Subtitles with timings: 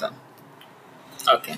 [0.00, 0.10] Da.
[1.38, 1.56] Ok.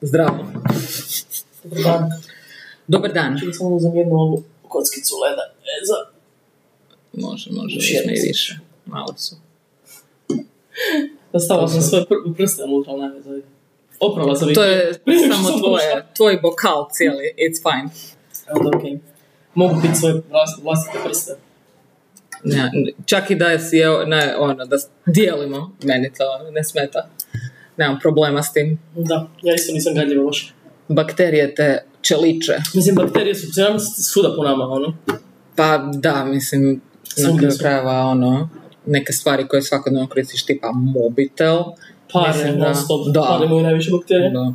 [0.00, 0.44] Zdravo.
[1.64, 2.10] Dobar dan.
[2.86, 3.36] Dobar dan.
[3.40, 5.42] Čili sam uzem jednu ovu kockicu leda.
[5.42, 6.16] E, za...
[7.12, 8.58] Može, može, uzme i više.
[8.86, 9.36] Malo su.
[11.44, 13.42] Stavila sam svoje pr- prste unutra, veze.
[14.00, 14.54] Oprala sam.
[14.54, 14.94] To je
[15.34, 17.88] samo sam tvoje, tvoj bokal cijeli, it's fine.
[18.50, 18.98] Onda okej.
[19.54, 21.32] Mogu piti svoje vlas- vlastite prste.
[22.46, 22.70] Ne,
[23.06, 24.76] čak i da si, je- ne, ono, da
[25.06, 27.08] dijelimo, meni to ne smeta.
[27.76, 28.78] Nemam problema s tim.
[28.96, 30.54] Da, ja isto nisam gadljiva baš.
[30.88, 32.52] Bakterije te čeliče.
[32.74, 33.46] Mislim, bakterije su
[34.02, 34.96] svuda po nama, ono.
[35.56, 36.80] Pa da, mislim,
[37.18, 38.48] na kraju krajeva, ono,
[38.86, 41.58] neke stvari koje svakodnevno koristiš, tipa mobitel.
[42.12, 43.00] Pare, Mislim da- non stop.
[43.14, 43.20] da.
[43.22, 44.30] Pare imaju najviše bakterije.
[44.30, 44.52] Da.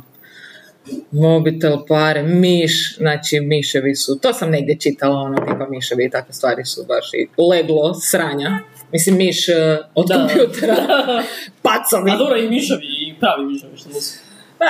[1.10, 6.32] Mobitel, pare, miš, znači miševi su, to sam negdje čitala, ono, tipa miševi i takve
[6.34, 8.58] stvari su baš i leglo, sranja.
[8.92, 10.14] Mislim, miš eh, od Da.
[10.14, 10.76] kompjutera,
[11.66, 12.10] pacovi.
[12.10, 14.18] A dobro, i miševi, i pravi miševi, što nisu.
[14.58, 14.66] Pa,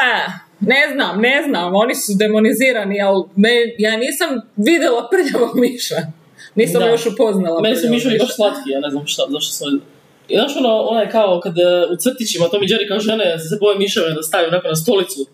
[0.60, 5.96] ne znam, ne znam, oni su demonizirani, ali me, ja nisam vidjela prljavog miša.
[6.54, 6.88] Nisam Da.
[6.88, 8.24] još upoznala Meni su miševi miša.
[8.24, 9.64] baš slatki, ja ne znam šta, zašto su...
[10.28, 13.56] I znaš ono, je kao kad e, u crtićima Tom i Jerry kao žene se
[13.60, 15.26] boje miševe da staviju onako na stolicu.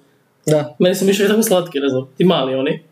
[0.51, 0.77] Da.
[0.79, 2.83] Meni su miševi tako slatki, ne znam, ti mali oni.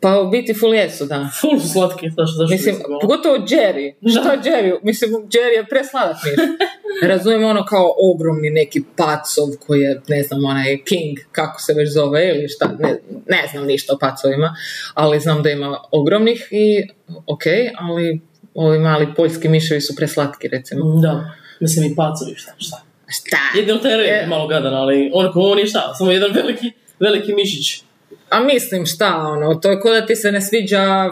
[0.00, 1.30] Pa u biti full jesu, da.
[1.40, 3.00] Ful su slatki, zašto, zašto Mislim, nisam bila?
[3.00, 3.94] pogotovo Jerry.
[4.00, 4.78] Je Jerry?
[4.82, 6.34] Mislim, Jerry je presladak miš.
[7.10, 11.92] Razumijem ono kao ogromni neki pacov koji je, ne znam, onaj king, kako se već
[11.92, 12.98] zove ili šta, ne,
[13.28, 14.54] ne znam ništa o pacovima,
[14.94, 16.88] ali znam da ima ogromnih i
[17.26, 17.42] ok,
[17.78, 18.20] ali
[18.54, 21.00] ovi mali poljski miševi su preslatki, recimo.
[21.00, 22.82] Da, mislim i pacovi, šta, šta.
[23.14, 23.38] Šta?
[23.56, 24.26] Jedino taj red Je.
[24.26, 27.82] malo gadan, ali on on je šta, samo jedan veliki, veliki mišić.
[28.30, 31.10] A mislim šta, ono, to je ko da ti se ne sviđa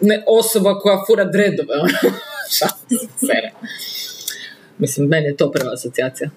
[0.00, 2.12] ne, osoba koja fura dredove, ono.
[2.54, 2.68] šta
[3.20, 3.50] sere.
[4.78, 6.30] Mislim, meni je to prva asocijacija.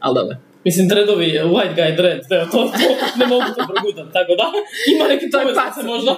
[0.00, 0.36] Ali dobro.
[0.64, 2.72] Mislim, dreadovi, white guy dread, to, to,
[3.18, 4.52] ne mogu to progutati, tako da,
[4.94, 6.16] ima neki To je možda.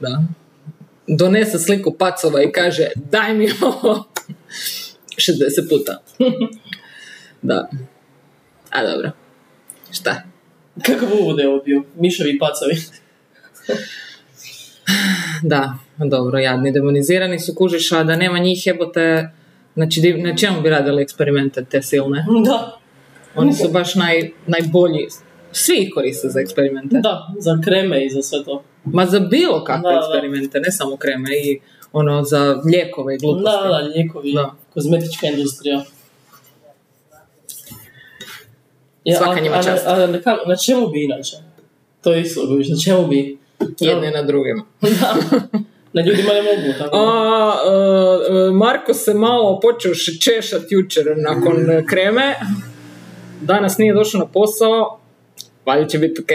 [0.00, 0.22] Da.
[1.06, 4.04] Donese sliku pacova i kaže, daj mi ovo
[5.16, 6.02] 60 puta.
[7.42, 7.68] Da.
[8.70, 9.10] A dobro.
[9.90, 10.22] Šta?
[10.86, 11.82] Kakav uvod je ovo bio?
[11.96, 12.74] Miševi i pacovi.
[15.42, 19.30] Da, dobro, jadni demonizirani su kužiš, a da nema njih jebote,
[19.74, 22.24] znači na čemu bi radili eksperimente te silne?
[22.44, 22.78] Da.
[23.34, 25.06] Oni su baš naj, najbolji.
[25.52, 26.98] Svi ih koriste za eksperimente.
[26.98, 28.62] Da, za kreme i za sve to.
[28.84, 29.98] Ma za bilo kakve Da, da.
[29.98, 31.60] eksperimente, ne samo kreme, i
[31.92, 33.68] ono za lijekove i Da, gluposti.
[33.68, 34.54] da, lijekovi, Da.
[34.74, 35.82] kozmetička industrija.
[39.16, 39.86] Svaka a- njima a, čast.
[39.86, 41.36] A, a, na, ka- na čemu bi inače?
[42.00, 43.38] To je isto, na čemu bi?
[43.80, 44.62] Jedne na drugim.
[45.92, 46.02] Da.
[46.02, 46.96] Na ljudima ne mogu, tako.
[46.96, 47.54] A,
[48.48, 52.34] e, Marko se malo počeo š- češat jučer nakon e, kreme.
[53.40, 55.00] Danas nije došao na posao.
[55.66, 56.28] Valjda će biti ok.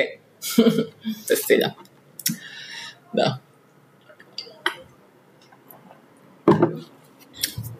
[1.28, 1.72] Se stilja.
[3.14, 3.38] Da.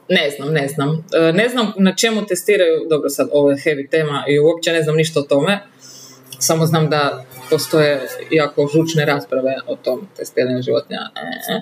[0.10, 1.06] Ne znam, ne znam.
[1.14, 4.84] E, Ne znam na čemu testiraju, dobro sad ovo je heavy tema i uopće ne
[4.84, 5.60] znam ništa o tome.
[6.40, 11.00] Samo znam da postoje jako žučne rasprave o tom testiranju životinja.
[11.16, 11.62] E, e.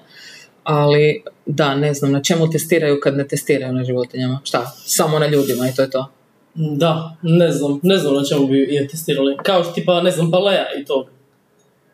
[0.63, 4.39] Ali da, ne znam na čemu testiraju kad ne testiraju na životinjama.
[4.43, 4.71] Šta?
[4.85, 6.11] Samo na ljudima i to je to.
[6.55, 9.37] Da, ne znam, ne znam na čemu bi je testirali.
[9.43, 11.07] Kao što tipa, ne znam, baleja i to.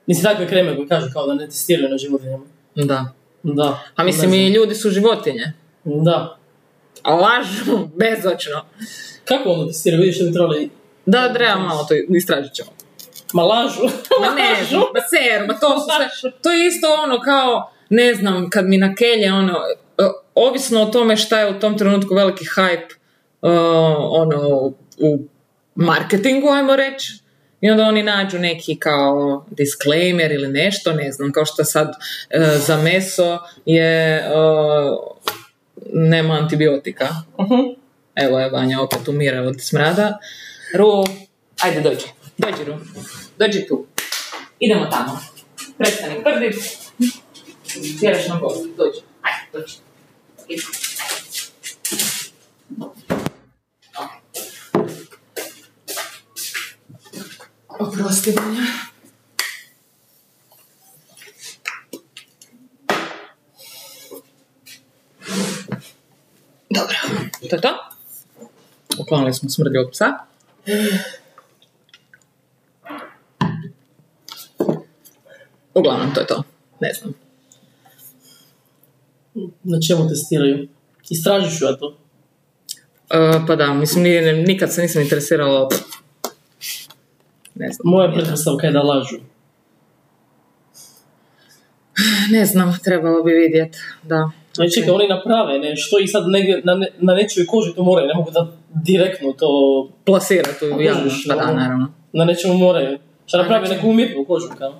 [0.06, 2.46] Mislim, takve kreme koje kažu kao da ne testiraju na životinjama.
[2.76, 3.06] Da.
[3.44, 3.80] Da.
[3.96, 5.54] A mislim i ljudi su životinje.
[5.84, 6.39] Da.
[7.06, 8.66] Lažu, bezočno.
[9.26, 10.02] Kako ono testiraju?
[10.02, 10.70] Vidiš što bi trebali...
[11.06, 12.70] Da, treba malo to istražit ćemo.
[13.34, 13.82] Ma lažu.
[14.22, 14.50] Ma ne
[14.94, 15.86] ma ser, ma to su
[16.20, 19.54] sve, to je isto ono kao, ne znam, kad mi na kelje ono,
[19.98, 20.04] e,
[20.36, 22.94] ovisno o tome šta je u tom trenutku veliki hype,
[23.42, 23.50] e,
[24.10, 25.20] ono, u
[25.76, 27.14] marketingu, ajmo reći,
[27.62, 31.94] i onda oni nađu neki kao disclaimer ili nešto, ne znam, kao što sad
[32.30, 34.24] e, za meso je
[35.94, 37.08] nema antibiotika.
[37.40, 37.80] Mhm.
[38.16, 40.18] Evo je Vanja opet umire od smrada.
[40.74, 41.04] Ru,
[41.62, 42.06] ajde dođi.
[42.38, 42.78] Dođi Ru.
[43.38, 43.86] Dođi tu.
[44.60, 45.20] Idemo tamo.
[45.78, 46.56] Prestani prdit.
[48.00, 48.66] Tjeraš nam gost.
[48.78, 49.00] Dođi.
[49.22, 49.76] Ajde, dođi.
[50.48, 50.64] Idi.
[57.80, 58.90] Oprosti Vanja.
[66.70, 66.96] Dobro.
[67.50, 67.70] To je to?
[69.00, 70.06] Uklonili smo smrdljivog psa.
[75.74, 76.44] Uglavnom, to je to.
[76.80, 77.14] Ne znam.
[79.64, 80.68] Na čemu testiraju?
[81.10, 81.98] Istražit ću ja to.
[83.10, 84.04] E, pa da, mislim,
[84.48, 85.70] nikad se nisam interesirala,
[87.56, 87.92] ne znam.
[87.92, 89.18] Moja pretpostavka je da lažu.
[92.32, 94.32] Ne znam, trebalo bi vidjet, da.
[94.60, 98.08] Znači, čekaj, oni naprave nešto i sad negdje na, ne, na nečijoj koži to moraju,
[98.08, 99.48] ne mogu da direktno to
[100.06, 101.54] Plasirati u javnost, pa da, ono.
[101.54, 101.94] naravno.
[102.14, 103.00] na nečemu moraju.
[103.26, 104.74] Šta naprave znači- neku umjetnu kožu, kao?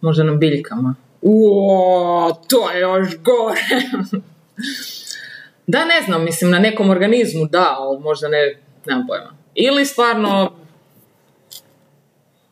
[0.00, 0.94] Možda na biljkama.
[1.22, 3.60] Uo, to je još gore.
[5.72, 8.54] da, ne znam, mislim, na nekom organizmu da, ali možda ne,
[8.86, 9.30] nemam pojma.
[9.54, 10.52] Ili stvarno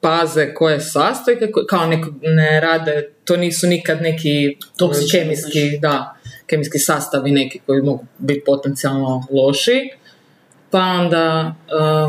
[0.01, 6.16] paze koje sastojke, kao neko ne rade, to nisu nikad neki Toksični, kemijski, da,
[6.47, 9.91] kemijski sastavi neki koji mogu biti potencijalno loši,
[10.71, 11.55] pa onda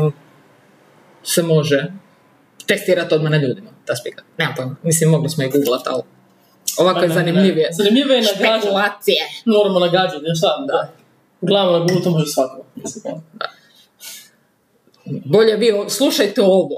[0.02, 0.12] um,
[1.22, 1.84] se može
[2.66, 4.22] testirati odmah na ljudima, ta spika.
[4.38, 6.02] Nemam pojma, mislim, mogli smo i googlat, ali
[6.78, 7.14] ovako je Pa ne.
[7.14, 7.68] zanimljivije.
[7.72, 8.22] Zanimljivije je.
[8.22, 9.22] Špekulacije.
[9.44, 10.64] Normalno nagađati, ja šta?
[10.66, 10.92] Da.
[11.40, 12.64] Uglavnom na Google to može svako.
[13.02, 13.20] Kao.
[15.24, 16.76] Bolje vi slušajte ovo.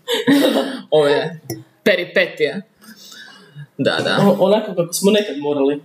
[0.90, 1.40] Ove
[1.82, 2.62] peripetije.
[3.78, 4.18] Da, da.
[4.26, 5.82] O- onako kako smo nekad morali.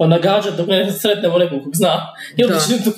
[0.00, 2.06] Pa nagađati dok ne sretnemo nekog kog zna.
[2.36, 2.52] Ili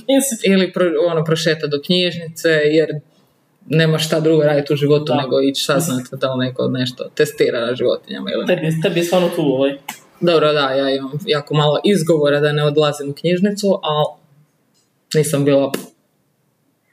[0.09, 0.51] nisi.
[0.51, 2.89] Ili pro, ono, prošeta do knjižnice, jer
[3.67, 5.23] nema šta drugo raditi u životu Da.
[5.23, 8.57] nego ići saznati da li neko nešto testira na životinjama ili ne.
[8.57, 9.79] Tebi, tebi je stvarno tu ovaj.
[10.21, 14.07] Dobro, da, ja imam jako malo izgovora da ne odlazim u knjižnicu, ali
[15.15, 15.73] nisam bila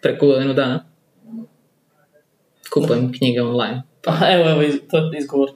[0.02, 0.86] preko godinu dana.
[2.74, 3.84] Kupujem knjige online.
[4.04, 5.50] Pa evo, evo, to je izgovor.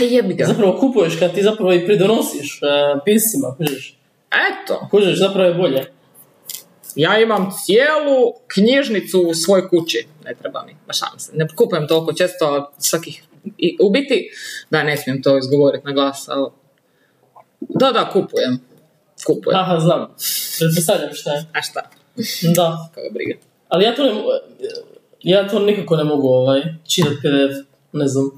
[0.00, 0.44] A jebi ga.
[0.44, 3.98] Zapravo kupuješ kad ti zapravo i pridonosiš uh, pisima, kužiš.
[4.34, 5.84] Eto, Kužiš, zapravo je bolje.
[6.96, 10.06] ja imam cijelu knjižnicu u svojoj kući.
[10.24, 11.32] Ne treba mi, baš se.
[11.34, 13.22] Ne kupujem toliko često, ali svakih...
[13.58, 14.30] I, u biti,
[14.70, 16.50] da, ne smijem to izgovoriti na glas, ali...
[17.60, 18.60] Da, da, kupujem.
[19.26, 19.58] Kupujem.
[19.58, 20.14] Aha, znam.
[20.58, 21.44] Pretpostavljam šta je.
[21.52, 21.90] A šta?
[22.56, 22.90] Da.
[22.94, 23.34] Kako briga.
[23.68, 24.10] Ali ja to ne
[25.20, 28.30] ja to nikako ne mogu ovaj, čitati PDF, ne znam.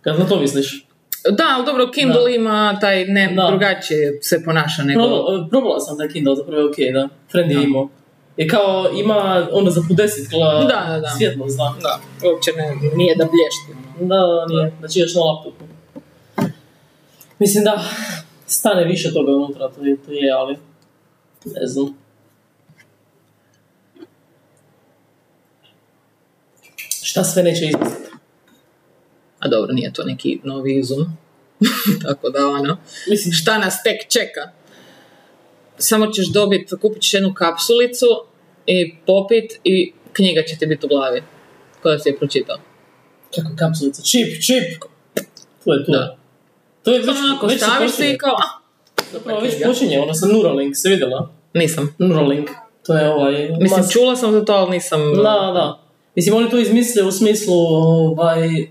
[0.00, 0.87] Kad na to misliš?
[1.24, 3.46] Da, ali dobro, Kindle ima taj ne, Da.
[3.50, 5.00] drugačije se ponaša nego...
[5.00, 7.08] Probala, probala sam taj Kindle, zapravo je okej, da.
[7.30, 7.62] Friend je Da.
[7.62, 7.88] imao.
[8.36, 11.08] I kao ima ono za po deset kla Da, da, da.
[11.08, 11.74] svjetlo, zna.
[11.82, 13.82] Da, uopće ne, nije da blješti.
[14.00, 14.72] Da, da, nije.
[14.80, 15.64] Da čitaš na laptopu.
[17.38, 17.84] Mislim da
[18.46, 20.56] stane više toga unutra, to je, to je ali
[21.44, 21.94] ne znam.
[27.02, 28.07] Šta sve neće izmisliti?
[29.38, 31.16] A dobro, nije to neki novi izum.
[32.06, 32.76] Tako da ono,
[33.08, 34.50] Mislim, šta nas tek čeka?
[35.78, 38.06] Samo ćeš dobiti, kupit ćeš jednu kapsulicu
[38.66, 41.22] i popit i knjiga će ti biti u glavi.
[41.82, 42.56] Koja si je pročitao.
[43.34, 44.02] kako kapsulica?
[44.02, 44.82] Čip, čip!
[45.64, 45.92] To je to.
[45.92, 46.16] Da.
[46.82, 48.58] To je već, Onako, već staviš se i kao, a,
[49.12, 51.30] Zapravo već počinje, ono sa Neuralink, se vidjela?
[51.54, 51.94] nisam.
[51.98, 52.50] Neuralink,
[52.86, 53.32] to je ovaj...
[53.60, 55.00] Mislim, mas- čula sam za to, ali nisam...
[55.16, 55.22] Da,
[55.54, 55.80] da.
[56.14, 58.68] Mislim, oni to izmisle u smislu, ovaj,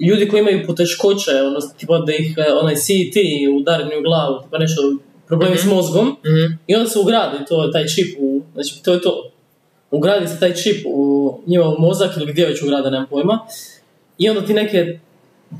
[0.00, 3.16] ljudi koji imaju poteškoće, ono, tipa da ih, eh, onaj CT
[3.52, 4.82] udarni u glavu, tipa nešto,
[5.26, 6.52] problemi s mozgom, Mhm.
[6.66, 9.30] i onda se ugradi to, taj čip u, znači, to je to.
[9.90, 11.00] Ugradi se taj čip u
[11.46, 13.38] njima u mozak ili gdje već ugrade, nemam pojma.
[14.18, 14.98] I onda ti neke,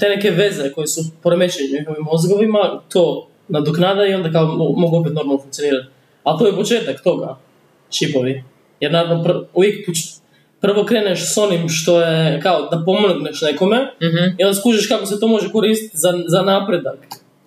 [0.00, 4.76] te neke veze koje su poremećene u njihovim mozgovima, to nadoknada i onda kao mo-
[4.76, 5.86] mogu opet normalno funkcionirati.
[6.24, 7.38] Ali to je početak toga,
[7.90, 8.44] čipovi.
[8.80, 9.88] Jer naravno pr- uvijek
[10.60, 14.24] prvo kreneš s onim što je kao da pomogneš nekome Mhm.
[14.38, 16.98] i onda skužiš kako se to može koristiti za, za napredak.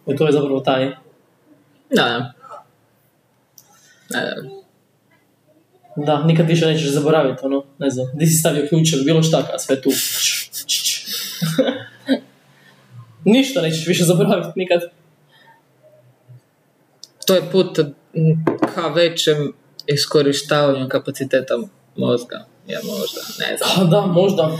[0.07, 0.85] I to je zapravo taj.
[1.89, 2.33] Da,
[4.09, 4.35] da.
[5.95, 9.47] Da, nikad više nećeš zaboraviti, ono, ne znam, gdje si stavio ključ ili bilo šta,
[9.51, 9.89] kad sve tu.
[13.25, 14.81] Ništa nećeš više zaboraviti nikad.
[17.27, 17.79] To je put
[18.75, 19.53] ka većem
[19.87, 21.53] iskorištavanju kapaciteta
[21.95, 22.45] mozga.
[22.71, 23.87] Ja možda, ne znam.
[23.87, 24.51] A, da, možda.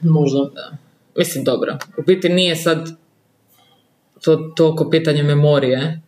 [0.00, 0.38] Možda.
[0.54, 0.70] Da.
[1.16, 1.76] Mislim, dobro.
[1.98, 2.88] U biti nije sad
[4.24, 6.00] to toliko pitanje memorije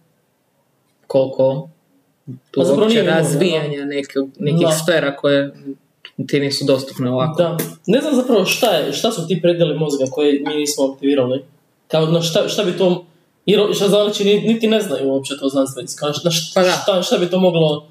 [1.07, 1.69] koliko
[2.55, 4.73] Pa zapravo uopće razvijanja nekih, nekih Da.
[4.73, 5.52] sfera koje
[6.29, 7.43] ti nisu dostupne ovako.
[7.43, 7.57] Da.
[7.87, 11.45] Ne znam zapravo šta je, šta su ti predjeli mozga koje mi nismo aktivirali.
[11.88, 13.05] Kao, na šta, šta bi to,
[13.47, 15.97] jer šta znači ni- niti ne znaju uopće to znanstvenici.
[15.97, 17.88] Kao, na šta, Pa šta, šta bi to moglo,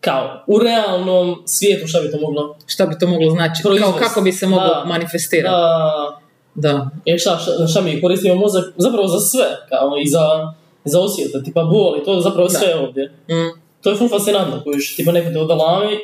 [0.00, 3.62] kao, u realnom svijetu šta bi to moglo Šta bi to moglo značiti?
[3.62, 3.98] Kao Proizvest.
[3.98, 4.84] kako bi se moglo Da.
[4.86, 5.52] manifestirati?
[5.52, 6.20] da,
[6.54, 6.90] Da.
[7.04, 8.64] Jer šta, šta, šta mi koristimo mozak?
[8.76, 10.52] Zapravo za sve, kao i za,
[10.84, 12.54] za osjete, tipa bol i to je zapravo Da.
[12.54, 13.12] sve ovdje.
[13.28, 15.96] Mm, To je ful fascinantno, kojiš, tipa neko te odalami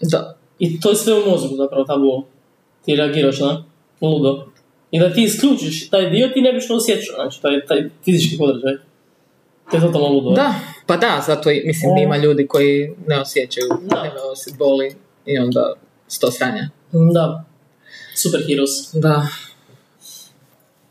[0.00, 0.36] da.
[0.58, 2.22] i to je sve u mozgu zapravo ta bol.
[2.84, 3.64] Ti reagiraš na
[4.00, 4.46] ludo.
[4.90, 8.38] I da ti isključiš taj dio, ti ne biš to osjećao, znači taj, taj fizički
[8.38, 8.72] podražaj.
[9.72, 10.30] To je totalno ludo.
[10.30, 10.54] Da,
[10.86, 14.02] pa da, zato i- mislim ima ljudi koji ne osjećaju, Da.
[14.02, 14.94] ne osjet boli
[15.26, 15.72] i onda
[16.08, 16.68] sto sranja.
[16.92, 17.44] Da.
[18.14, 18.70] Super heroes.
[18.94, 19.26] Da.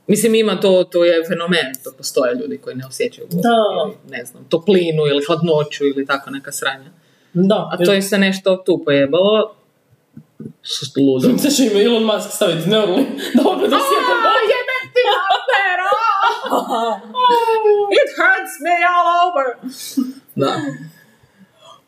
[0.07, 3.41] Mislim, ima to, to je fenomen, to postoje ljudi koji ne osjećaju bol.
[3.41, 3.49] Da.
[3.85, 6.89] Ili, ne znam, toplinu ili hladnoću ili tako neka sranja.
[7.33, 7.69] Da.
[7.71, 9.55] A to je se nešto tu pojebalo.
[10.63, 11.37] Su ludo.
[11.37, 14.39] Sad će ime Elon Musk staviti Neuralink da opet osjetim bol.
[14.53, 15.79] jebem ti mater!
[17.99, 19.45] It hurts me all over!
[20.35, 20.61] Da.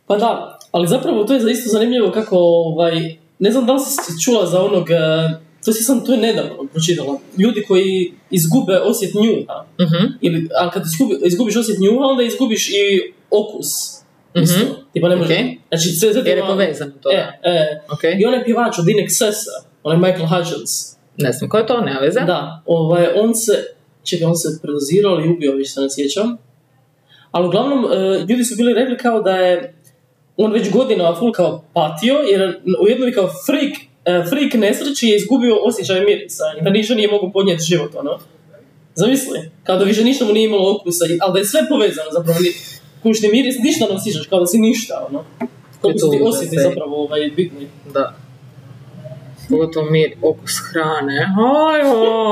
[0.08, 4.24] Pa da, ali zapravo to je isto zanimljivo kako, ovaj, ne znam da li si
[4.24, 4.96] čula za onog, eh,
[5.66, 10.06] to si sam, to je nedavno pročitala, ljudi koji izgube osjet njuha, Mhm.
[10.22, 13.68] ili, ali kad izgubi, izgubiš osjet njuha, onda izgubiš i okus.
[14.36, 14.64] Isto.
[14.64, 14.74] Mhm.
[14.94, 17.12] Tipa ne može, znači sve, sve Jer je povezano to.
[17.12, 17.82] E, e.
[17.92, 18.04] Ok.
[18.20, 22.00] I onaj pjevač od In Excessa, onaj Michael Hutchins, Ne znam, ko je to, nema
[22.00, 22.20] veze?
[22.20, 23.54] da, ovaj, on se,
[24.04, 26.38] čekaj, on se predozirao ili ubio, više se ne sjećam.
[27.32, 29.74] Ali uglavnom, e, ljudi su bili rekli kao da je
[30.38, 33.74] on već godinama full kao patio, jer u jednoj kao freak,
[34.06, 38.20] e, freak nesreći je izgubio osjećaj mirisa i da ništa nije mogao podnijeti život, ono.
[38.96, 42.40] Zamisli, kao da više ništa mu nije imalo okusa, ali da je sve povezano zapravo,
[43.04, 45.24] ni, kućni miris, ništa ne osjećaš, kao da si ništa, ono.
[45.82, 47.68] Koliko su ti osjeti zapravo ovaj, bitni.
[47.94, 48.16] Da.
[49.50, 51.28] Pogotovo mir, okus hrane.
[51.68, 51.82] Oj,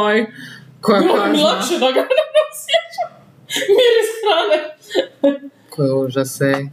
[0.06, 0.26] oj.
[0.82, 3.10] Koja Bilo bi mi lakše da ga ne osjećam.
[3.78, 4.76] Miris hrane.
[5.70, 6.70] Koje da.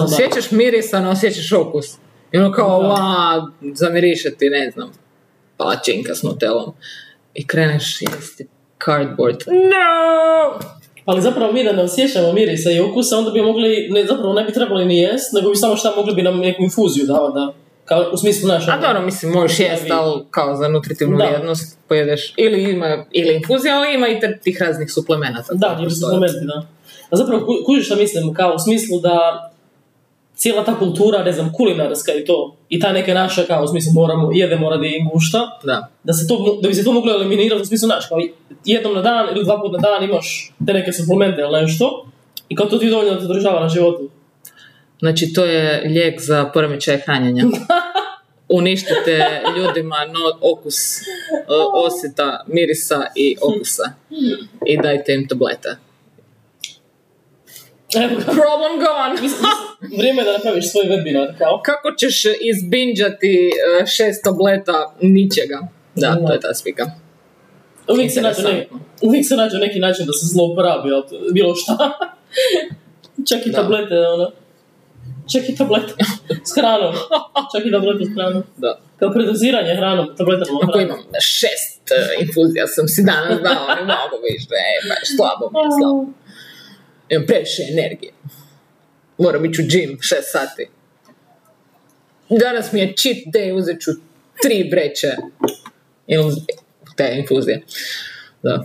[0.00, 1.86] Osjećaš miris, a ne osjećaš okus.
[2.32, 4.92] I ono kao, la, zamiriše ti, ne znam,
[5.56, 6.74] palačinka s nutelom.
[7.34, 8.46] I kreneš jesti
[8.84, 9.40] cardboard.
[9.46, 10.58] No!
[11.04, 14.44] Ali zapravo mi da ne osjećamo mirisa i okusa, onda bi mogli, ne, zapravo ne
[14.44, 17.52] bi trebali ni jest, nego bi samo šta mogli bi nam neku infuziju davati, da,
[17.84, 18.72] kao u smislu naša.
[18.72, 21.24] A dobro, mislim, možeš jest, ali kao za nutritivnu Da.
[21.24, 25.54] vrijednost pojedeš ili ima ili infuzija, ali ima i tih raznih suplemenata.
[25.54, 26.66] Da, suplementi, da.
[27.10, 29.50] A zapravo, ku- kužiš šta mislim, kao u smislu da
[30.44, 33.92] cijela ta kultura, ne znam, kulinarska i to, i ta neka naša, kao u smislu
[33.92, 35.88] moramo, jedemo radi gušta, Da.
[36.04, 38.18] da, se to, da bi se to moglo eliminirati u smislu, znaš, kao
[38.64, 42.06] jednom na dan ili dva puta na dan imaš te neke suplemente ili nešto,
[42.48, 44.08] i kao to ti dovoljno te održava na životu.
[44.98, 47.44] Znači, to je lijek za poremećaj hranjenja.
[48.48, 49.14] Uništite
[49.56, 50.76] ljudima no, okus,
[51.48, 53.82] o- osjeta, mirisa i okusa.
[54.66, 55.76] I dajte im tablete.
[58.40, 59.28] Problem gone!
[59.98, 61.60] Vrijeme je da napraviš svoj webinar, kao.
[61.64, 63.50] Kako ćeš izbinđati
[63.82, 65.58] e, šest tableta ničega?
[65.94, 66.84] Da, to je ta slika.
[67.88, 68.66] Uvijek se, nađe neki,
[69.02, 71.76] uvijek se nađe neki način da se zlouporabi od bilo šta.
[73.28, 73.56] Čak i Da.
[73.56, 74.30] tablete, ono.
[75.32, 75.92] Čak i tablete
[76.44, 76.94] s hranom.
[77.52, 78.42] Čak i tablete s hranom.
[78.56, 78.78] Da.
[78.98, 80.86] Kao predoziranje hranom, tabletama Ako hranom.
[80.86, 85.58] imam šest e, infuzija sam si danas dao, ne mogu više, e, baš slabo mi
[85.58, 86.02] je, slabo.
[87.08, 88.12] Imam previše energije.
[89.18, 90.66] Moram ići u gym, šest sati.
[92.30, 93.90] Danas mi je cheat day, uzet ću
[94.42, 95.08] tri vreće
[96.08, 96.44] inf-
[96.96, 97.62] te infuzije.
[98.42, 98.64] Da,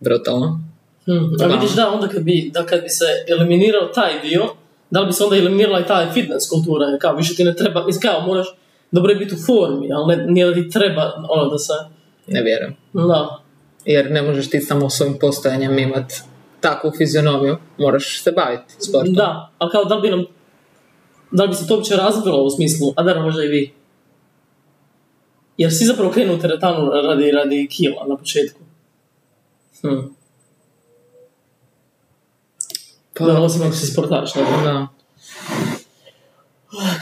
[0.00, 0.60] brutalno.
[1.04, 1.34] Hmm.
[1.34, 1.54] A Da.
[1.54, 4.46] vidiš da, onda kad bi, da kad bi se eliminirao taj dio,
[4.90, 7.56] da li bi se onda eliminirala i ta fitness kultura, jer kao više ti ne
[7.56, 8.46] treba, mislim kao moraš
[8.90, 11.72] dobro je biti u formi, ali ne, nije da ti treba ono da se,
[12.26, 12.76] Ne vjerujem.
[12.92, 13.42] da,
[13.84, 16.12] Jer ne možeš ti samo svojim postojanjem imat
[16.60, 17.56] takvu fizionomiju.
[17.78, 19.14] Moraš se baviti sportom.
[19.14, 20.24] Da, ali kao da li bi nam,
[21.30, 23.74] da li bi se to uopće razvilo u smislu, a da možda i vi.
[25.56, 28.60] Jer si zapravo krenuo u teretanu radi, radi kila na početku.
[29.82, 29.98] Hm.
[33.18, 34.88] Pa, da, osim ako si sportaš, ne da.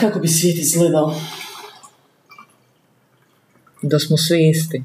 [0.00, 1.14] Kako bi svijet izgledao?
[3.82, 4.82] Da smo svi isti.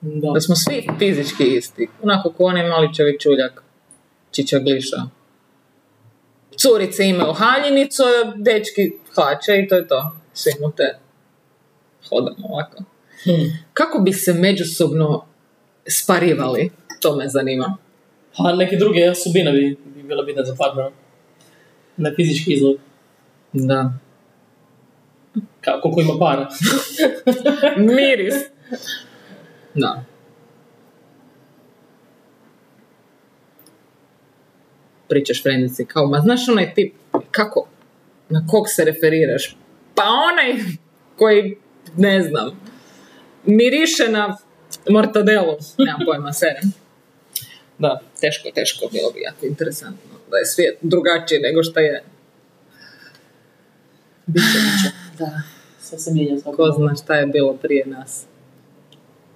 [0.00, 0.30] Da.
[0.30, 1.88] Da smo svi fizički isti.
[2.02, 3.62] Onako ko onaj mali čovjek čuljak.
[4.36, 4.96] Čiča gliša.
[6.60, 8.02] Curice imaju haljinicu,
[8.36, 10.16] dečki hlače i to je to.
[10.34, 10.98] Svi mu te
[12.08, 12.82] hodamo ovako.
[13.24, 13.30] Hm.
[13.72, 15.24] Kako bi se međusobno
[15.86, 16.70] sparivali?
[17.00, 17.76] To me zanima.
[18.36, 20.90] Pa neke druge osobine bi, bi bila bitna za partnera.
[21.96, 22.76] Ne fizički izgled.
[23.52, 23.92] Da.
[25.60, 26.48] Kao koliko ima para.
[27.96, 28.34] Miris.
[29.74, 30.04] Da.
[35.08, 36.94] Pričaš frendici kao, ma znaš onaj tip,
[37.30, 37.68] kako,
[38.28, 39.56] na kog se referiraš?
[39.94, 40.64] Pa onaj
[41.16, 41.56] koji,
[41.96, 42.60] ne znam,
[43.44, 44.36] miriše na
[44.90, 46.72] mortadelu, nemam pojma, serem.
[47.78, 52.02] Da, teško, teško, bilo bi jako interesantno da je svijet drugačiji nego što je.
[54.26, 54.94] Biće, biće.
[55.18, 55.42] Da.
[55.80, 56.40] Sve se mijenja.
[56.56, 58.24] Ko zna šta je bilo prije nas.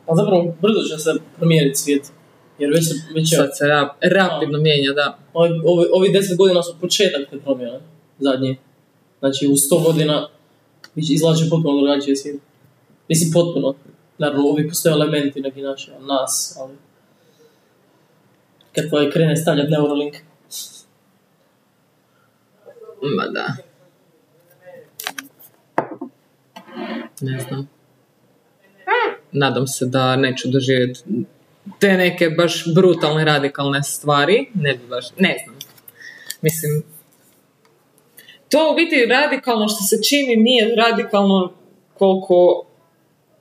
[0.07, 2.13] A zapravo brzo će se promijeniti svijet.
[2.61, 5.19] Jer već, se- već je, Sad se rap, rapidno mijenja, da.
[5.33, 7.81] ovi, ovi, ovi deset godina su početak te promjene,
[8.19, 8.59] zadnji.
[9.19, 10.29] Znači u sto godina
[10.95, 12.41] već izlače potpuno drugačiji svijet.
[13.09, 13.75] Mislim potpuno.
[14.19, 16.75] Naravno, uvijek postoje elementi neki naši, nas, ali...
[18.75, 20.15] Kad tvoj krene stavljati Neuralink.
[23.03, 23.57] Ma da.
[27.21, 27.69] Ne znam.
[29.33, 31.01] Nadam se da neću doživjeti
[31.79, 34.47] te neke baš brutalne radikalne stvari.
[34.55, 35.59] Ne bi baš, ne znam.
[36.43, 36.83] Mislim,
[38.49, 41.53] to u biti radikalno što se čini nije radikalno
[41.95, 42.67] koliko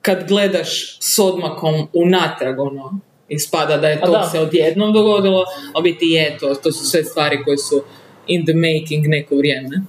[0.02, 4.28] kad gledaš s odmakom unatrag ono ispada da je to da.
[4.32, 5.44] se odjednom dogodilo,
[5.74, 7.82] a u biti je to, to su sve stvari koje su
[8.26, 9.80] in the making neko vrijeme.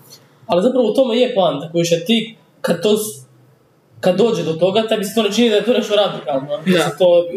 [0.48, 2.98] Ali zapravo u tome je poanta, koji je ti, kad to,
[4.00, 6.58] kad dođe do toga, tebi se to ne čini da je to nešto radikalno.
[6.66, 6.96] Da.
[7.00, 7.28] To,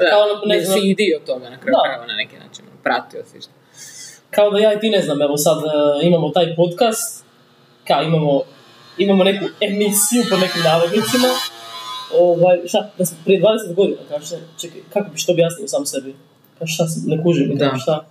[0.00, 2.64] Kao ono, ne znam- si i dio toga na kraju krajeva na neki način.
[2.82, 3.50] Pratio si što.
[4.30, 5.68] kao da ja i ti ne znam, evo sad e,
[6.02, 7.24] imamo taj podcast,
[7.86, 8.42] kao imamo,
[8.98, 11.28] imamo neku emisiju po nekim navodnicima,
[12.14, 15.86] ovaj, šta, da sam prije 20 godina, kao šta, čekaj, kako bi što objasnio sam
[15.86, 16.14] sebi?
[16.58, 17.70] Kao šta, sam- ne kužim, Da.
[17.70, 18.04] kao šta,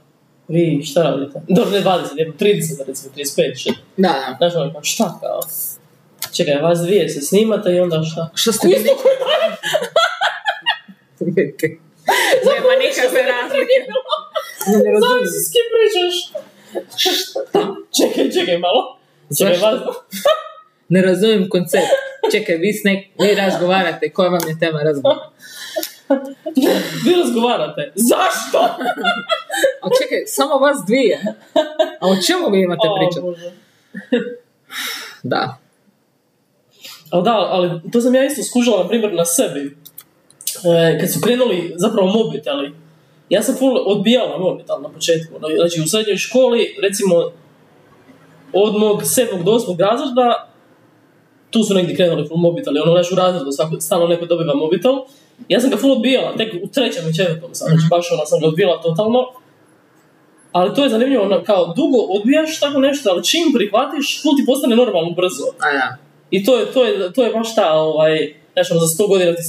[0.48, 1.42] vi šta radite?
[1.48, 4.36] Dobro, ne 20, ne 30, recimo 35, šta, Da, da.
[4.40, 5.40] znaš ono, kao šta, kao,
[6.34, 8.30] čekaj, vas dvije se snimate i onda šta?
[8.34, 9.16] Što ste vi koji
[11.36, 11.68] neki...
[12.48, 13.78] Nema nikakve razlike.
[14.68, 15.28] Ne, razumijem.
[15.34, 16.16] se s kim pričaš?
[17.98, 19.00] čekaj, čekaj malo.
[19.38, 19.86] Čekaj, Zašto?
[19.86, 19.98] vas,
[20.90, 21.88] Ne razumijem koncept.
[22.32, 23.06] Čekaj, vi, s nek...
[23.20, 25.30] vi razgovarate, koja vam je tema razgovora?
[27.06, 27.92] vi razgovarate.
[27.96, 28.60] Zašto?
[29.82, 31.36] A čekaj, samo vas dvije.
[32.00, 33.52] A o čemu vi imate pričati?
[35.24, 35.58] Da.
[37.10, 39.78] Ali da, ali to sam ja isto skužila, na primjer, na sebi.
[40.66, 42.74] E, kad su krenuli zapravo mobiteli,
[43.30, 45.34] ja sam full odbijala mobitel na početku.
[45.42, 47.32] No, Znači, u srednjoj školi, recimo,
[48.54, 50.50] od mog sedmog do osmog razreda,
[51.50, 54.94] tu su negdje krenuli full mobiteli, ono, znaš, u razredu svako, stalno neko dobiva mobitel.
[55.50, 58.40] Ja sam ga full odbijala, tek u trećem i četvrtom sam, znači baš ono sam
[58.40, 59.20] ga odbijala totalno.
[60.52, 64.46] Ali to je zanimljivo, ono, kao dugo odbijaš tako nešto, ali čim prihvatiš, full ti
[64.46, 65.46] postane normalno brzo.
[65.60, 65.98] A ja.
[66.32, 69.36] I to je, to je, to je baš ta, ovaj, znaš, ono, za sto godina
[69.36, 69.44] ti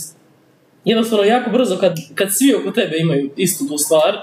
[0.88, 4.16] jednostavno jako brzo kad, kad svi oko tebe imaju istu tu stvar,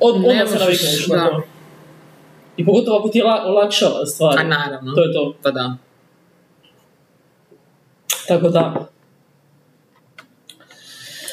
[0.00, 1.30] od, Ne odmah se navikneš na da.
[1.30, 1.42] to.
[2.56, 4.38] I pogotovo ako ti je la, olakšava stvar.
[4.38, 4.94] A naravno.
[4.94, 5.34] To je to.
[5.42, 5.76] Pa da.
[8.28, 8.86] Tako da,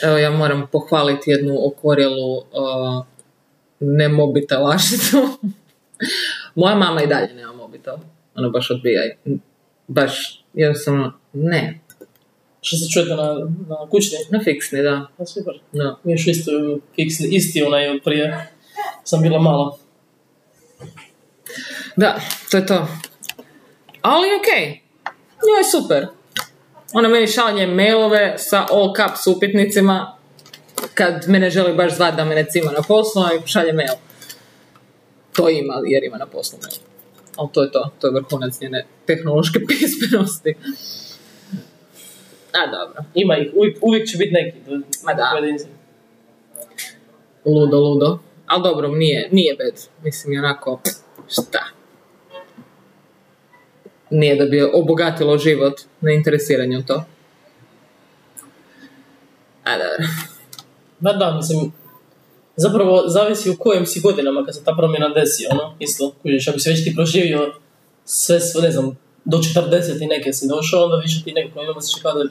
[0.04, 3.06] Evo ja moram pohvaliti jednu okorjelu uh,
[3.80, 5.18] ne mobitelašicu.
[6.56, 7.96] Moja mama i dalje nema mobitel.
[8.36, 9.02] Ona baš odbija.
[9.88, 11.80] Baš jednostavno ne.
[12.66, 13.34] Što se čujete na,
[13.70, 15.08] na kućni, Na fiksni, da.
[15.18, 15.54] na super.
[15.72, 16.00] da.
[16.04, 16.52] Mi još isto
[16.96, 18.48] fiksni, isti onaj od prije,
[19.04, 19.78] sam bila mala.
[21.96, 22.20] Da,
[22.52, 22.88] to je to.
[24.02, 24.66] Ali okej.
[25.48, 26.08] Njoj je super.
[26.94, 30.18] Ona meni šalje mailove sa all caps upitnicima
[30.94, 33.94] kad me ne želi baš zvati da me ne cima na poslu i šalje mail.
[35.34, 36.80] To ima jer ima na poslu mail.
[37.36, 37.90] Ali to je to.
[38.00, 40.56] To je vrhunac njene tehnološke pismenosti.
[42.54, 43.04] A dobro.
[43.14, 44.58] Ima ih, uvijek, uvijek će biti neki.
[45.04, 45.30] Ma da.
[45.32, 45.66] pojedinci.
[47.46, 48.20] Ludo, ludo.
[48.46, 49.74] Ali dobro, nije, nije bed.
[50.04, 50.82] Mislim, i onako,
[51.28, 51.66] šta?
[54.10, 57.06] Nije da bi je obogatilo život neinteresiranjem u to.
[59.64, 60.08] A dobro.
[61.00, 61.72] Da, da, mislim,
[62.56, 66.60] zapravo zavisi u kojem si godinama kad se ta promjena desi, ono, isto, kužiš, ako
[66.60, 67.54] si već ti proživio
[68.06, 71.82] sve, sve, ne znam, do 40 i neke si došao, onda više ti nekako imamo
[71.82, 72.24] se kao da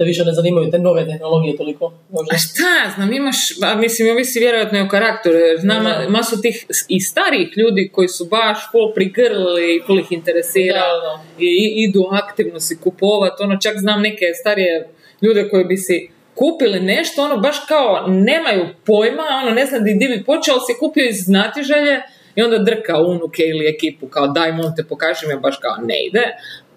[0.00, 2.34] te više ne zanimaju te nove tehnologije toliko, možda.
[2.34, 6.06] A šta znam, imaš, a mislim, ovisi vjerojatno i o karakteru, jer znam Da.
[6.08, 11.00] masu tih i starijih ljudi koji su baš full prigrlili i full ih interesira Da,
[11.06, 11.22] da.
[11.38, 14.88] i, idu aktivno si kupovat, ono čak znam neke starije
[15.22, 19.94] ljude koji bi si kupili nešto, ono baš kao nemaju pojma, ono ne znam di
[19.94, 22.02] bi počeo, ali si kupio iz znatiželje
[22.34, 26.24] i onda drka unuke ili ekipu kao daj monte pokaži mi, baš kao ne ide,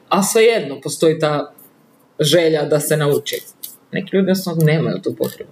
[0.10, 1.54] a svejedno postoji ta
[2.20, 3.42] želja da se nauči.
[3.92, 5.52] Neki ljudi jednostavno nemaju tu potrebu.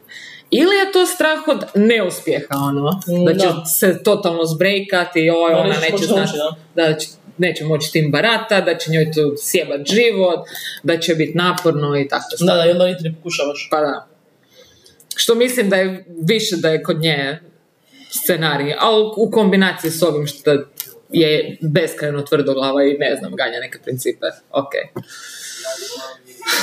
[0.51, 3.65] Ili je to strah od neuspjeha, ono, da će Da.
[3.65, 6.37] se totalno zbrejkati, oj, Da, ona neće znati, naučiti,
[6.75, 6.87] da.
[6.89, 10.39] da će, neće moći tim barata, da će njoj tu sjebat život,
[10.83, 12.25] da će biti naporno i tako.
[12.39, 13.67] Da, da, i onda niti ne pokušavaš.
[13.71, 14.07] Pa da.
[15.15, 17.39] Što mislim da je više da je kod nje
[18.09, 20.51] scenarij, ali u kombinaciji s ovim što
[21.09, 24.25] je beskrajno tvrdoglava i ne znam, ganja neke principe.
[24.51, 24.71] Ok,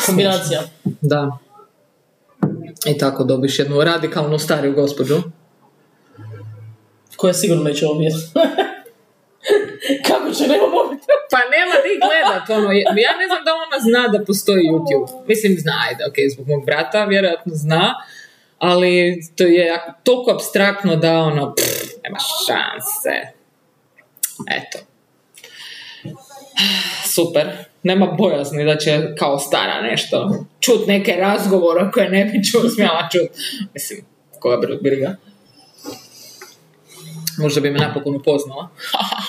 [0.07, 0.63] Kombinacija.
[0.85, 1.39] da.
[2.87, 5.23] I tako dobiš jednu radikalnu stariju gospođu.
[7.17, 8.01] Koja sigurno neće ovo.
[10.09, 11.17] Kako će, nema mobitel?
[11.31, 12.73] Pa nema di gledat, ono,
[13.07, 15.27] ja ne znam da ona zna da postoji YouTube.
[15.27, 17.95] Mislim, zna, ajde, ok, zbog mog brata, vjerojatno zna,
[18.59, 23.33] ali to je toliko abstraktno da ono, pff, nema šanse.
[24.51, 24.79] Eto.
[27.15, 27.68] Super.
[27.83, 33.09] Nema bojazni da će kao stara nešto čut neke razgovore koje ne bi ču, smjela
[33.13, 33.39] čut.
[33.75, 34.05] Mislim,
[34.41, 35.17] koja br- briga.
[37.39, 38.69] Možda bi me napokon upoznala.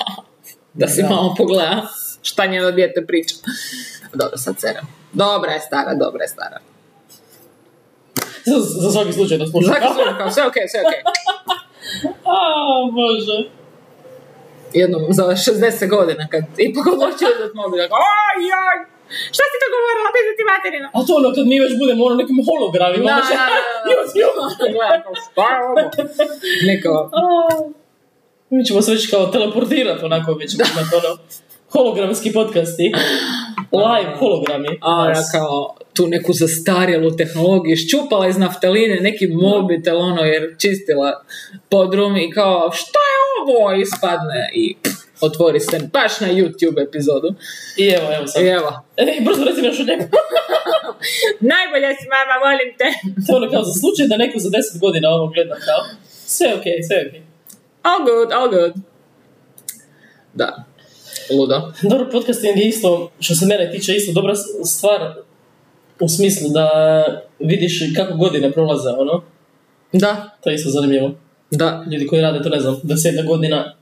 [0.80, 1.88] da si malo pogleda
[2.22, 3.36] šta njeno dijete priča.
[4.14, 4.86] Dobro, sad serem.
[5.14, 6.60] Dobra je stara, dobra je stara.
[8.46, 9.74] Za, za svaki slučaj da slušam.
[9.74, 11.02] Zaki slušam kao, sve okej, sve okej.
[12.36, 12.40] A,
[12.92, 13.59] bože.
[14.74, 17.30] Jednom za 60 godina kad ipak odlučio
[17.62, 18.78] mobil, kao, oj, joj,
[19.36, 20.88] šta si to govorila, ti ti materina?
[20.96, 23.06] A to ono kad mi već budemo ono nekim hologramima.
[23.10, 23.90] Da, znači, da, da, da.
[23.96, 24.52] još, još.
[24.76, 25.76] Gledam kao, šta je ovo?
[26.70, 27.22] Neko, A,
[28.54, 31.12] Mi ćemo se već kao teleportirati onako, već ćemo imati ono
[31.72, 32.92] hologramski podcasti.
[33.72, 34.68] Live hologrami.
[34.82, 41.24] a ja kao tu neku zastarjelu tehnologiju iščupala iz naftaline neki mobitel ono jer čistila
[41.70, 47.34] podrum i kao šta je ovo ispadne i pff, otvori se baš na YouTube epizodu
[47.78, 48.44] I evo, evo sad.
[48.44, 50.04] i evo E, brzo reci nešto neko.
[51.54, 52.88] najbolja si mama volim te
[53.28, 55.82] To ono kao za slučaj da neko za 10 godina ovo gleda kao.
[56.26, 57.22] Sve okej, sve je okej.
[57.82, 58.74] all good all good
[60.34, 60.69] da
[61.36, 65.14] ludo Dobro, podcasting je isto, što se mene tiče, isto dobra stvar
[66.00, 66.70] u smislu da
[67.40, 69.24] vidiš kako godine prolaze, ono.
[69.94, 71.12] da To je isto zanimljivo.
[71.52, 73.76] da Ljudi koji rade to, ne znam, desetak godina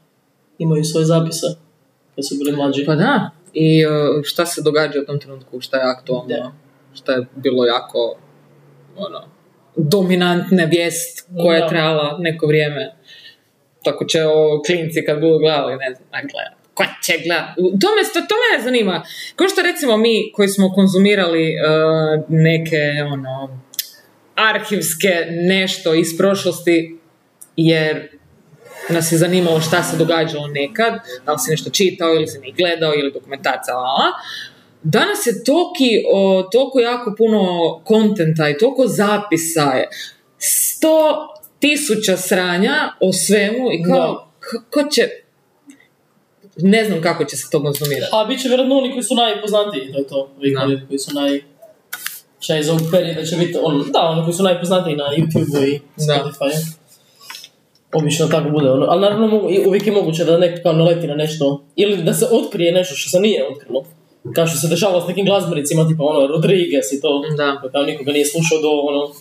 [0.57, 1.47] imaju svoje zapise
[2.15, 2.85] kad su bili mlađi.
[2.85, 3.91] Pa da, i uh,
[4.23, 6.51] šta se događa u tom trenutku, šta je aktualno, Da.
[6.93, 8.17] šta je bilo jako
[8.97, 9.23] ono,
[9.75, 12.95] dominantne vijest koja je trajala neko vrijeme.
[13.83, 16.21] Tako će o klinci kad budu gledali, ne znam, a
[16.77, 17.55] Ko će gledat?
[17.55, 19.03] To me, to, to mene zanima.
[19.35, 23.59] Kao što recimo mi koji smo konzumirali uh, neke ono,
[24.35, 26.97] arhivske nešto iz prošlosti,
[27.55, 28.07] jer
[28.89, 30.93] nas je zanimalo šta se događalo nekad,
[31.25, 34.11] da li si nešto čitao ili si ne gledao ili dokumentarca, la.
[34.83, 37.41] Danas je toki, o, toliko jako puno
[37.83, 39.89] kontenta i toliko zapisa je.
[40.37, 41.27] Sto
[41.59, 45.09] tisuća sranja o svemu i kao, kako će,
[46.57, 48.11] ne znam kako će se to konzumirati.
[48.13, 50.29] A bit će vjerojatno oni koji su najpoznatiji, to je to.
[50.55, 50.65] Da.
[50.65, 51.41] ljudi koji su naj...
[52.39, 55.79] Šta iz ovog perioda će biti, on, da, oni koji su najpoznatiji na YouTube i
[55.97, 56.03] Da.
[56.03, 56.51] Spotify.
[57.93, 58.85] Obično tako bude, ono.
[58.89, 62.25] Ali naravno mogu- uvijek je moguće da neko kao naleti na nešto, ili da se
[62.31, 63.83] otkrije nešto što se nije otkrilo.
[64.35, 67.23] Kao što se dešavalo s nekim glazbenicima, tipa ono, Rodriguez i to.
[67.37, 67.69] Da.
[67.71, 69.13] Kao nikoga nije slušao do ono,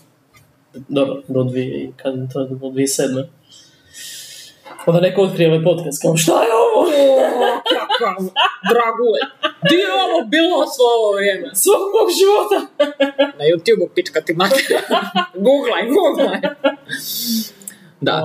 [0.88, 3.29] dobro, do dvije, kad to je do dvije sedme.
[4.87, 6.87] Onda neko otkrije ovaj podcast, kao šta je ovo?
[7.72, 8.16] Kakav
[8.70, 9.22] dragulj.
[9.68, 11.51] Di je ovo bilo svo ovo vrijeme?
[11.55, 12.59] Svog mog života!
[13.38, 14.62] Na YouTube-u pička ti mater.
[15.46, 16.40] googlaj, googlaj.
[18.01, 18.22] Da,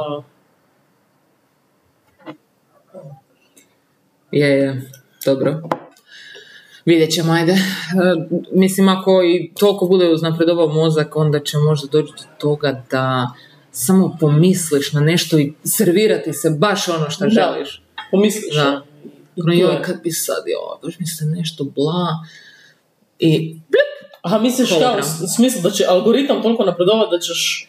[4.31, 4.89] je, je.
[5.25, 5.61] Dobro.
[6.85, 7.51] Vidjet ćemo, ajde.
[7.51, 7.57] E,
[8.51, 13.27] mislim, ako i toliko bude uznapredovao mozak, onda će možda doći do toga da
[13.71, 17.81] samo pomisliš na nešto i servirati se baš ono što želiš.
[18.11, 18.55] Pomisliš.
[18.55, 18.81] Da.
[19.37, 22.07] ono, joj, kad bi sad, joj, baš mi se nešto bla.
[23.19, 23.55] I,
[24.21, 24.99] Aha, misliš Hologram.
[25.23, 27.67] u smislu da će algoritam toliko napredovati da ćeš...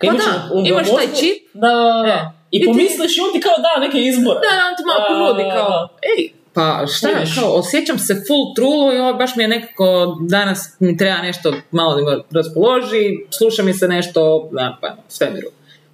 [0.00, 1.36] Pa da, u- u imaš taj čip.
[1.54, 2.08] Da, da, da.
[2.08, 2.44] E.
[2.50, 4.40] I, I ti- pomisliš i on ti kao da neke izbore.
[4.40, 6.20] da, on ti malo ponudi kao, ej,
[6.54, 10.96] pa šta, kao, osjećam se full trulo i ovo baš mi je nekako, danas mi
[10.96, 15.48] treba nešto malo da me raspoloži, sluša mi se nešto, da, pa, svemiru.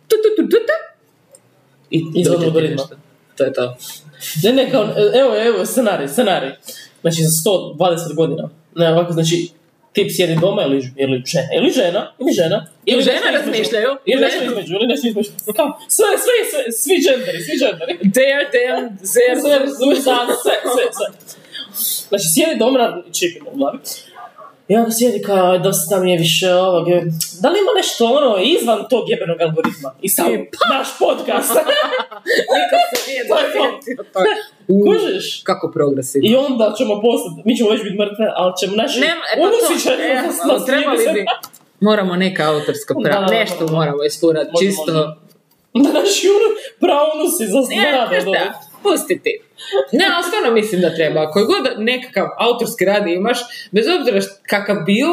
[0.08, 0.72] Tu, tu, tu, tu, tu.
[1.90, 2.04] I
[2.70, 2.96] nešto.
[3.36, 3.76] To je to.
[4.44, 4.82] Ne, ne, kao,
[5.14, 6.50] evo, evo, scenarij, scenarij.
[7.00, 8.48] Znači, za 120 godina.
[8.76, 9.50] Ne, ovako, znači,
[9.92, 12.66] tip sjedi doma ili, ili žena, ili žena, ili žena.
[12.86, 13.90] Ili žena razmišljaju.
[14.06, 15.30] Ili nešto između, ili nešto između.
[15.56, 17.94] Kao, sve, sve, sve, svi dženderi, svi dženderi.
[18.16, 18.80] There, them,
[19.14, 21.06] there, Zer, zur, zan, sve, sve, sve.
[22.08, 23.78] Znači, sjedi doma, čip ima u glavi.
[24.70, 26.86] I onda sjedi kao, dosta mi je više ovog,
[27.42, 29.94] da li ima nešto ono izvan tog jebenog algoritma?
[30.02, 30.26] I sam,
[30.74, 31.54] naš podcast.
[32.56, 34.20] Niko se nije To
[34.84, 35.42] Kužiš?
[35.44, 36.28] Kako progresivno.
[36.30, 39.46] I onda ćemo postati, mi ćemo već biti mrtve, ali ćemo naši Nema, e, pa
[39.46, 41.24] unusi će e, nas, trebali bi,
[41.80, 43.78] moramo neka autorska prava, da, nešto moramo.
[43.78, 44.92] moramo isfurati, Može, čisto.
[45.74, 46.48] Da naši unu,
[46.80, 48.50] praunusi za zgrade.
[48.82, 49.40] Pustiti.
[49.92, 51.30] Ne, ali stvarno mislim da treba.
[51.30, 53.38] Koji god nekakav autorski rad imaš,
[53.70, 55.08] bez obzira kakav bio,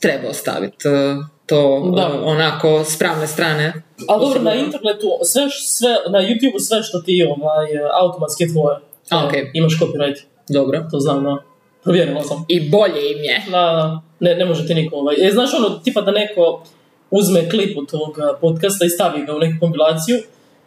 [0.00, 2.20] treba ostaviti uh, to Da.
[2.24, 3.72] onako s pravne strane.
[4.08, 7.66] Ali dobro, na internetu, sve, sve, na YouTube sve što ti ovaj,
[8.00, 8.76] automatski je tvoje.
[9.10, 9.50] A, okej.
[9.54, 10.84] Imaš copyright, Dobro.
[10.90, 11.36] to znam, da.
[11.84, 12.44] Provjerila sam.
[12.48, 13.42] I bolje im je.
[13.50, 15.16] Da, da, ne, ne može ti niko ovaj.
[15.18, 16.64] E, znaš ono, tipa da neko
[17.10, 20.18] uzme klip od tog a, podcasta i stavi ga u neku kompilaciju,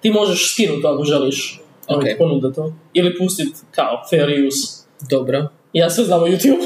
[0.01, 1.59] ti možeš skinuti ako želiš.
[1.88, 2.03] Ok.
[2.03, 2.17] Okay.
[2.17, 2.73] Ponuda to.
[2.93, 4.67] Ili pustit kao fair use.
[5.09, 5.47] Dobro.
[5.73, 6.59] Ja sve znam o YouTube.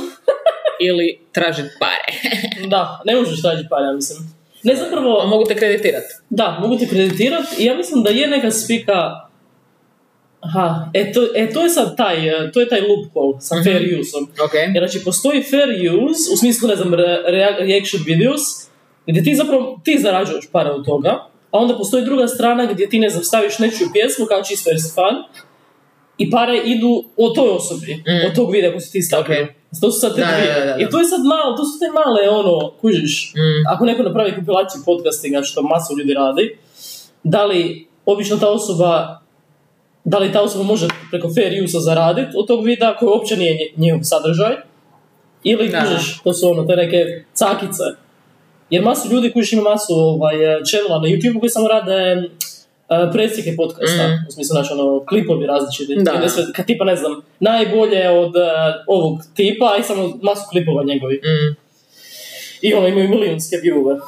[0.80, 2.34] Ili tražiti pare.
[2.70, 4.20] da, ne možeš tražiti pare, ja mislim.
[4.64, 6.08] Ne A zapravo, mogu te kreditirati.
[6.30, 9.12] da, mogu ti kreditirati i ja mislim da je neka spika
[10.42, 13.64] Aha, e to, e to je sad taj, e, to je taj loophole sa Mhm.
[13.64, 14.24] fair use-om.
[14.46, 14.54] Ok.
[14.54, 18.42] Jer znači postoji fair use, u smislu ne znam, re- rea- reaction videos,
[19.08, 23.00] gdje ti zapravo, ti zarađuješ pare od toga, a onda postoji druga strana gdje ti
[23.00, 25.16] ne znam, staviš nečiju pjesmu kao čisto jer si fan,
[26.18, 28.28] i pare idu o toj osobi, Mm.
[28.28, 29.44] od tog videa koji si ti stavio.
[29.44, 29.50] Ok.
[29.82, 30.54] To su sad te Da, dvije.
[30.54, 30.78] da, da, da.
[30.80, 33.68] I to je sad malo, to su te male ono, kužiš, Mm.
[33.70, 36.58] ako neko napravi kompilaciju podcastinga, što masu ljudi radi,
[37.24, 39.20] da li obično ta osoba
[40.06, 43.74] da li ta osoba može preko fair use zaraditi od tog videa koji uopće nije
[43.78, 44.56] njihov sadržaj
[45.44, 46.98] ili kužiš, to su ono, te neke
[47.34, 47.84] cakice.
[48.74, 50.36] Jer masu ljudi kužiš ima masu ovaj,
[50.70, 54.26] channela na YouTube koji samo rade uh, predsjeke podcasta, Mm.
[54.30, 55.96] u smislu znači ono, klipovi različiti.
[55.96, 56.12] Da.
[56.56, 61.20] Kad tipa ne znam, najbolje od eh, ovog tipa i samo masu klipova njegovih.
[61.24, 61.56] Mm.
[62.62, 64.00] I ono imaju milijunske viewove.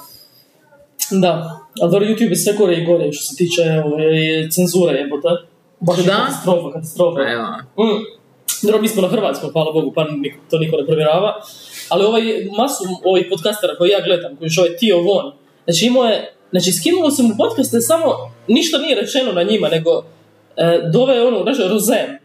[1.12, 4.06] Da, ali dobro, YouTube je sve gore i gore što se tiče ovaj,
[4.51, 5.28] cenzure jebote.
[5.80, 6.12] Baš Da?
[6.12, 7.19] katastrofa, katastrofa.
[7.32, 7.43] Evo.
[7.88, 8.01] Mm.
[8.63, 10.06] Dobro, mi smo na Hrvatskom, hvala Bogu, pa
[10.49, 11.34] to niko ne provjerava.
[11.89, 12.21] Ali ovaj
[12.58, 15.34] masu ovih podcastera koji ja gledam, koji je ovaj Tio Von,
[15.65, 18.06] znači imao je, znači skinulo se mu podcaste samo,
[18.48, 20.04] ništa nije rečeno na njima, nego
[20.58, 22.17] e, dove ono, znaš, Rozen.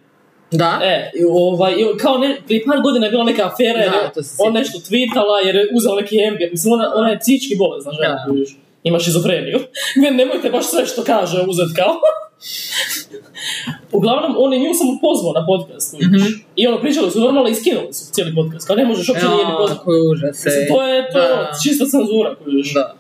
[0.51, 0.81] Da?
[0.83, 4.79] E, ovaj, kao ne, prije par godina je bila neka afera, Da, je on nešto
[4.79, 6.53] tweetala jer je uzela neki ambient.
[6.53, 8.31] Mislim, ona, ona je psihički bolesna žena, Da.
[8.31, 8.57] kužiš.
[8.83, 9.59] Ima šizofreniju.
[10.03, 11.95] Ne, nemojte baš sve što kaže uzet kao.
[13.93, 15.93] Uglavnom, on je nju samo pozvao na podcast.
[15.93, 16.23] Mhm.
[16.57, 18.67] I ono, pričali su normalno i skinuli su cijeli podcast.
[18.67, 19.81] Kao ne možeš uopće nije ni Ja, pozvati.
[19.85, 20.45] koji užas.
[20.45, 21.59] Mislim, to je, to je ono, Da.
[21.63, 22.75] čista cenzura, kužiš.
[22.75, 22.95] Da.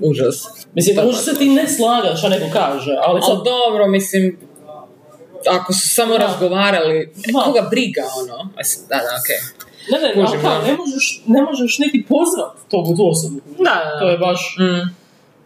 [0.00, 0.36] Užas.
[0.74, 1.38] Mislim, Da, može da, se da.
[1.38, 3.38] ti ne slagaš, a neko kaže, ali sad...
[3.44, 4.38] Dobro, mislim,
[5.50, 6.18] ako su samo Da.
[6.18, 7.40] razgovarali, Da.
[7.44, 8.50] koga briga, ono?
[8.58, 9.40] Mislim, Da, da, okej.
[9.90, 10.66] Ne, ne, Kužim, kao, da.
[10.66, 13.40] ne možeš, ne možeš niti pozvat tog tu osobu.
[13.58, 13.98] Da, da, da.
[14.00, 14.56] To je baš...
[14.60, 14.94] Mm.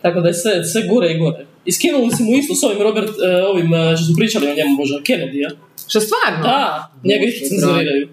[0.02, 1.46] Tako da je sve, sve gore i gore.
[1.68, 4.54] I skinuli su mu isto s ovim Robert, e, ovim, e, što su pričali o
[4.58, 5.50] njemu, bože, Kennedy-a.
[5.88, 6.42] Što stvarno?
[6.42, 8.08] Da, njega isto cenzuriraju.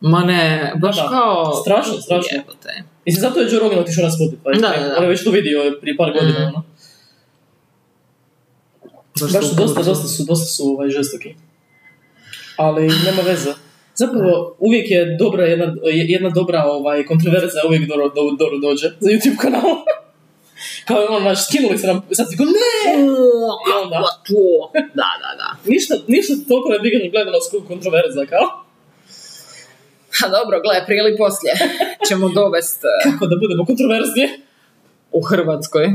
[0.00, 1.52] Ma ne, baš Da, kao...
[1.62, 2.36] strašno, strašno.
[2.38, 2.82] Jebote.
[3.06, 4.60] Mislim, zato je Joe Rogan otišao na Spotify.
[4.60, 4.94] Da, da, da.
[4.98, 6.48] On je već to vidio prije par godina, Mm.
[6.48, 6.62] ono.
[9.20, 11.34] Baš Baš su dosta, dosta su, dosta su ovaj, žestoki.
[12.56, 13.52] Ali nema veze.
[13.94, 19.10] Zapravo, uvijek je dobra jedna, jedna dobra ovaj, kontroverza, uvijek dobro, dobro, dobro dođe za
[19.10, 19.62] YouTube kanal.
[20.88, 22.76] Kao ono, znaš, skinuli se nam, sad si go, ne!
[23.68, 23.96] I onda?
[24.28, 24.70] To?
[25.00, 25.48] Da, da, da.
[25.72, 28.46] Ništa, ništa toliko ne digne gledanost koliko kontroverza, kao.
[30.18, 31.54] Ha, dobro, gle, prije ili poslije
[32.08, 34.28] ćemo dovest eh, Kako da budemo kontroverznije.
[35.12, 35.86] u Hrvatskoj.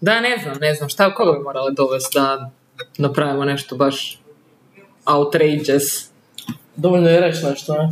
[0.00, 2.50] Da, ne znam, ne znam, šta, koga bi morali dovest da
[2.98, 4.18] napravimo nešto baš
[5.06, 6.08] outrageous.
[6.76, 7.88] Dovoljno je reći nešto, ne?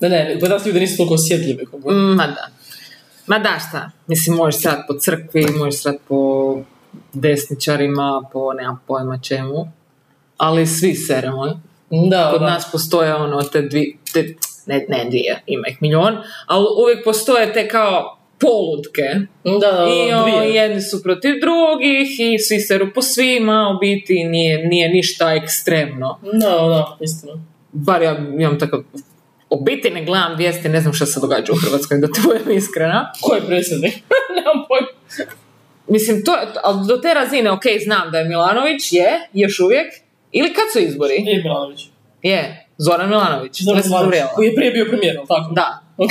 [0.00, 1.66] ne, ne, kod nas ljudi nisu toliko osjetljivi.
[1.66, 1.90] Kako.
[1.90, 2.48] Mm, Ma da.
[3.26, 3.90] Ma da, šta?
[4.06, 6.58] Mislim, možeš srat po crkvi, možeš srat po
[7.12, 9.68] desničarima, po nemam pojma čemu.
[10.36, 11.60] Ali svi seremo.
[12.10, 12.46] Da, Kod da.
[12.46, 14.34] nas postoje ono te dvi, te,
[14.66, 19.02] ne, ne dvije, ima ih milion, ali uvijek postoje te kao polutke.
[19.44, 20.54] Da, da, I da, o, dvije.
[20.54, 26.18] jedni su protiv drugih i svi seru po svima, u biti nije, nije ništa ekstremno.
[26.32, 27.32] Da, da, istina.
[27.72, 28.82] Bar ja imam takav
[29.54, 32.50] u biti ne gledam vijesti, ne znam što se događa u Hrvatskoj, da ti budem
[32.50, 33.12] iskrena.
[33.20, 33.94] Ko je predsjednik?
[34.36, 34.86] Nemam pojma.
[35.88, 39.94] Mislim, to, ali do te razine, ok, znam da je Milanović, je, još uvijek,
[40.32, 41.18] ili kad su izbori?
[41.22, 41.80] Nije Milanović.
[42.22, 44.20] Je, Zoran Milanović, Zoran Milanović.
[44.34, 45.50] Koji je prije bio premijer, tako?
[45.54, 46.10] Da, Ok.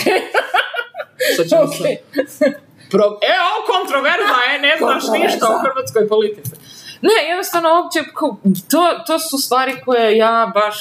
[1.33, 1.71] što ćemo Ok.
[2.27, 2.45] se...
[2.91, 3.03] Pro...
[3.29, 5.33] E, ovo kontroverzno je, ne znaš Kontroverza.
[5.33, 6.51] ništa o hrvatskoj politici.
[7.01, 7.99] Ne, jednostavno, uopće,
[8.71, 10.77] to, to su stvari koje ja baš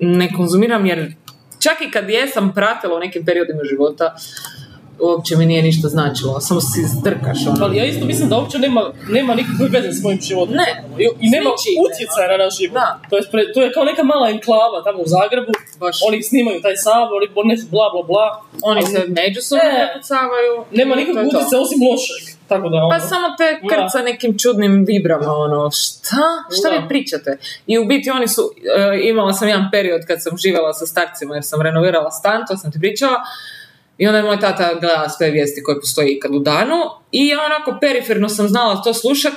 [0.00, 1.12] ne konzumiram, jer
[1.60, 4.16] čak i kad jesam pratila u nekim periodima života,
[5.00, 7.64] uopće mi nije ništa značilo, samo si zdrkaš ono.
[7.64, 10.54] Ali ja isto mislim da uopće nema, nema nikakve veze s mojim životom.
[10.54, 10.84] Ne.
[10.98, 11.50] I, i nema
[11.86, 12.74] utjecaja na naš život.
[12.74, 13.00] Da.
[13.10, 15.52] To je, pre- to je kao neka mala enklava tamo u Zagrebu.
[15.80, 15.96] Baš.
[16.08, 18.26] Oni snimaju taj sabor, oni bla bla bla.
[18.62, 20.00] Oni ali se međusobno Ne.
[20.70, 21.20] Nema to.
[21.28, 22.39] utjecaja osim lošeg.
[22.50, 26.26] Tako da, ono, Pa samo te krca nekim čudnim vibrama, ono, šta?
[26.58, 26.76] Šta Da.
[26.76, 27.38] vi pričate?
[27.66, 28.42] I u biti oni su,
[28.76, 32.56] e, imala sam jedan period kad sam živjela sa starcima jer sam renovirala stan, to
[32.56, 33.16] sam ti pričala,
[33.98, 36.76] i onda je moj tata gleda sve vijesti koje postoji ikad u danu
[37.12, 39.32] i ja onako periferno sam znala to slušat.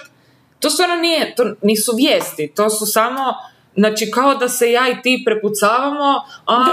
[0.59, 3.33] To stvarno nije, to nisu vijesti, to su samo
[3.75, 6.65] Znači, kao da se ja i ti prepucavamo, a.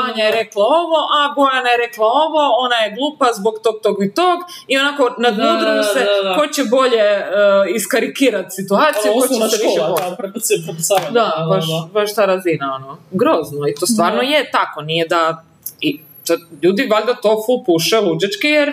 [0.00, 4.04] Vanja je rekla ovo, a Bojana je rekla ovo, ona je glupa zbog tog, tog
[4.04, 4.38] i tog,
[4.68, 6.36] i onako nadmudruju se da, da.
[6.36, 9.80] ko će bolje uh, iskarikirati situaciju, ono, ko će se više
[10.18, 11.10] prepucavanje.
[11.10, 13.68] Da, baš, baš ta razina, ono, grozno.
[13.68, 14.26] I to stvarno Da.
[14.26, 15.44] je tako, nije da...
[15.80, 18.72] I to, ljudi valjda to full puše luđečki jer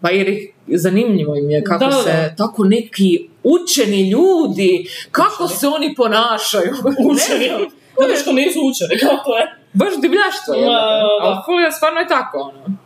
[0.00, 2.02] pa jer zanimljivo im je kako Da, da.
[2.02, 6.74] se tako neki učeni ljudi, kako se oni ponašaju.
[7.10, 7.48] Učeni,
[8.00, 9.54] zato što nisu učeni, kao to je.
[9.72, 10.60] baš divljaštvo je.
[10.60, 11.44] Da, da, da.
[11.54, 12.76] Ali stvarno je tako, ono.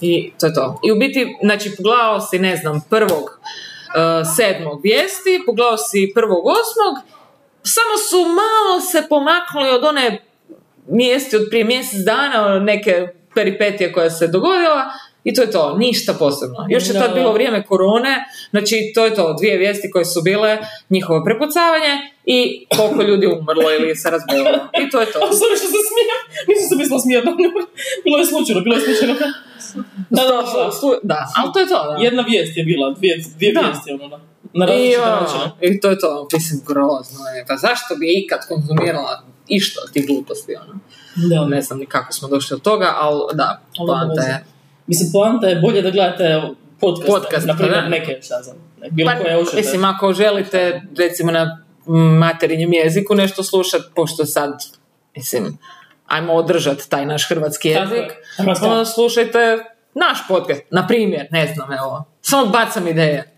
[0.00, 0.80] I to je to.
[0.84, 6.46] I u biti, znači, pogledao si, ne znam, prvog uh, sedmog vijesti, pogledao si prvog
[6.46, 6.94] osmog,
[7.62, 10.22] samo su malo se pomaknuli od one
[10.88, 14.92] vijesti od prije mjesec dana, ono, neke peripetije koja se dogodila,
[15.24, 16.66] i to je to, ništa posebno.
[16.68, 20.58] Još je tad bilo vrijeme korone, znači to je to, dvije vijesti koje su bile
[20.90, 21.92] njihovo prepucavanje
[22.24, 24.58] i koliko ljudi umrlo ili se razbolilo.
[24.82, 25.18] I to je to.
[25.24, 27.24] A sorry što se smijem, nisam se mislila smijem,
[28.04, 29.14] bilo je slučajno, bilo je slučajno.
[30.10, 30.70] Da, da, da.
[31.02, 31.96] Da, ali to je to, da.
[32.06, 33.60] Jedna vijest je bila, dvije, dvije Da.
[33.60, 34.18] vijesti, ono, na,
[34.66, 35.46] na I, načine.
[35.60, 37.44] I to je to, mislim, grozno je.
[37.48, 40.74] Pa zašto bi ikad konzumirala išta od tih gluposti, ono?
[41.28, 41.44] Da.
[41.44, 44.51] Ne znam ni kako smo došli od toga, ali da, poanta je...
[44.86, 46.42] Mislim, poanta je bolje da gledate
[46.80, 47.88] podcast, Podcast, na primjer da.
[47.88, 48.56] neke, šta znam,
[48.90, 51.64] bilo Pa, koje mislim, ako želite, recimo na
[52.18, 54.64] materinjem jeziku nešto slušat, pošto sad,
[55.16, 55.58] mislim,
[56.06, 58.66] ajmo održati taj naš hrvatski jezik, Hrvatska.
[58.66, 59.64] onda slušajte
[59.94, 63.32] naš podcast, na primjer, ne znam, evo, samo bacam ideje.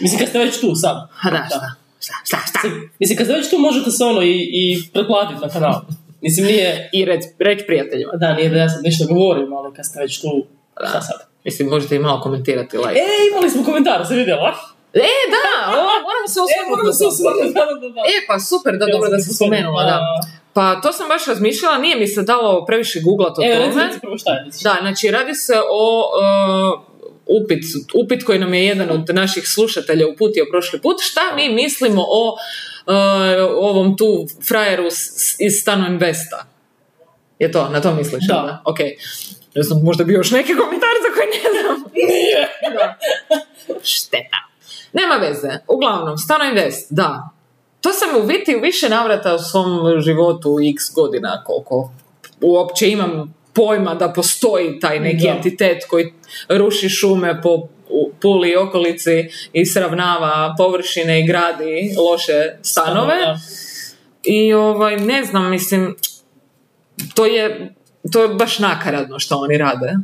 [0.00, 1.08] Mislim, kad ste već tu sad.
[1.12, 2.58] Ha da, šta, šta, šta, šta.
[2.98, 5.80] Mislim, kad ste već tu možete se ono i, i pretplatiti na kanal.
[6.20, 8.12] Mislim, nije, I reć, reć prijateljima.
[8.14, 10.46] da, nije da ja sad nešto govorim, ali kad ste već tu,
[10.82, 11.16] šta sad?
[11.44, 12.90] Mislim, možete i malo komentirati, like.
[12.92, 14.54] E, imali smo komentar, se vidjela?
[14.94, 14.98] E,
[15.30, 16.70] da, o, moramo se E, osvrnuti.
[16.70, 18.00] moramo se osvrnuti, da, da, da.
[18.06, 20.00] E, pa super, da, Ja dobro da se spomenula, da.
[20.52, 23.84] Pa to sam baš razmišljala, nije mi se dalo previše googlat o E, tome.
[23.84, 24.44] reci prvo šta je.
[24.62, 26.80] Da, znači radi se o uh,
[27.42, 27.64] upit,
[27.94, 30.96] upit koji nam je jedan od naših slušatelja uputio prošli put.
[31.00, 32.36] Šta mi mislimo o uh,
[33.56, 34.06] ovom tu
[34.48, 34.86] frajeru
[35.38, 36.46] iz Stano Investa?
[37.38, 38.26] Je to, na to misliš?
[38.28, 38.34] Da.
[38.34, 38.78] jel Ok.
[39.54, 41.84] Ne znam, možda bi još neki komentar za koje ne znam.
[41.94, 42.48] Nije.
[42.74, 42.98] Da.
[43.82, 44.38] Šteta.
[44.92, 45.48] Nema veze.
[45.68, 47.28] Uglavnom, Stano Invest, da.
[47.80, 51.90] To sam u biti u više navrata u svom životu x godina koliko
[52.40, 55.30] uopće imam pojma da postoji taj neki Da.
[55.30, 56.12] entitet koji
[56.48, 57.68] ruši šume po
[58.20, 63.16] Puli i okolici i sravnava površine i gradi loše stanove.
[63.16, 63.38] Da.
[64.22, 65.96] I ovaj, ne znam, mislim,
[67.14, 67.74] to je,
[68.12, 69.94] to je baš nakaradno što oni rade.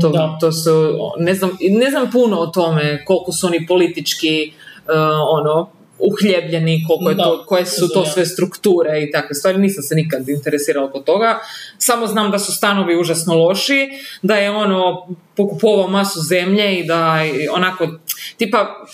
[0.00, 0.38] To, Da.
[0.40, 4.52] to su, ne znam, ne znam puno o tome koliko su oni politički
[4.86, 4.92] uh,
[5.30, 9.58] ono, uhljebljeni, koliko je Da, to, koje su to sve strukture i takve stvari.
[9.58, 11.38] Nisam se nikad interesirala oko toga.
[11.78, 13.88] Samo znam da su stanovi užasno loši,
[14.22, 17.88] da je ono pokupovao masu zemlje i da je onako,
[18.36, 18.86] tipa,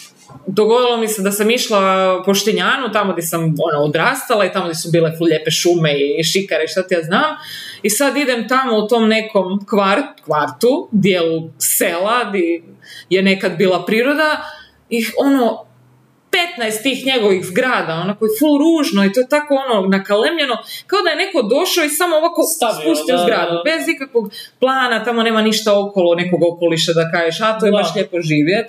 [0.47, 4.65] dogodilo mi se da sam išla po Štinjanu, tamo gdje sam ono, odrastala i tamo
[4.65, 7.37] gdje su bile lijepe šume i šikare, šta ti ja znam.
[7.83, 12.63] I sad idem tamo u tom nekom kvart, kvartu, dijelu sela, gdje
[13.11, 14.37] je nekad bila priroda
[14.89, 15.65] i ono,
[16.59, 20.99] 15 tih njegovih zgrada, onako je full ružno i to je tako ono nakalemljeno, kao
[21.03, 23.63] da je neko došao i samo ovako Stavio, spustio da, zgradu, da.
[23.65, 24.25] bez ikakvog
[24.61, 27.79] plana, tamo nema ništa okolo nekog okoliša da kažeš, a to je Da.
[27.79, 28.67] baš lijepo živjet.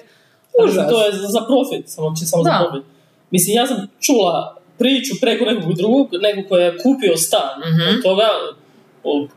[0.63, 0.89] Užas.
[0.89, 2.49] To je za profit, samo, samo Da.
[2.51, 2.87] za profit.
[3.31, 7.89] Mislim, ja sam čula priču preko nekog drugog, nekog koji je kupio stan Mhm.
[7.89, 8.27] od toga,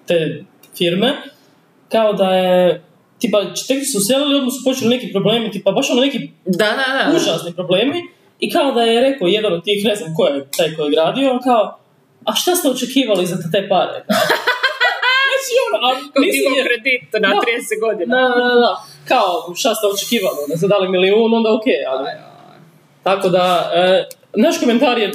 [0.07, 0.45] te
[0.79, 1.13] firme,
[1.89, 2.83] kao da je,
[3.19, 7.11] tipa, tek su uselili, odmah su počeli neki problemi, tipa, baš ono neki Da, da,
[7.11, 7.17] da.
[7.17, 7.99] užasni problemi,
[8.41, 10.93] i kao da je rekao jedan od tih, ne znam ko je taj koji je
[10.93, 11.79] gradio, kao,
[12.25, 14.05] a šta ste očekivali za te pare?
[15.35, 17.35] Znači, ono, a digao je- kredit na Da.
[17.35, 18.17] 30 godina.
[18.17, 18.73] Da, da, da.
[19.09, 20.37] Kao, šta ste očekivali?
[20.49, 22.09] Da ste dali milijun, onda ok, ali...
[23.03, 25.13] Tako da, e, naš komentar je,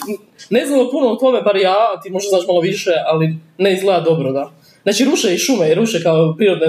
[0.49, 3.99] ne znamo puno o tome, bar ja, ti možda znaš malo više, ali ne izgleda
[4.01, 4.51] dobro, da.
[4.83, 6.65] Znači, ruše i šume i ruše kao prirodne...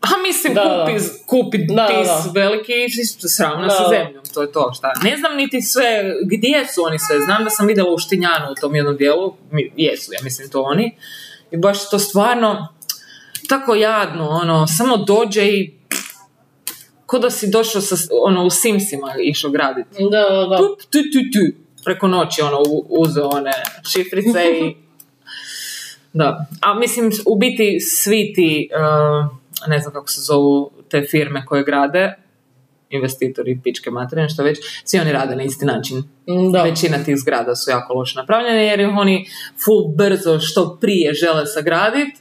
[0.00, 0.86] A mislim, Da, da.
[0.86, 2.40] kupi, kupi Da, tis da.
[2.40, 4.92] veliki i sravna sa zemljom, to je to šta.
[5.04, 8.54] Ne znam niti sve, gdje su oni sve, znam da sam vidjela u Štinjanu u
[8.60, 9.34] tom jednom dijelu,
[9.76, 10.96] jesu, ja mislim to oni,
[11.50, 12.68] i baš to stvarno
[13.48, 15.74] tako jadno, ono, samo dođe i
[17.06, 19.88] ko da si došao sa, ono, u Simsima išao graditi.
[20.10, 20.56] Da, da, da.
[20.56, 21.58] Tup, tu, tu, tu.
[21.84, 23.52] Preko noći, ono, uzeo one
[23.92, 24.74] šifrice i...
[26.14, 26.46] Da.
[26.60, 31.64] A mislim, u biti svi ti, uh, ne znam kako se zovu te firme koje
[31.64, 32.14] grade,
[32.90, 36.02] investitori, pičke materije, što već, svi oni rade na isti način.
[36.52, 36.62] Da.
[36.62, 39.26] Većina tih zgrada su jako loše napravljene jer ih oni
[39.64, 42.20] full brzo što prije žele sagraditi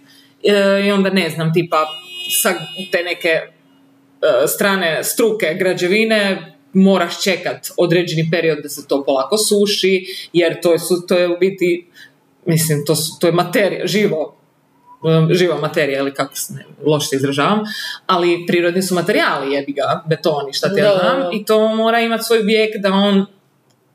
[0.85, 1.85] i onda ne znam, tipa
[2.41, 2.53] sa
[2.91, 10.05] te neke e, strane struke građevine moraš čekat određeni period da se to polako suši
[10.33, 11.87] jer to je, to je u biti
[12.45, 14.41] mislim, to, su, to je materija, živo
[15.03, 17.59] um, živa materija, ili kako se ne, loše se izražavam,
[18.05, 22.23] ali prirodni su materijali, jebi ga, betoni, šta ti ja znam, i to mora imati
[22.23, 23.25] svoj vijek da on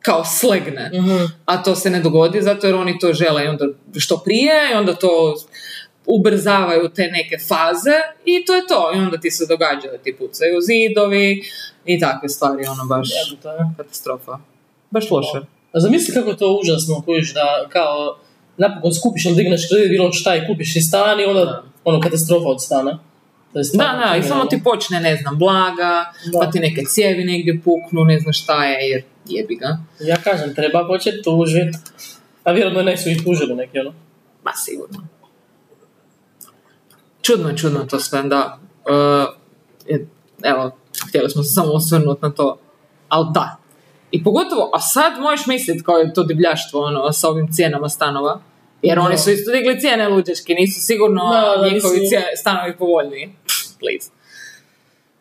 [0.00, 0.90] kao slegne.
[0.94, 1.24] Mhm.
[1.44, 3.64] A to se ne dogodi zato jer oni to žele i onda
[3.96, 5.34] što prije i onda to
[6.06, 8.92] ubrzavaju te neke faze i to je to.
[8.94, 11.42] I onda ti se događa da ti pucaju zidovi
[11.87, 13.74] i takve stvari, ono baš Jebote, ne?
[13.76, 14.39] katastrofa.
[14.91, 15.39] Baš loše.
[15.72, 18.18] A zamisli kako je to užasno, kojiš da kao
[18.57, 21.62] napokon skupiš ili digneš kredit bilo šta i kupiš i stan i onda Da.
[21.84, 22.99] ono katastrofa od stana.
[23.53, 26.39] To je Da, da, i samo ti počne, ne znam, blaga, Da.
[26.41, 29.78] pa ti neke cijevi negdje puknu, ne znam šta je, jer jebi ga.
[30.01, 31.74] Ja kažem, treba početi tužit.
[32.45, 33.95] A vjerojatno ne su ih tužili neki, ono.
[34.45, 35.07] Ma sigurno.
[37.22, 38.59] Čudno je, čudno to sve, da.
[39.89, 39.99] E,
[40.43, 42.59] evo, htjeli smo se samo osvrnuti na to.
[43.09, 43.57] Ali da.
[44.11, 48.40] I pogotovo, a sad možeš misliti kao je to divljaštvo ono, sa ovim cijenama stanova.
[48.82, 49.05] Jer Da.
[49.05, 53.28] oni su isto digli cijene luđački, nisu sigurno Da, da, njihovi nisu- cije- stanovi povoljniji.
[53.47, 54.11] Pff, Please.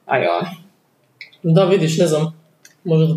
[0.06, 0.42] Ajo.
[1.44, 2.42] Da, vidiš, ne znam.
[2.84, 3.16] Možda...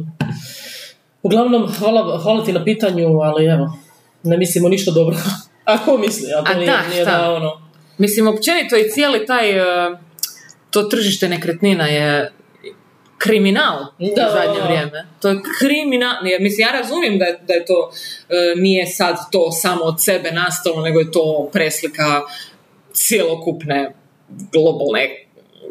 [1.23, 3.79] Uglavnom, hvala, hvala ti na pitanju, ali evo,
[4.23, 5.17] ne mislimo ništa dobro.
[5.65, 6.27] A ko misli?
[6.33, 7.61] A to A nije, da, nije da, ono...
[7.99, 9.91] Mislim, općenito i cijeli taj, e,
[10.71, 12.33] to tržište nekretnina je
[13.19, 13.79] kriminal
[14.17, 15.07] Da, u zadnje vrijeme.
[15.21, 17.91] To je kriminal, mislim, ja razumijem da, je- da je to,
[18.29, 22.21] e, nije sad to samo od sebe nastalo, nego je to preslika
[22.93, 23.93] cjelokupne
[24.53, 25.09] globalne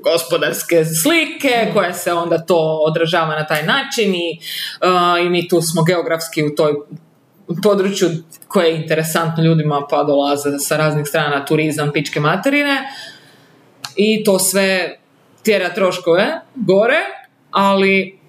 [0.03, 4.39] gospodarske slike koja se onda to odražava na taj način i,
[5.19, 6.73] e, i mi tu smo geografski u toj
[7.63, 8.09] području
[8.47, 12.77] koje je interesantno ljudima pa dolaze sa raznih strana turizam, pičke materine
[13.95, 14.97] i to sve
[15.43, 16.99] tjera troškove gore,
[17.51, 18.19] ali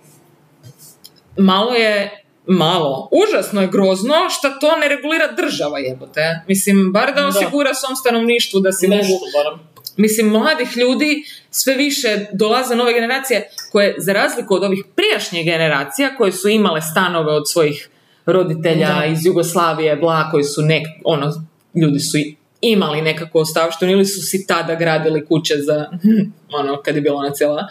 [1.37, 3.09] malo je malo.
[3.12, 6.41] Užasno je grozno što to ne regulira država jebote.
[6.49, 9.59] Mislim, bar da osigura svom stanovništvu da si Nešto mogu.
[9.97, 16.16] Mislim, mladih ljudi sve više dolaze nove generacije koje, za razliku od ovih prijašnjih generacija,
[16.16, 17.89] koje su imale stanove od svojih
[18.27, 19.05] roditelja Da.
[19.05, 21.33] iz Jugoslavije, bla, koji su nek, ono,
[21.75, 22.19] ljudi su
[22.61, 25.87] imali nekako ostavštinu ili su si tada gradili kuće za,
[26.61, 27.66] ono, kad je bila ona cijela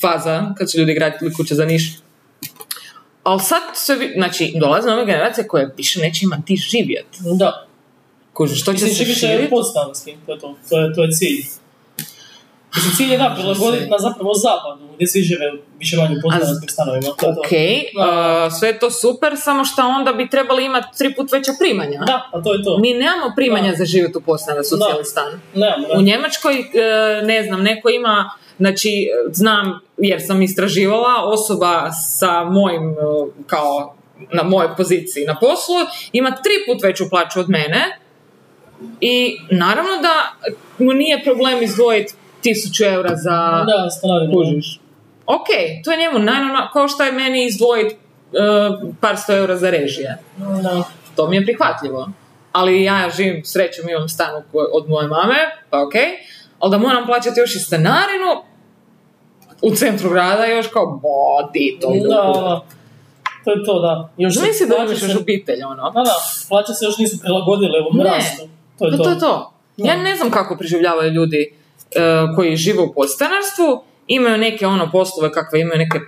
[0.00, 1.92] faza, kad su ljudi gradili kuće za Niš.
[3.22, 7.18] Ali sad se, znači, dolaze nove generacije koje više neće imati živjeti.
[7.38, 7.66] Da.
[8.32, 9.50] Kužiš, što će Mislim, se širiti?
[10.26, 10.56] to je to.
[10.70, 11.44] To je, to je cilj.
[12.76, 17.06] Mislim, cilj je da, prilagoditi na zapravo zapadu, gdje svi žive više manje podstanarskim stanovima.
[17.20, 17.40] To je to.
[17.40, 21.52] Ok, uh, sve je to super, samo što onda bi trebali imati tri put veća
[21.58, 22.00] primanja.
[22.06, 22.78] Da, a to je to.
[22.78, 23.76] Mi nemamo primanja Da.
[23.76, 24.84] za život u podstanarsku Da.
[24.84, 25.40] cijeli stan.
[25.54, 25.98] Nemamo, da.
[25.98, 26.64] U Njemačkoj, e,
[27.24, 28.30] ne znam, neko ima,
[28.60, 32.94] znači, e, znam, jer sam istraživala, osoba sa mojim, e,
[33.46, 33.94] kao,
[34.32, 35.74] na mojoj poziciji na poslu,
[36.12, 37.98] ima tri put veću plaću od mene
[39.00, 39.14] i
[39.50, 40.14] naravno da
[40.78, 44.32] mu nije problem izdvojiti tisuću eura za Da, stanarinu.
[44.32, 44.80] kužiš.
[45.26, 45.46] Ok,
[45.84, 47.96] to je njemu najnormalno, kao što je meni izdvojiti
[49.00, 50.18] par sto eura za režije.
[50.62, 50.82] Da.
[51.16, 52.08] To mi je prihvatljivo.
[52.52, 54.42] Ali ja živim, srećom imam stan u-
[54.72, 55.36] od moje mame,
[55.70, 55.92] pa ok,
[56.58, 58.42] ali da moram plaćati još i stanarinu
[59.62, 62.64] u centru grada još kao, bodi, to ide u Da.
[63.44, 64.08] To je to, da.
[64.16, 65.90] Još se Zamisli da imaš se- još obitelj, ono.
[65.90, 66.14] Da, da,
[66.48, 68.48] plaće se još nisu prilagodile ovom rastu.
[68.78, 69.04] To je Pa to.
[69.04, 69.52] to je to.
[69.76, 71.54] Ja ne znam kako preživljavaju ljudi
[71.90, 72.00] e,
[72.36, 75.98] koji žive u podstanarstvu, imaju neke ono poslove kakve imaju neke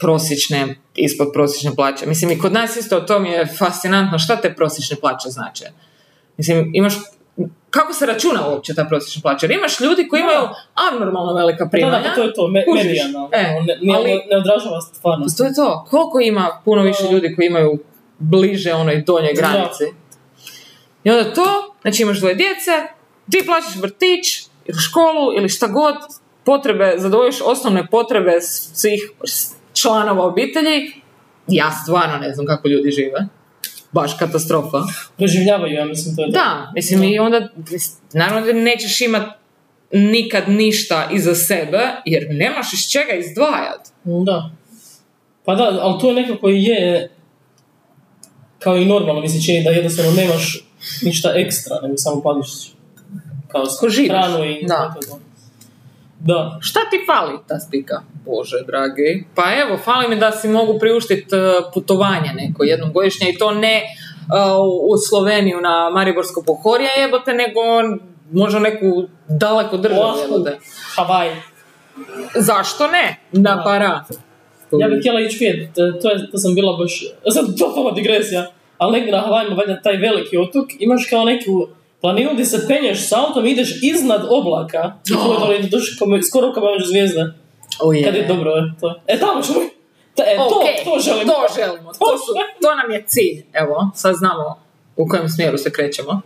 [0.00, 2.06] prosječne, ispod prosječne plaće.
[2.06, 5.64] Mislim, i kod nas isto to mi je fascinantno šta te prosječne plaće znače.
[6.36, 6.94] Mislim, imaš
[7.72, 9.46] kako se računa uopće ta prosječna plaća?
[9.46, 10.28] Jer imaš ljudi koji Da.
[10.28, 10.48] imaju
[10.88, 11.98] abnormalno velika Da, primanja.
[11.98, 12.84] da, pa to je to, me, Kužiš?
[12.84, 13.28] medijalno.
[13.32, 15.38] E, ne, ne, ali- ne odražava stvarnost.
[15.38, 15.86] To je to.
[15.90, 17.78] Koliko ima puno više ljudi koji imaju
[18.18, 19.84] bliže onoj donjoj granici.
[21.04, 21.46] I onda to,
[21.82, 22.70] znači imaš dvoje djece,
[23.30, 24.26] ti plaćaš vrtić,
[24.66, 25.94] ili školu, ili šta god,
[26.44, 28.40] potrebe, zadovoljiš osnovne potrebe
[28.74, 29.10] svih
[29.74, 30.92] članova obitelji,
[31.48, 33.26] ja stvarno ne znam kako ljudi žive.
[33.92, 34.78] Baš katastrofa.
[35.16, 36.32] Preživljavaju, ja mislim, to je to.
[36.32, 37.48] Da, mislim i onda,
[38.12, 39.22] naravno da nećeš imat
[39.92, 43.88] nikad ništa iza sebe, jer nemaš iz čega izdvajat.
[44.04, 44.50] Da.
[45.44, 47.10] Pa da, ali to je nekako i je
[48.58, 50.64] kao i normalno mi se čini da jednostavno nemaš
[51.02, 52.48] ništa ekstra, nego samo pališ
[53.48, 54.08] kao Ko živiš.
[54.10, 54.94] hranu i Da.
[55.00, 55.18] je to.
[56.24, 56.58] Da.
[56.60, 58.02] Šta ti fali, ta spika?
[58.24, 59.24] Bože, dragi.
[59.34, 61.26] Pa evo, fali mi da si mogu priuštiti
[61.74, 67.60] putovanje neko jednom godišnje i to ne uh, u Sloveniju na Mariborsko pohorje jebote, nego
[68.32, 68.86] možda neku
[69.28, 70.58] daleko državu jebote.
[70.96, 71.30] Havaj.
[72.34, 73.16] Zašto ne?
[73.32, 73.62] Na Da.
[73.62, 74.04] para.
[74.80, 78.46] Ja bih htjela ići vidjeti, to, to, je, to sam bila baš, sad totalna digresija,
[78.78, 81.68] ali negdje na Havajima, valjda taj veliki otok, imaš kao neku
[82.02, 85.96] planinu gdje se penješ s autom i ideš iznad oblaka, i to je dole, ideš
[85.98, 87.32] kao- skoro kao među zvijezde,
[87.80, 88.04] Oh, je.
[88.04, 88.94] kad je dobro, je, to.
[89.06, 89.58] E, tamo ćemo,
[90.14, 91.26] Ta- e, to, Ok, to želim.
[91.28, 91.92] To želimo.
[91.92, 92.30] To, su,
[92.62, 93.44] to nam je cilj.
[93.54, 94.58] Evo, sad znamo
[94.96, 96.20] u kojem smjeru se krećemo.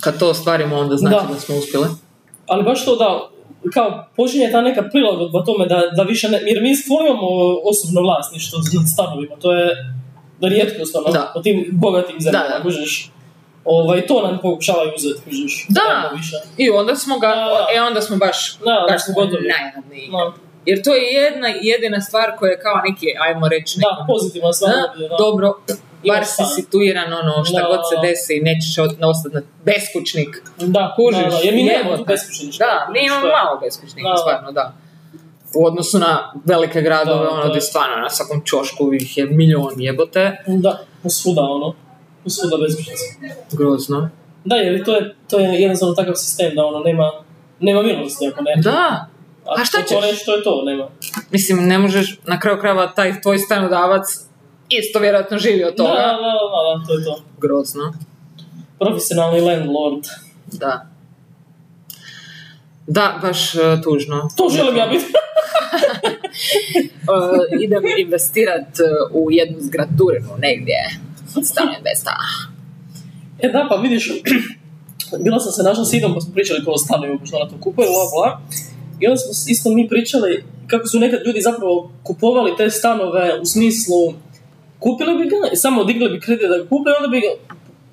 [0.00, 1.40] Kad to ostvarimo, onda znači da, Da.
[1.40, 1.86] smo uspjeli.
[2.46, 3.30] Ali baš to da,
[3.74, 7.28] kao, počinje ta neka prilagodba tome da, da više ne, jer mi stvarno imamo
[7.64, 9.68] osobno vlasništvo nad stanovima, to je
[10.40, 11.30] rijetkost, ono, Da.
[11.34, 12.62] po tim bogatim zemljama, Da, da.
[12.62, 13.10] kužiš.
[13.64, 15.66] Ovaj, to nam pokušavaju uzeti, kužiš.
[15.68, 16.10] Da.
[16.16, 16.36] Više.
[16.56, 17.66] I onda smo ga, Da.
[17.76, 20.08] e onda smo baš, Da, baš smo najjadniji.
[20.10, 20.32] No,
[20.66, 24.52] Jer to je jedna jedina stvar koja je kao neki, ajmo reći, da, nekom, pozitivna
[24.52, 24.72] stvar.
[24.72, 25.16] da, da.
[25.16, 25.54] dobro,
[26.08, 28.02] bar si situiran, ono, šta Da, god se da.
[28.02, 30.42] desi, nećeš od- ostati na beskućnik.
[30.58, 32.66] Da, Kužiš, da, da, jer mi nemamo tu beskućništva.
[32.66, 34.16] Da, mi imamo malo beskućnika, Da, da.
[34.16, 34.72] stvarno, da.
[35.54, 39.74] U odnosu na velike gradove, Da, ono, gdje stvarno na svakom čošku ih je milion
[39.76, 40.36] jebote.
[40.46, 41.74] Da, posvuda, ono.
[42.24, 43.04] Posvuda beskućnica.
[43.52, 44.10] Grozno.
[44.44, 47.10] Da, jer to je, to je jednostavno takav sistem da ono nema,
[47.60, 48.62] nema milosti ako ne.
[48.62, 49.06] Da,
[49.44, 50.10] A šta to, to ćeš?
[50.10, 50.88] nešto je to, nema.
[51.30, 54.04] mislim, ne možeš, na kraju krajeva, taj tvoj stanodavac
[54.68, 55.90] isto vjerojatno živi od toga.
[55.90, 57.22] da, da, da, da, to je to.
[57.40, 57.94] Grozno.
[58.78, 60.04] Profesionalni landlord.
[60.46, 60.86] Da.
[62.86, 64.28] Da, baš uh, tužno.
[64.36, 65.04] To želim ja biti.
[67.08, 68.68] Uh, idem investirat
[69.12, 70.76] uh, u jednu zgraturinu negdje.
[71.42, 72.28] Stanem bez stana.
[73.38, 74.12] E da, pa vidiš,
[75.24, 77.56] bila sam se našla s Idom pa smo pričali kao o stanovima, pošto ona to
[77.60, 78.40] kupuje, bla, bla.
[79.00, 83.44] I onda smo isto mi pričali kako su nekad ljudi zapravo kupovali te stanove u
[83.44, 84.14] smislu
[84.78, 87.26] kupili bi ga samo digli bi kredit da ga kupe onda bi ga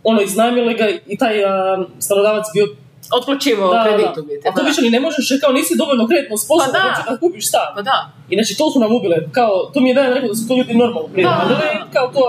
[0.03, 2.67] ono iznajmili ga i taj a, stanodavac bio
[3.11, 4.21] Otplaćivao da, kreditu da.
[4.23, 4.47] biti.
[4.47, 4.67] A to da.
[4.67, 7.11] više ni ne možeš jer kao nisi dovoljno kreditno sposoban Pa da.
[7.11, 7.69] da kupiš stan.
[7.75, 7.97] Pa da.
[8.29, 10.55] I znači to su nam ubile, kao, to mi je dan rekao da su to
[10.55, 11.25] ljudi normalno prije.
[11.25, 11.87] Da, da, da.
[11.93, 12.23] Kao to,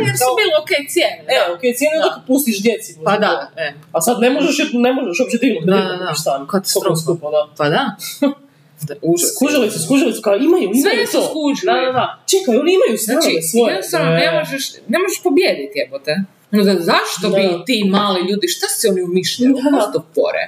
[0.00, 1.20] Jer su kao, bile okej cijene.
[1.28, 2.04] e, ok, cijene Da.
[2.04, 2.90] dok pustiš djeci.
[3.04, 3.66] Pa da, e.
[3.92, 6.46] A sad ne možeš, ne možeš uopće dignuti Da, da, kupiš stan.
[6.46, 6.96] Katastrofa.
[6.96, 7.42] Skupo, da.
[7.58, 7.82] Pa da.
[9.12, 9.30] užas.
[9.36, 11.26] Skužili su, skužili su, kao imaju, Sve imaju su to.
[11.28, 11.72] skužili.
[11.72, 12.06] Da, da, da.
[12.32, 13.70] Čekaj, oni imaju stanove Znači, svoje.
[13.72, 16.12] jednostavno ne E, možeš, ne možeš pobijediti jebote.
[16.50, 17.28] Da, zašto Da.
[17.28, 19.54] bi ti mali ljudi, šta se oni umišljaju?
[19.54, 19.92] Da.
[19.92, 20.44] To fore?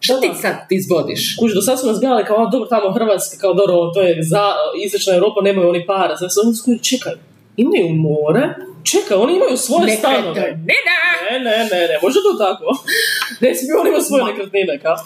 [0.00, 1.36] Šta Da, ti sad izvodiš?
[1.36, 4.42] Kuži, do sad su nas gledali kao, dobro, tamo Hrvatska, kao dobro, to je za
[4.84, 6.16] istočna Europa, nemaju oni para.
[6.16, 7.12] Sad su skuži, čekaj,
[7.56, 10.40] imaju more, čekaj, oni imaju svoje stanove.
[10.40, 10.96] Ne, ne.
[11.30, 12.64] Ne, ne, ne, ne, može to tako.
[13.42, 14.28] Ne smiju oni imaju svoje Ma.
[14.30, 14.96] nekretnine, kao.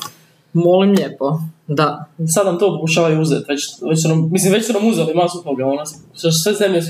[0.53, 1.39] Molim lijepo.
[1.67, 2.05] Da.
[2.35, 5.43] Sad nam to pokušavaju uzeti, već, već su nam, mislim, već su nam uzeli masu
[5.45, 5.83] toga, ono,
[6.15, 6.83] sve- sve zemlje,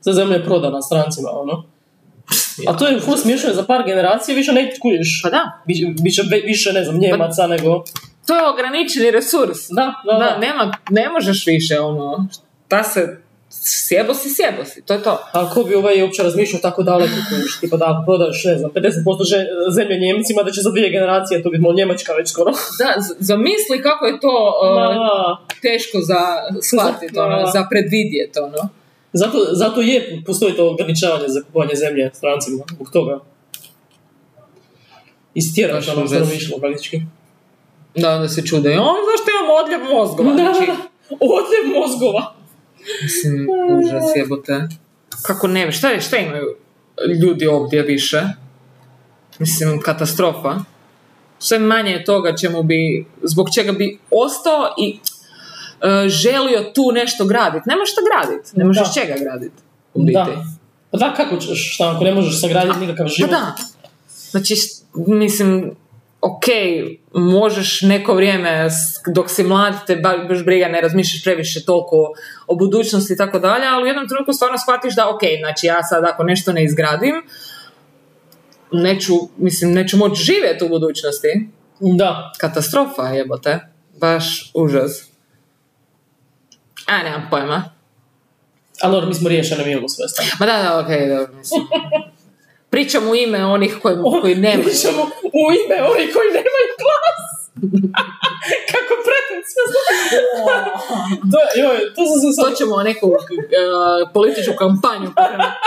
[0.00, 1.64] sve zemlje je prodana strancima, ono.
[2.68, 5.20] A to je ful smiješno, za par generacija više ne kužiš.
[5.22, 5.62] Pa da.
[6.02, 7.84] Biće, više, ne znam, Njemaca nego...
[8.26, 9.58] To je ograničeni resurs.
[9.70, 10.38] Da, da, Da, da.
[10.38, 12.26] nema, ne možeš više ono,
[12.66, 13.16] šta se,
[13.50, 15.22] sjebo si, sjebo si, to je to.
[15.32, 18.84] A ko bi ovaj uopće razmišljao tako daleko kužiš, tipa da prodaš, ne znam, 50%
[19.24, 22.50] že- zemlje Njemcima, da će za dvije generacije to biti malo Njemačka već skoro.
[22.80, 24.34] Da, z- zamisli kako je to
[24.74, 26.20] Da, uh, teško za
[26.62, 28.68] shvatiti, ono, za predvidjeti, ono.
[29.12, 33.20] Zato, zato je, postoji to ograničavanje za kupovanje zemlje strancima, zbog toga.
[35.34, 36.16] Istjeraš Baš ono užas.
[36.18, 37.00] stanovništvo praktički.
[37.94, 40.30] Da, onda se čude, o, zašto imamo odljev mozgova?
[40.30, 40.76] Da, Znači, da.
[41.10, 42.34] Odljev mozgova.
[43.02, 43.48] Mislim,
[43.78, 44.68] užas jebote.
[45.22, 46.56] Kako ne, šta, je, šta imaju
[47.22, 48.22] ljudi ovdje više?
[49.38, 50.54] Mislim, katastrofa.
[51.38, 54.98] Sve manje je toga čemu bi, zbog čega bi ostao i
[56.06, 57.64] želio tu nešto graditi.
[57.68, 59.00] Nemaš šta graditi, ne možeš Da.
[59.00, 59.62] čega graditi.
[59.94, 60.12] U biti.
[60.12, 60.26] Da.
[60.90, 63.30] Pa da, kako ćeš, šta, ako ne možeš sagraditi nikakav Pa život?
[63.30, 63.54] da.
[64.30, 64.54] Znači,
[64.94, 65.70] mislim,
[66.20, 66.44] ok,
[67.12, 68.68] možeš neko vrijeme
[69.14, 71.96] dok si mlad, te ba- baš briga, ne razmišljaš previše toliko
[72.46, 75.82] o budućnosti i tako dalje, ali u jednom trenutku stvarno shvatiš da ok, znači ja
[75.82, 77.14] sad ako nešto ne izgradim,
[78.72, 81.48] neću, mislim, neću moći živjeti u budućnosti.
[81.80, 82.32] Da.
[82.38, 83.58] Katastrofa jebote.
[84.00, 85.08] Baš užas.
[86.88, 87.64] A, nemam pojma.
[88.82, 90.30] Ali dobro, mi smo riješeni, mi imamo svoje stanje.
[90.40, 91.62] Ma da, da, ok, dobro, mislim.
[92.70, 94.64] Pričam u ime onih koji, koji nemaju.
[94.64, 95.02] Pričamo
[95.42, 97.18] u ime onih koji nemaju glas.
[98.72, 99.80] Kako pretenciozno.
[101.32, 103.16] to, joj, to sam se To ćemo neku uh,
[104.14, 105.08] političku kampanju.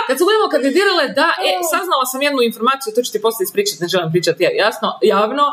[0.07, 3.81] Kad su budemo kandidirale, da, e, saznala sam jednu informaciju, to ću ti poslije ispričati,
[3.83, 5.45] ne želim pričati ja- jasno, javno,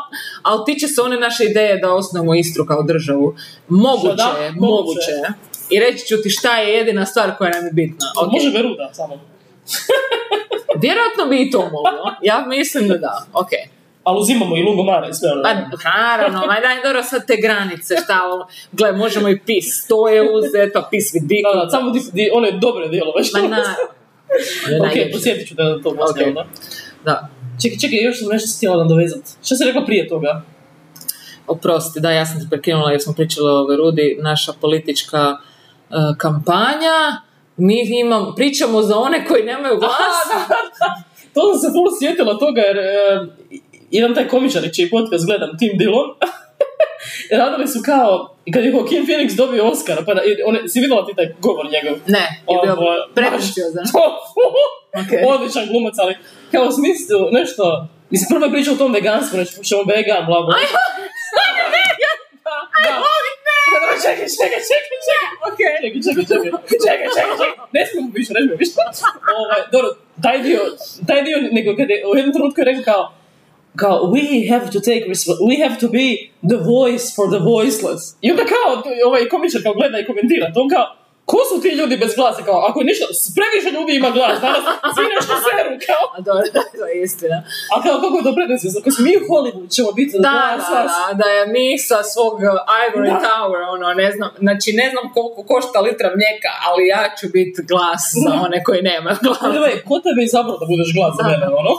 [0.49, 3.35] ali tiče se one naše ideje da osnovimo Istru kao državu.
[3.67, 4.29] Moguće da?
[4.43, 4.71] je, Moguće.
[4.75, 5.48] moguće je.
[5.69, 8.05] I reći ću ti šta je jedina stvar koja nam je bitna.
[8.21, 8.31] Ok.
[8.31, 9.19] Može Veruda samo.
[10.83, 12.15] Vjerojatno bi i to moglo.
[12.21, 13.25] Ja mislim da da.
[13.33, 13.49] Ok.
[14.03, 15.43] Ali uzimamo i lungomare i sve ono.
[15.43, 15.53] Pa,
[15.89, 20.71] naravno, ma daj, dobro, sad te granice, šta, ovo, gle, možemo i pis stoje uzeti,
[20.73, 21.49] pa pis vidiko.
[21.53, 23.41] Da, da, samo di, di, one dobre dijelove što...
[23.41, 23.75] Ma naravno.
[24.69, 26.27] Je ok, posjetit ću na to poslije, Ok.
[26.27, 26.45] onda.
[27.05, 27.29] Da,
[27.61, 29.21] Čekaj, čekaj, još sam nešto htjela nadovezat.
[29.43, 30.41] Šta si rekla prije toga?
[31.49, 35.37] oprosti, da, ja sam te prekinula jer smo pričali o Verudi, naša politička
[36.17, 36.97] kampanja,
[37.57, 39.91] mi imam, pričamo za one koji nemaju glas.
[41.33, 42.85] To sam se full sjetila toga jer e,
[43.91, 46.07] jedan taj komičar čiji podcast gledam, Tim Dillon,
[47.41, 50.11] radili su kao, kad je Joaquin Phoenix dobio Oscar, pa
[50.45, 51.99] one, si vidjela ti taj govor njegov?
[52.07, 53.85] Ne, je bio Ovo je- prepreciozan.
[54.93, 55.27] okay.
[55.27, 56.17] Odličan glumac, ali
[56.51, 60.41] kao u smislu nešto, mislim prvo je pričao o tom veganstvu, nešto ćemo vegan, bla
[60.41, 60.55] bla.
[62.83, 63.03] Da,
[64.03, 65.75] Čekaj, čekaj, čekaj, čekaj, okej.
[65.83, 66.51] Čekaj, čekaj, čekaj,
[66.83, 68.71] čekaj, čekaj, čekaj, ne smijemo više, ne smijemo više.
[69.39, 69.89] Ovaj, dobro,
[70.25, 70.61] taj dio,
[71.07, 73.03] taj dio, nego kad je u jednom trenutku je rekao kao,
[73.81, 75.03] kao, we have to take,
[75.49, 76.07] we have to be
[76.51, 78.03] the voice for the voiceless.
[78.21, 78.69] I onda kao,
[79.09, 80.85] ovaj komičar kao gleda i komentira, to on kao,
[81.31, 82.41] ko su ti ljudi bez glasa?
[82.43, 83.05] Kao, ako ništa,
[83.37, 84.63] previše ljudi ima glas, danas
[84.95, 86.03] svi nešto seru, kao.
[86.15, 86.43] A dobro,
[86.79, 87.37] to je istina.
[87.73, 88.31] A kao, kako je to?
[88.79, 91.99] Ako smo mi u Hollywood ćemo biti Da, glas, da, da, da je mi sa
[92.03, 92.43] svog uh,
[92.81, 93.19] Ivory Da.
[93.27, 97.59] Tower, ono, ne znam, znači ne znam koliko košta litra mlijeka, ali ja ću biti
[97.71, 99.39] glas za one koji nema Ali glas.
[99.65, 101.71] daj, ko tebe izabrao da budeš glas za mene, ono?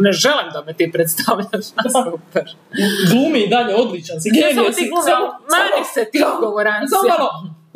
[0.00, 1.66] Ne želim da me ti predstavljaš,
[2.04, 2.44] super.
[3.10, 4.78] Glumi i dalje odličan si, Ne genije samo si.
[4.78, 6.98] ti glumi, Samo- mani samo- se ti govorancija.
[6.98, 7.30] Samo malo.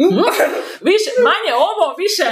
[0.90, 2.26] Više, manje ovo, više.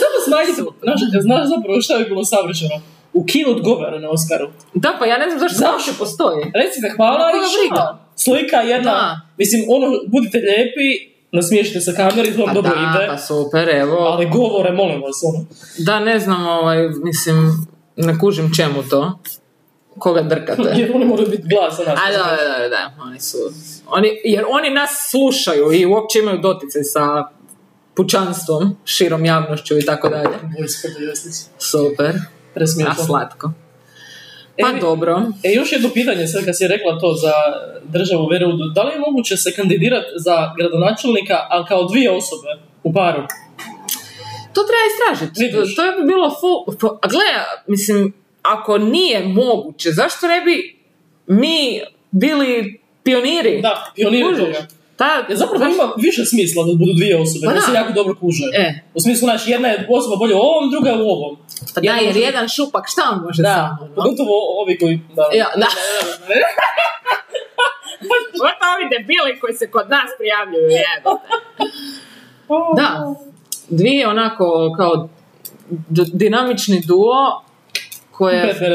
[0.00, 0.62] Samo smanjiti.
[0.82, 2.76] Znaš, znaš zapravo šta je bilo savršeno?
[3.12, 4.48] Ukinut govore na Oscaru.
[4.74, 5.92] Da, pa ja ne znam zašto Zašto?
[5.98, 6.44] postoji.
[6.54, 7.98] Recite hvala i šala.
[8.16, 8.90] Slika jedna.
[8.90, 9.20] Da.
[9.36, 10.88] Mislim, ono, budite lijepi,
[11.32, 13.06] nasmiješite se kameri, to Pa dobro da, ide.
[13.08, 13.96] pa super, evo.
[13.96, 15.44] Ali govore, molim vas, ono.
[15.78, 17.66] Da, ne znam, ovaj, mislim,
[17.96, 19.18] ne kužim čemu to.
[19.98, 20.72] Koga drkate?
[20.76, 21.86] Jer oni moraju biti glas nas.
[21.88, 23.38] A da, da, da, da, oni su,
[23.86, 27.24] oni, jer oni nas slušaju i uopće imaju doticaj sa
[27.94, 30.38] pučanstvom, širom javnošću i tako dalje.
[31.58, 32.20] Super, a
[32.54, 33.04] Presmiješno.
[33.04, 33.52] slatko.
[34.60, 35.22] Pa E, dobro.
[35.42, 37.32] E, još jedno pitanje, sad kad si rekla to za
[37.84, 42.50] državu Verudu, da li je moguće se kandidirati za gradonačelnika, ali kao dvije osobe
[42.82, 43.22] u paru?
[44.54, 45.40] To treba istražiti.
[45.44, 45.76] Vidiš.
[45.76, 46.88] To bi bilo full...
[47.02, 47.28] A gle,
[47.66, 48.14] mislim,
[48.48, 50.76] ako nije moguće, zašto ne bi
[51.26, 51.80] mi
[52.10, 53.60] bili pioniri?
[53.62, 54.66] Da, pioniri toga.
[54.96, 57.60] Ta, zapravo zašto- ima više smisla da budu dvije osobe, Pa da da.
[57.60, 58.44] se jako dobro kuže.
[58.54, 61.36] E, U smislu, znači, jedna je osoba bolje u ovom, druga je u ovom.
[61.74, 63.86] pa da, jer jedan šupak, šta on može Da, sam?
[63.86, 63.94] ono?
[63.94, 64.32] pogotovo
[64.62, 65.00] ovi koji...
[65.16, 65.22] Da.
[65.34, 65.66] Ja, da.
[66.28, 66.40] Ne.
[68.34, 71.26] What ovi debili koji se kod nas prijavljuju, jebote.
[72.76, 73.14] Da,
[73.70, 74.44] dvije onako
[74.76, 75.08] kao
[75.68, 77.44] d- dinamični duo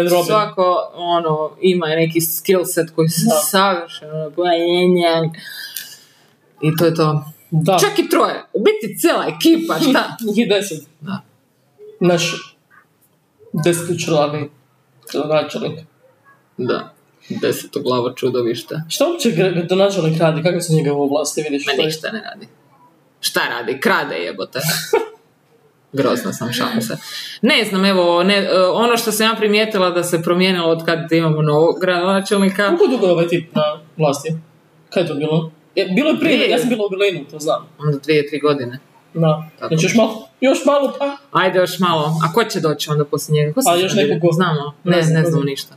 [0.09, 0.25] Robin.
[0.25, 3.35] svako ono, ima neki skill set koji se Da.
[3.41, 5.29] savršeno bojenje.
[6.61, 7.25] I to je to.
[7.51, 8.43] Da, Čak i troje.
[8.53, 10.17] U biti cijela ekipa, šta?
[10.35, 10.87] je deset.
[11.01, 11.21] Da.
[11.99, 12.55] Naš
[13.55, 14.49] desetčlani
[15.11, 15.79] gradonačelnik.
[16.57, 16.93] Da.
[17.31, 18.75] Deseto glavo čudovište.
[18.89, 20.43] Šta uopće gra- gradonačelnik radi?
[20.43, 21.41] Kakve su njegove ovlasti?
[21.41, 22.47] Vidiš Ma ništa ne radi.
[23.19, 23.79] Šta radi?
[23.79, 24.59] Krade jebote.
[25.93, 26.97] Grozna sam, šalim se.
[27.41, 31.11] Ne znam, evo, ne, e, ono što sam ja primijetila da se promijenilo od kad
[31.11, 32.67] imamo novog gradonačelnika.
[32.67, 33.61] Koliko dugo je ovaj tip na
[33.97, 34.33] vlasti?
[34.89, 35.51] Kaj je to bilo?
[35.75, 37.67] Je, bilo je prije, ja sam bila u Berlinu, to znam.
[37.79, 38.79] Onda dvije, tri godine.
[39.13, 39.49] Da.
[39.59, 39.67] Tako.
[39.67, 41.17] Znači još malo, još malo pa.
[41.31, 42.13] Ajde još malo.
[42.23, 43.53] A ko će doći onda poslije njega?
[43.53, 44.15] Ko se A, još kandidira?
[44.15, 44.33] neko ko?
[44.33, 44.73] Znamo.
[44.83, 45.43] Ne Ne, znam, ne znam.
[45.45, 45.75] ništa.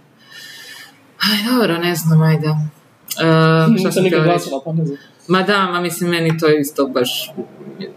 [1.23, 2.47] Aj, dobro, ne znam, ajde.
[2.47, 4.99] E, šta sam nikad glasila, pa ne znam.
[5.29, 7.31] Ma da, ma mislim, meni to isto baš...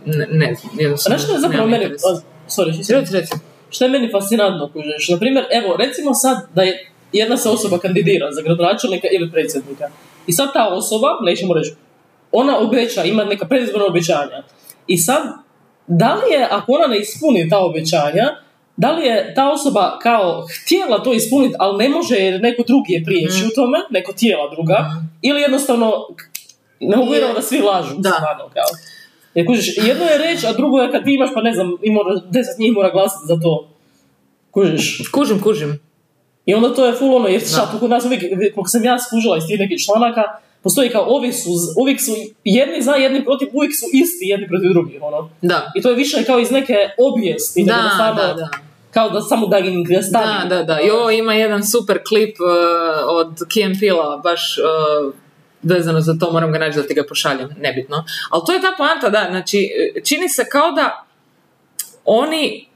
[0.06, 3.34] Ne, ne znam, znaš što je zapravo meni, a, sorry, reci.
[3.70, 5.10] što je meni fascinantno, kužeš?
[5.10, 9.86] Naprimjer, evo, recimo sad da je jedna se osoba kandidira za gradonačelnika ili predsjednika.
[10.28, 11.72] I sad ta osoba, nećemo reći,
[12.32, 14.44] ona obeća, ima neka predizborna obećanja.
[14.88, 15.24] I sad,
[15.88, 18.26] da li je, ako ona ne ispuni ta obećanja,
[18.78, 22.94] da li je ta osoba kao htjela to ispuniti, ali ne može jer neko drugi
[22.94, 23.48] je prijeći Mhm.
[23.48, 24.78] u tome, neko tijela druga,
[25.22, 25.94] ili jednostavno
[26.80, 27.96] ne vjerovati da svi lažu.
[27.98, 28.10] Da.
[28.10, 28.70] stvarno, kao.
[29.34, 31.92] Jer kužiš, jedno je reći, a drugo je kad ti imaš, pa ne znam, i
[31.92, 33.70] mora, deset njih mora glasati za to.
[34.52, 35.10] Kužiš.
[35.12, 35.80] Kužim, kužim.
[36.46, 39.38] I onda to je full ono, jer šta, kod nas uvijek, koliko sam ja skužila
[39.38, 40.24] iz tih nekih članaka,
[40.64, 41.50] postoji kao ovi su,
[41.82, 42.12] uvijek su
[42.44, 45.30] jedni za jedni protiv, uvijek su isti jedni protiv drugih, ono.
[45.42, 45.72] Da.
[45.76, 48.50] I to je više kao iz neke obijesti, Da, stvarno, da, da.
[48.92, 50.50] kao da samo da ga stavi.
[50.50, 50.82] Da, da, da.
[50.82, 52.48] I ovo ima jedan super klip uh,
[53.08, 53.28] od
[53.66, 55.14] and Peela, baš uh,
[55.64, 58.04] vezano za to, moram ga naći da ti ga pošaljem, nebitno.
[58.30, 59.70] Ali to je ta poanta, da, znači,
[60.06, 61.06] čini se kao da
[62.06, 62.70] oni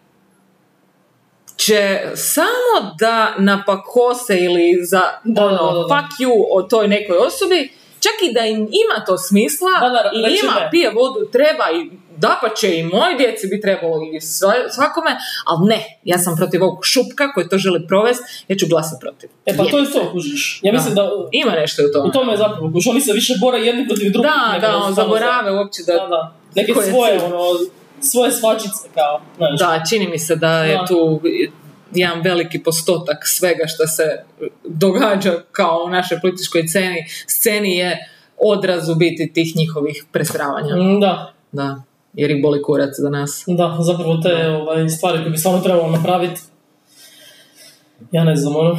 [1.55, 5.95] će samo da napakose ili za Da, ono, da, da, da.
[5.95, 10.11] fuck you o toj nekoj osobi, čak i da im ima to smisla Da, da,
[10.13, 11.89] i ima, pije vodu, treba i
[12.23, 15.11] dapače i moj djeci bi trebalo i sva- svakome,
[15.45, 19.29] ali ne, ja sam protiv ovog šupka koji to želi provesti, ja ću glasati protiv.
[19.45, 20.59] E pa to je to, kužiš.
[20.63, 21.03] Ja mislim da,
[21.33, 22.05] Ima nešto u tome.
[22.05, 24.31] u tome je zapravo, kužiš, oni se više bore jedni protiv drugih.
[24.31, 25.99] Da, da, on zaborave uopće za- da...
[25.99, 26.33] Da, da.
[26.55, 27.37] Neke svoje, ono,
[28.01, 29.59] svoje svačice, kao, znaš.
[29.59, 30.85] Da, čini mi se da je Da.
[30.85, 31.21] tu
[31.93, 34.03] jedan veliki postotak svega što se
[34.65, 36.97] događa kao u našoj političkoj sceni,
[37.27, 37.97] sceni je
[38.39, 40.75] odraz u biti tih njihovih presravanja.
[40.75, 41.81] Mm, Da, Da,
[42.13, 43.43] jer ih boli kurac za nas.
[43.47, 46.41] da, zapravo te ovaj, stvari koje bi stvarno trebalo napraviti.
[48.11, 48.77] Ja ne znam, ono.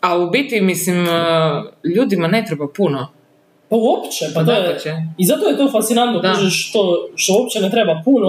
[0.00, 3.08] A u biti, mislim, uh, ljudima ne treba puno.
[3.68, 4.78] Pa uopće, pa to je...
[5.18, 6.34] I zato je to fascinantno, Da.
[6.34, 8.28] kužiš, što, što uopće ne treba puno,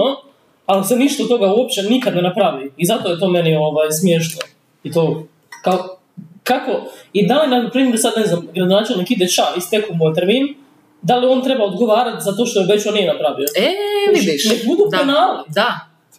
[0.66, 2.72] ali se ništa od toga uopće nikad ne napravi.
[2.76, 4.40] I zato je to meni ovaj, smiješno.
[4.82, 5.26] I to,
[5.64, 5.98] kao,
[6.42, 6.72] kako,
[7.12, 10.54] i da li, na primjer, sad ne znam, gradonačelnik ide ča, isteku mu termin,
[11.02, 13.46] da li on treba odgovarati za to što je već on nije napravio?
[13.56, 13.68] E,
[14.14, 14.44] vidiš.
[14.44, 14.98] Nek budu da.
[14.98, 15.38] penali.
[15.48, 15.68] Da,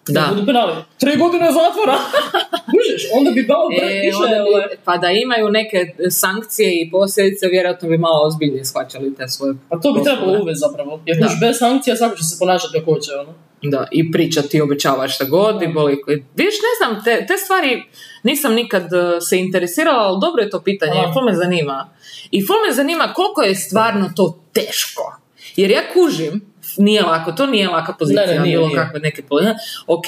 [0.07, 0.27] da.
[0.29, 0.73] budu penali.
[0.97, 1.97] Tri godine zatvora!
[2.71, 5.77] Kužiš, onda bi malo E, više, onda bi- ovaj, pa da imaju neke
[6.11, 10.03] sankcije i posljedice, vjerojatno bi malo ozbiljnije shvaćali te svoje Pa to bi poslove.
[10.17, 11.01] trebalo uvesti zapravo.
[11.05, 11.29] Jer Da.
[11.41, 13.33] bez sankcija svako će se ponašati kako hoće, ono.
[13.61, 16.01] Da, i pričati i obećavaš šta god i boli.
[16.07, 17.83] Vidiš, ne znam, te, te stvari
[18.23, 18.89] nisam nikad uh,
[19.21, 21.89] se interesirala, ali dobro je to pitanje, i ful me zanima.
[22.31, 25.17] I ful me zanima koliko je stvarno to teško.
[25.55, 26.41] Jer ja kužim,
[26.77, 28.79] nije lako, to nije laka pozicija, Ne, ne, nije, bilo nije.
[28.79, 29.55] kakve neke pozicije.
[29.87, 30.05] Ok,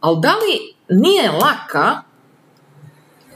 [0.00, 2.02] ali da li nije laka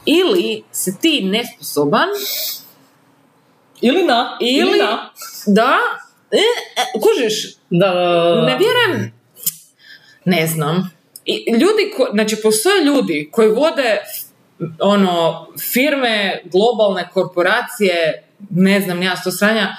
[0.07, 2.09] ili si ti nesposoban
[3.81, 5.11] Ili na, ili na.
[5.47, 5.77] da,
[6.31, 6.37] e,
[6.77, 8.43] e, kužiš, Da, da, da, da.
[8.47, 9.13] ne vjerujem,
[10.25, 10.91] ne znam.
[11.25, 13.99] I ljudi, ko, znači postoje ljudi koji vode
[14.81, 19.77] ono, firme, globalne korporacije, ne znam, nija sto sranja,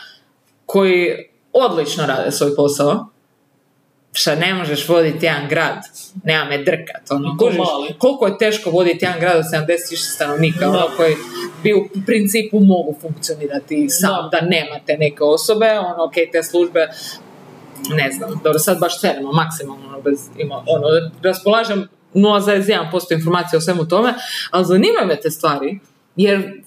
[0.66, 3.08] koji odlično rade svoj posao.
[4.16, 5.78] Šta ne možeš voditi jedan grad,
[6.24, 7.60] nema me drkat, ono, kužiš,
[7.98, 11.16] koliko je teško voditi jedan grad od 70.000 stanovnika, ono, koji
[11.64, 14.48] bi u principu mogu funkcionirati sam, da, Da.
[14.48, 16.90] nemate neke osobe, ono, ok, te službe,
[17.90, 20.88] ne znam, dobro, sad baš crno, maksimalno, ono, bez, ima, ono,
[21.24, 24.14] raspolažem 0,1% informacija o svemu tome,
[24.52, 25.80] ali zanimaju me te stvari,
[26.16, 26.64] jer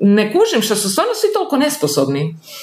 [0.00, 2.20] ne kužim što su stvarno svi toliko nesposobni.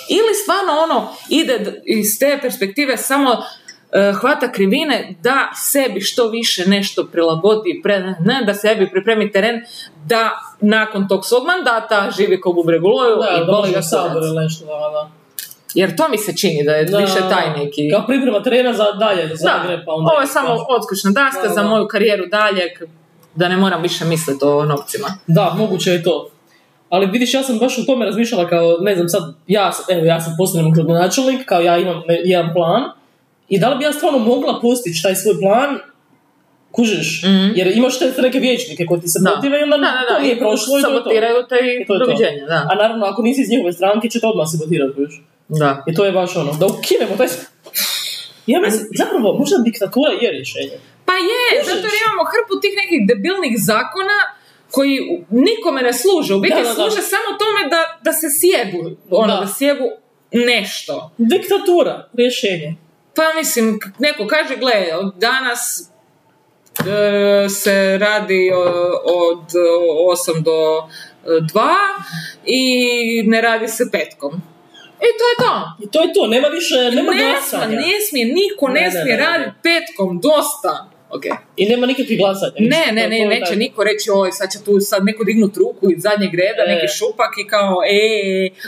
[0.09, 6.69] Ili stvarno ono ide iz te perspektive samo e, hvata krivine da sebi što više
[6.69, 9.61] nešto prilagodi, pre, ne, da sebi pripremi teren,
[10.05, 13.82] da nakon tog svog mandata živi ko bubre guloju Da, i boli ga
[14.41, 15.24] nešto, da, da.
[15.76, 17.89] Jer to mi se čini da je Da, više taj neki...
[17.91, 20.11] Kao priprema terena za dalje, za Da, Zagreb, pa onda...
[20.11, 22.61] ovo je samo odskočna daska Da, za moju karijeru dalje,
[23.36, 25.07] da ne moram više misliti o novcima.
[25.28, 26.30] Da, moguće je to.
[26.89, 30.05] Ali vidiš, ja sam baš u tome razmišljala kao, ne znam, sad, ja, sam- evo,
[30.05, 32.84] ja sam postavljen gradonačelnik, kao ja imam jedan plan,
[33.49, 35.80] i da li bi ja stvarno mogla postići taj svoj plan,
[36.71, 37.47] kužiš, Mhm.
[37.55, 39.32] jer imaš te neke vijećnike koji ti se Da.
[39.32, 40.97] protive i onda Da, da, da, to nije prošlo i to je to.
[40.97, 42.45] sabotiraju te i I to je to.
[42.47, 42.67] da.
[42.69, 45.21] A naravno, ako nisi iz njihove stranke, će to odmah sabotirati, kužiš.
[45.47, 45.83] Da.
[45.87, 47.27] I to je baš ono, da ukinemo taj...
[48.47, 50.77] Ja mislim, zapravo, možda diktatura je rješenje.
[51.05, 54.17] Pa je, zato jer imamo hrpu tih nekih debilnih zakona
[54.71, 56.33] koji nikome ne služe.
[56.33, 56.73] U biti Da, da, da.
[56.75, 58.79] služe samo tome da, da se sjebu,
[59.11, 59.41] ono, da.
[59.41, 59.47] Da.
[59.49, 59.85] sjebu
[60.31, 61.11] nešto.
[61.17, 62.75] Diktatura, rješenje.
[63.15, 65.91] Pa mislim, neko kaže, gle, od danas
[66.79, 69.43] e, se radi o- od
[70.27, 70.87] 8 do
[71.25, 71.69] 2
[72.45, 72.63] i
[73.25, 74.41] ne radi se petkom.
[75.05, 75.53] I to je to.
[75.79, 77.65] I to je to, nema više, nema ne, glasanja.
[77.65, 79.27] smije, ne smije, niko ne, Ne, ne, smije ne, ne.
[79.27, 80.73] raditi petkom, dosta.
[81.09, 81.25] Ok.
[81.57, 82.51] I nema nikakvih glasanja.
[82.59, 85.57] Ne, ne, ne, je neće taj- niko reći, oj, sad će tu sad neko dignut
[85.57, 86.71] ruku iz zadnjeg reda, E.
[86.71, 87.99] neki šupak i kao, e,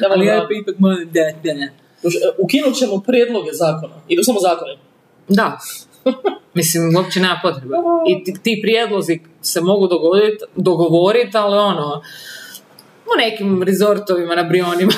[0.02, 0.32] Da, ali da.
[0.32, 1.52] ja ipak moram, da, da.
[2.04, 3.96] Už- e, Ukinut ćemo prijedloge zakona.
[4.08, 4.74] Idu samo zakone.
[5.30, 5.58] Da.
[6.54, 7.76] Mislim, uopće nema potrebe.
[8.10, 9.88] I ti, ti prijedlozi se mogu
[10.56, 12.02] dogovoriti, ali ono,
[13.16, 14.92] u nekim rezortovima na Brionima.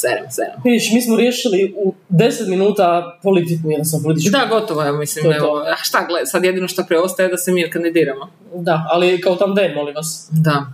[0.00, 0.60] serem, serem.
[0.64, 4.38] Vidiš, mi smo riješili u 10 minuta politiku, jednostavno političku.
[4.38, 7.30] Da, gotovo je, mislim, To je evo, a šta gle, sad jedino što preostaje je
[7.30, 8.30] da se mi kandidiramo.
[8.54, 10.28] Da, ali kao tam den, molim vas.
[10.30, 10.66] Da.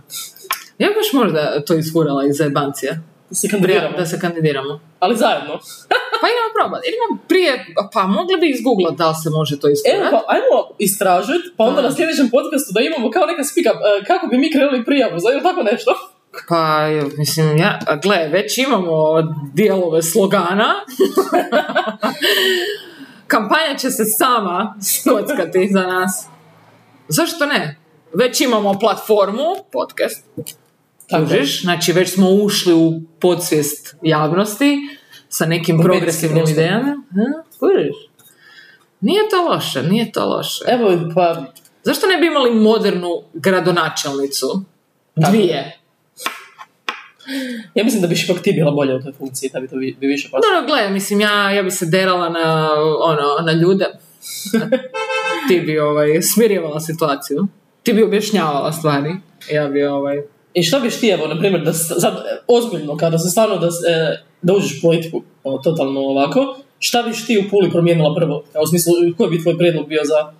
[0.79, 2.93] Ja baš možda to isfurala iz jebancija.
[3.29, 3.97] Da se kandidiramo.
[3.97, 4.79] Da se kandidiramo.
[4.99, 5.53] Ali zajedno.
[6.21, 6.83] Pa idemo probati.
[6.89, 7.51] Idemo prije,
[7.93, 10.11] pa mogli bi izgooglat da li se može to Evo, isfurati.
[10.11, 11.87] pa ajmo istražiti, pa onda Da.
[11.87, 15.29] na sljedećem podcastu da imamo kao neka spika, e, kako bi mi krenuli prijavu, za
[15.33, 15.91] ili tako nešto.
[16.49, 18.95] Pa, evo, mislim, ja, gle, već imamo
[19.53, 20.69] dijelove slogana.
[23.27, 26.25] Kampanja će se sama skockati za nas.
[27.07, 27.77] Zašto ne?
[28.13, 30.25] Već imamo platformu, podcast,
[31.11, 32.91] kužiš, znači već smo ušli u
[33.21, 34.77] podsvijest javnosti
[35.37, 36.63] sa nekim progresivnim prostor.
[36.63, 37.03] idejama.
[37.15, 37.95] Ha, kužiš?
[39.01, 40.63] Nije to loše, nije to loše.
[40.67, 41.45] Evo, pa,
[41.83, 44.63] Zašto ne bi imali modernu gradonačelnicu?
[45.15, 45.79] Dvije.
[47.75, 49.97] ja mislim da bi ipak ti bila bolja u toj funkciji, da bi to bi
[49.99, 50.53] više pasalo.
[50.53, 52.69] Dobro, gle, mislim, ja, ja bi se derala na,
[52.99, 53.85] ono, na ljude.
[55.47, 57.47] Ti bi ovaj, smirivala situaciju.
[57.83, 59.15] Ti bi objašnjavala stvari.
[59.51, 60.21] Ja bi ovaj...
[60.55, 63.67] I šta biš ti, evo, na primjer, da sad, e, ozbiljno, kada se stvarno da,
[63.67, 68.43] e, da uđeš u politiku, ono, totalno ovako, šta biš ti u Puli promijenila prvo?
[68.63, 70.33] U smislu, koji bi tvoj prijedlog bio za...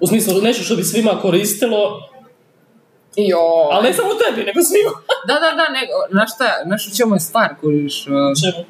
[0.00, 2.08] U smislu, nešto što bi svima koristilo,
[3.16, 3.38] Jo.
[3.70, 4.90] ali ne samo tebi, nego svima.
[5.28, 7.70] Da, da, da, nego, znaš šta, znaš u čemu je stvar, uh,
[8.40, 8.64] Čemu?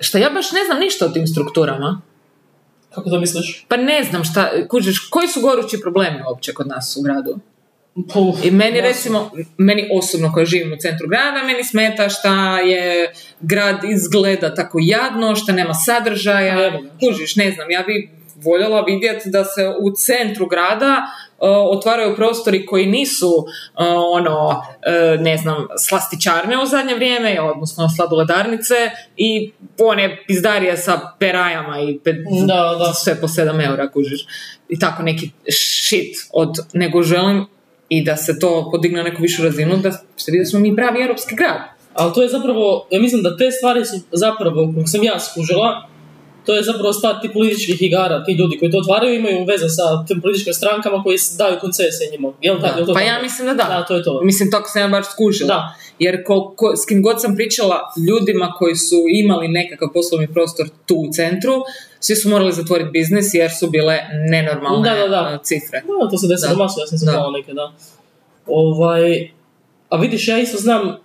[0.00, 2.00] Šta ja baš ne znam ništa o tim strukturama.
[2.94, 3.66] Kako to misliš?
[3.68, 7.38] Pa ne znam šta, kužiš, koji su gorući problemi uopće kod nas u gradu?
[8.44, 13.76] I meni recimo, meni osobno koja živim u centru grada, meni smeta šta je grad
[13.84, 18.10] izgleda tako jadno, šta nema sadržaja, kužiš, ne znam, ja bi
[18.44, 20.96] voljela vidjeti da se u centru grada
[21.38, 23.46] uh, otvaraju prostori koji nisu uh,
[24.12, 28.74] ono, uh, ne znam, slastičarne u zadnje vrijeme, odnosno sladoledarnice
[29.16, 32.92] i one pizdarije sa perajama i pe- Da, da.
[32.92, 34.26] sve po 7 eura, kužiš.
[34.68, 37.46] I tako neki shit od, nego želim
[37.88, 40.76] i da se to podigne na neku višu razinu, da se vidi da smo mi
[40.76, 41.60] pravi europski grad.
[41.94, 45.88] Ali to je zapravo, ja mislim da te stvari su zapravo, kako sam ja skužila,
[46.46, 50.04] to je zapravo stvar tih političkih igara, ti ljudi koji to otvaraju imaju veze sa
[50.06, 52.32] tim političkim strankama koji daju koncesije njima.
[52.40, 52.98] Jel, to pa tako?
[52.98, 53.64] ja mislim da da.
[53.64, 54.20] Da, to je to.
[54.24, 55.48] Mislim, tako sam ja baš skužila.
[55.48, 55.74] Da.
[55.98, 57.78] Jer ko, ko- s kim god sam pričala
[58.08, 61.52] ljudima koji su imali nekakav poslovni prostor tu u centru,
[62.00, 63.98] svi su morali zatvoriti biznis jer su bile
[64.30, 65.34] nenormalne Da, da, da.
[65.34, 65.82] uh, cifre.
[66.02, 66.62] Da, to se desilo Da.
[66.62, 67.72] masu, ja sam znala neke, da.
[68.46, 69.30] Ovaj,
[69.88, 70.96] a vidiš, ja isto znam,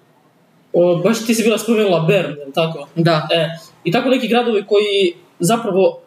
[0.73, 2.87] o, baš ti si bila spomenula Bern, tako?
[2.95, 3.27] Da.
[3.33, 3.47] E,
[3.83, 5.99] I tako neki gradovi koji zapravo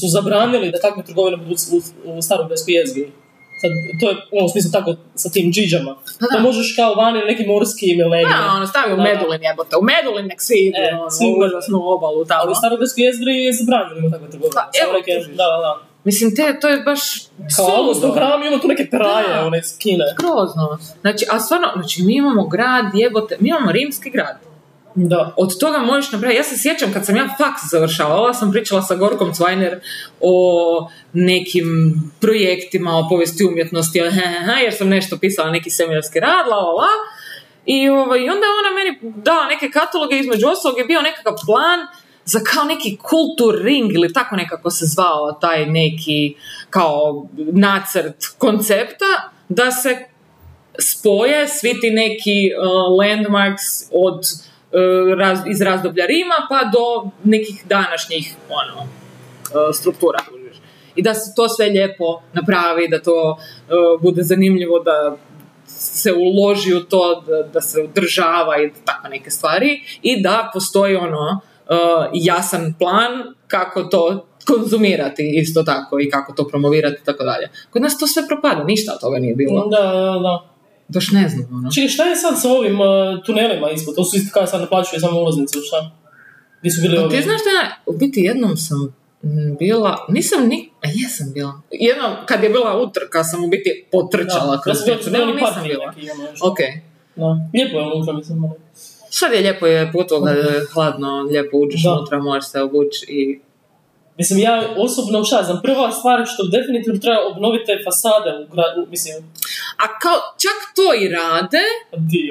[0.00, 1.80] su zabranili da takve trgovine budu u,
[2.18, 3.12] u starom jezgri.
[3.60, 5.92] Sad, to je u ovom smislu tako sa tim džiđama.
[6.20, 6.36] Pa da.
[6.36, 8.36] Da možeš kao vani neki morskim ili negdje.
[8.36, 8.96] Da, ono, stavi u.
[8.96, 9.76] Medulin jebote.
[9.80, 12.40] U Medulin nek svi idu, E, ono, užasnu obalu tamo.
[12.42, 14.54] Ali u staroj Beskoj jezgri je zabranjeno ima takve trgovine.
[14.58, 15.72] Pa, evo, neke, da, da, da.
[16.04, 17.00] Mislim, te, to je baš
[17.56, 17.66] Kao.
[17.76, 19.46] August u hrami ima tu neke peraje, Da.
[19.46, 20.04] one iz Kine.
[20.20, 20.78] Grozno.
[21.00, 24.47] Znači, a stvarno, znači, mi imamo grad, jebote, mi imamo rimski grad.
[25.06, 25.34] Da.
[25.36, 28.94] Od toga možeš napraviti, ja se sjećam kad sam ja faks završavala, sam pričala sa
[28.94, 29.80] Gorkom Cvajner
[30.20, 33.98] o nekim projektima, o povijesti umjetnosti,
[34.62, 36.88] jer sam nešto pisala, neki seminarski rad, la, la, la.
[37.66, 41.78] I, ovaj, onda ona meni dala neke kataloge, između ostalog je bio nekakav plan
[42.24, 46.34] za kao neki kultur ring ili tako nekako se zvao taj neki
[46.70, 49.98] kao nacrt koncepta da se
[50.78, 54.22] spoje svi ti neki uh, landmarks od
[55.16, 60.18] raz- iz razdoblja Rima pa do nekih današnjih ono, uh, struktura.
[60.96, 65.16] I da se to sve lijepo napravi, da to uh, bude zanimljivo, da
[65.66, 70.96] se uloži u to, da, da se održava i tako neke stvari i da postoji
[70.96, 71.40] ono
[72.12, 77.48] jasan plan kako to konzumirati isto tako i kako to promovirati i tako dalje.
[77.70, 79.68] Kod nas to sve propada, ništa od toga nije bilo.
[79.68, 80.57] Da, da, da.
[80.88, 81.70] Baš ne znam, ono.
[81.70, 82.86] Čekaj, šta je sad sa ovim uh,
[83.26, 83.94] tunelima ispod?
[83.96, 85.90] To su isto kao sad naplaćuje samo ulaznice, šta?
[86.60, 87.16] Gdje su bili Pa ovi?
[87.16, 88.94] ti znaš da u biti jednom sam
[89.58, 91.60] bila, nisam ni, a jesam bila.
[91.70, 95.86] Jednom, kad je bila utrka, sam u biti potrčala Da, kroz tunel Ne, nisam bila.
[95.96, 96.28] neki, ono.
[96.52, 96.58] Ok.
[97.16, 97.48] Da.
[97.54, 98.42] Lijepo je unutra, mislim.
[99.10, 99.92] Sad je lijepo je
[100.24, 103.40] kad je hladno, lijepo uđeš unutra, možeš se obući i
[104.18, 108.86] Mislim, ja osobno šta znam, prva stvar što definitivno treba obnoviti te fasade u gradu,
[108.90, 109.14] mislim,
[109.82, 111.64] A kao, čak to i rade,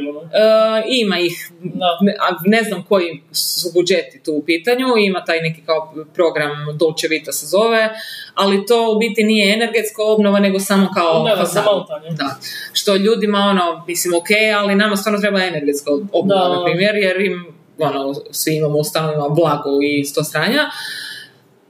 [0.10, 0.20] ono.
[0.22, 1.98] e, ima ih, Da.
[2.02, 6.52] ne, a ne znam koji su budžeti tu u pitanju, ima taj neki kao program
[6.80, 7.90] Dolce Vita se zove,
[8.34, 11.62] ali to u biti nije energetska obnova, nego samo kao da, fasada.
[11.64, 12.10] zamaltanje.
[12.10, 12.36] Da,
[12.74, 17.48] što ljudima ono, mislim, ok, ali nama stvarno treba energetska obnova, na primjer, jer im,
[17.80, 20.64] ono, svi imamo u stanovima blago i sto stranja.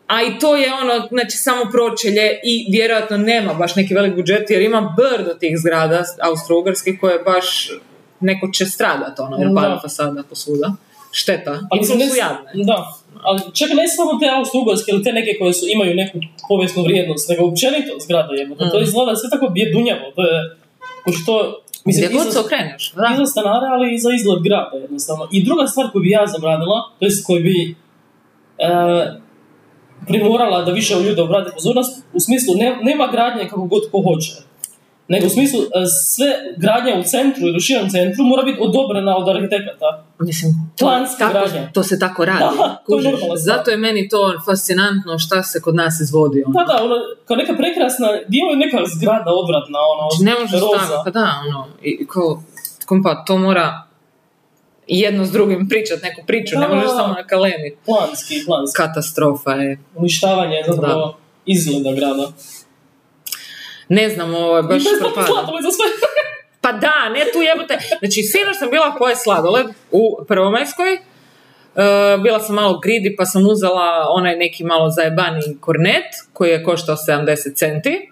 [0.07, 4.49] A i to je ono, znači samo pročelje i vjerojatno nema baš neki velik budžet
[4.49, 7.71] jer ima brdo tih zgrada austro-ugarskih koje baš
[8.19, 9.55] neko će stradat ono, jer Da.
[9.55, 10.73] pada fasada posvuda.
[11.11, 11.59] Šteta.
[11.71, 12.63] Ali to ne, su jadne.
[12.63, 12.77] Da,
[13.21, 16.17] ali čak ne samo te austro-ugarske ili te neke koje su, imaju neku
[16.49, 18.63] povijesnu vrijednost, nego općenito zgrada jebote.
[18.71, 18.83] To Mm.
[18.83, 20.37] izgleda sve tako bjedunjavo, to je,
[21.23, 21.33] što,
[21.85, 22.83] mislim, Gdje god se za, okreneš.
[22.87, 23.15] i Da.
[23.17, 25.27] za stanare, ali i za izgled grada jednostavno.
[25.31, 27.75] I druga stvar koju bi ja zabranila, to jest koju bi
[28.57, 28.67] e,
[30.07, 34.31] primorala da više ljudi obrate pozornost, u smislu ne, nema gradnje kako god ko hoće.
[35.09, 35.65] Nego u smislu e,
[36.05, 36.27] sve
[36.57, 40.03] gradnja u centru ili u širem centru mora biti odobrena od arhitekata.
[40.19, 41.69] Mislim, Planski tako, gradnja.
[41.73, 42.39] to se tako radi.
[42.57, 43.13] Da, to je.
[43.35, 46.43] Zato je meni to fascinantno šta se kod nas izvodi.
[46.45, 46.53] Ono.
[46.59, 46.95] Da, da, ono,
[47.25, 50.85] kao neka prekrasna, dio je neka zgrada odvratna, ono, Znači, ne možeš roza.
[50.85, 52.43] staviti, pa da, ono, i kao,
[52.85, 53.86] kompa, to mora
[54.87, 56.75] jedno s drugim pričat neku priču, ne Da.
[56.75, 57.77] možeš samo nakalemiti.
[57.85, 58.77] Planski, planski.
[58.77, 59.79] Katastrofa je.
[59.95, 62.31] Uništavanje zapravo izgleda grada.
[63.89, 65.27] Ne znam, ovo je baš propada.
[66.61, 67.77] Pa da, ne tu jebote.
[67.99, 70.93] Znači, sinoć sam bila pojest sladoled u Prvomajskoj.
[70.93, 70.99] E,
[72.23, 76.95] bila sam malo gridi pa sam uzela onaj neki malo zajebani kornet koji je koštao
[76.95, 78.11] 70 centi.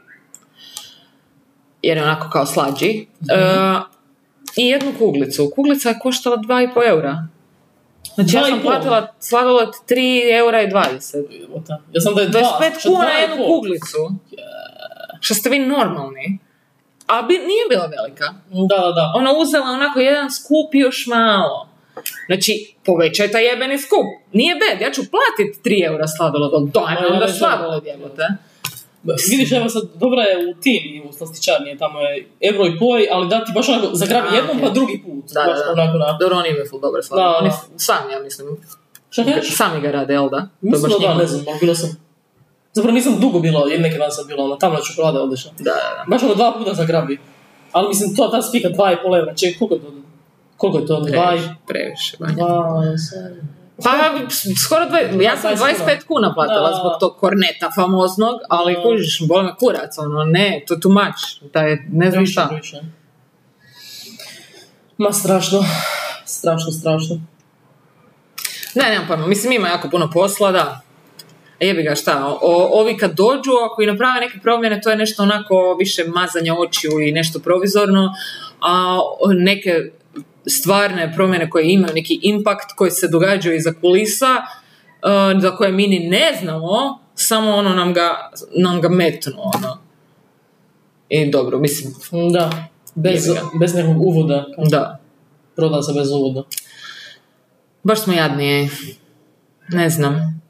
[1.82, 3.08] Jer je onako kao slađi.
[3.30, 3.36] E,
[4.58, 5.51] I jednu kuglicu.
[5.56, 7.28] Kuglica je koštala 2,5 eura.
[8.16, 11.41] Znači ja Dva sam platila sladoled 3 eura i 20.
[11.41, 11.74] Jebote.
[11.93, 12.60] Ja sam da je dva.
[12.62, 14.12] 25 što kuna jednu kuglicu.
[15.20, 16.39] Što ste vi normalni.
[17.08, 18.26] A bi, nije bila velika.
[18.70, 19.14] Da, da, da.
[19.16, 21.70] Ona uzela onako jedan skup još malo.
[22.26, 24.06] Znači, povećaj taj jebeni skup.
[24.34, 28.28] Nije bed, ja ću platiti 3 eura sladoled, ali daj mi onda sladoled jebote.
[29.30, 33.28] Vidiš, evo sad, dobra je u Tini, u slastičarni, tamo je euro i poj, ali
[33.28, 35.26] da ti baš onako zagrabi A, jednom pa drugi put.
[35.34, 35.72] Da, baš da, da.
[35.72, 36.18] onako na...
[36.20, 37.32] Dobro, oni imaju full dobar sladoled.
[37.32, 37.80] Da, Oni da.
[37.80, 38.47] sami, ja mislim.
[39.10, 39.58] Šta kažeš?
[39.58, 40.47] Sami ga rade, jel da?
[40.62, 41.89] Mislim da da, ne znam, ali bilo sam...
[42.74, 45.51] Zapravo nisam dugo bila, jer neki dan sam bila, ono, tamna čokolada odlična.
[45.58, 46.03] Da, da, da.
[46.08, 47.20] Baš ono dva puta zagrabi.
[47.72, 49.91] Ali mislim, to ta spika dva i pol eura, ček, koliko je to?
[50.58, 50.99] Koliko je to?
[50.99, 51.39] Dva i...
[51.68, 52.36] Previše, previše.
[52.36, 53.55] Dva, sedam.
[53.84, 53.92] Pa,
[54.66, 55.86] skoro dva, ja sam 25 kuna.
[55.86, 56.76] 25 kuna platila Da.
[56.76, 58.82] zbog tog korneta famoznog, ali Da.
[58.84, 62.50] kužiš, boli me kurac, ono, ne, to je too much, taj, ne znam šta.
[64.98, 65.66] Ma strašno.
[66.26, 67.16] Strašno, strašno.
[68.76, 70.82] Ne, nemam pojma, mislim ima jako puno posla, da.
[71.60, 75.24] Jebi ga šta, o, ovi kad dođu, ako i naprave neke promjene, to je nešto
[75.24, 78.14] onako više mazanja očiju i nešto provizorno,
[78.62, 78.98] a
[79.38, 79.92] neke
[80.48, 85.88] stvarne promjene koje imaju neki impakt, koji se događaju iza kulisa, e, za koje mi
[85.88, 89.78] ni ne znamo, samo ono nam ga, nam ga metnu, ono.
[91.10, 91.93] I dobro, mislim,
[92.34, 92.68] Da.
[92.96, 93.28] Bez,
[93.60, 94.46] bez nekog uvoda.
[94.70, 95.00] da.
[95.56, 96.43] Proda se bez uvoda.
[97.84, 98.70] Baš smo jadni,
[99.70, 100.41] ne znam.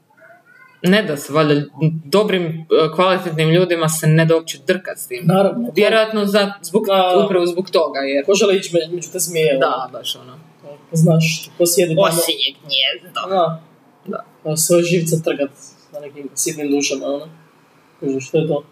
[0.86, 1.62] Ne da se, valjda,
[2.06, 5.24] dobrim, e, kvalitetnim ljudima se ne da uopće drkat s tim.
[5.26, 5.72] Naravno.
[5.76, 7.24] Vjerojatno za, zbog, Da.
[7.26, 8.26] upravo zbog toga, jer...
[8.26, 9.58] Ko žele ići među, među te zmije.
[9.58, 10.34] Da, baš ono.
[10.64, 12.08] ono, Znaš, ko sjedi tamo.
[12.08, 13.20] Osinje gnjezdo.
[13.30, 13.62] Da.
[14.06, 14.24] Da.
[14.44, 14.58] Da.
[14.58, 15.52] Svoje živce trgat
[15.94, 17.28] na nekim sitnim dušama, ono.
[18.00, 18.64] Kužiš, što je to?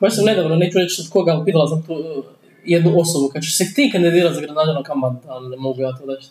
[0.00, 2.24] Baš sam nedavno, neću reći od koga, ali pitala sam tu uh,
[2.64, 6.14] jednu osobu, kad ćeš se ti kandidirati za gradonačelnika kamat, ali ne mogu ja to
[6.14, 6.28] reći.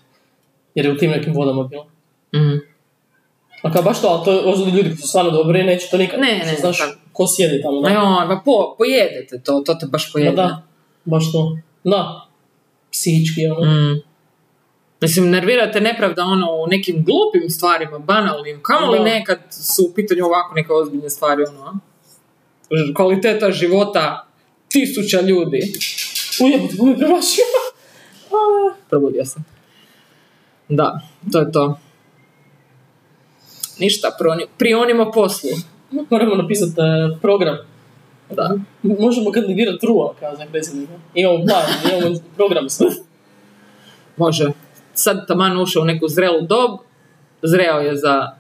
[0.75, 1.85] Jer je u tim nekim vodama bilo.
[2.35, 2.70] Mhm.
[3.61, 6.19] A kao baš to, ali to ljudi koji su stvarno dobri, neće to nikad.
[6.19, 7.89] Ne, ne, Znaš, pa- ko sjedi tamo, da?
[7.89, 10.35] Ma joj, ma po, pojedete to, to te baš pojede.
[10.35, 10.61] da,
[11.05, 11.57] baš to.
[11.83, 12.27] Da,
[12.91, 13.71] psihički, ono.
[13.71, 14.01] Mm.
[15.01, 20.25] Mislim, nervirate nepravda ono u nekim glupim stvarima, banalnim, kamo li nekad su u pitanju
[20.25, 21.79] ovako neke ozbiljne stvari, ono,
[22.95, 24.27] kvaliteta života
[24.69, 25.73] tisuća ljudi.
[26.37, 26.45] Ko
[26.85, 27.43] mi premašio.
[28.89, 29.45] Probudio sam.
[30.69, 30.99] Da,
[31.31, 31.79] to je to.
[33.81, 34.07] Ništa,
[34.57, 35.49] prionimo poslu.
[36.09, 37.57] Moramo napisati e, program.
[38.29, 38.55] Da.
[38.83, 40.93] Možemo kandidirati Rua kao za predsjednika.
[41.13, 42.87] Imamo plan, imamo program sve.
[44.17, 44.45] Može.
[44.93, 46.79] Sad taman ušao u neku zrelu dob,
[47.41, 48.31] zreo je za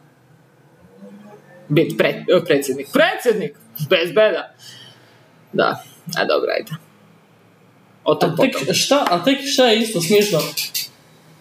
[1.69, 2.87] biti pre, e, predsjednik.
[2.93, 3.57] Predsjednik!
[3.89, 4.53] Bez beda.
[5.53, 5.83] Da,
[6.17, 6.71] a dobro, ajde.
[8.03, 8.73] O tom A tek potom.
[8.73, 10.39] šta, a tek šta je isto smiješno?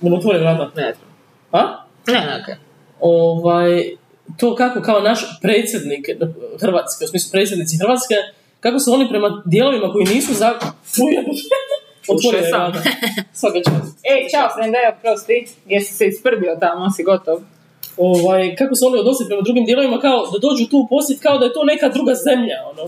[0.00, 0.64] Da mu otvorim vrata.
[0.64, 0.94] Ne, treba.
[1.52, 1.84] A?
[2.06, 2.69] ne, ne, okej.
[3.00, 3.84] Ovaj,
[4.36, 6.08] to kako kao naš predsjednik
[6.60, 8.14] Hrvatske, u smislu predsjednici Hrvatske,
[8.60, 10.58] kako su oni prema dijelovima koji nisu za...
[12.08, 12.72] Otvorio je sam.
[13.32, 13.98] Svaka čast.
[14.02, 15.46] Ej, čao, frenda, evo, prosti.
[15.66, 17.40] Jesi se isprbio tamo, si gotov.
[18.00, 21.38] Ovaj, kako su oni odnosili prema drugim dijelovima, kao da dođu tu u posjet, kao
[21.38, 22.82] da je to neka druga zemlja, ono.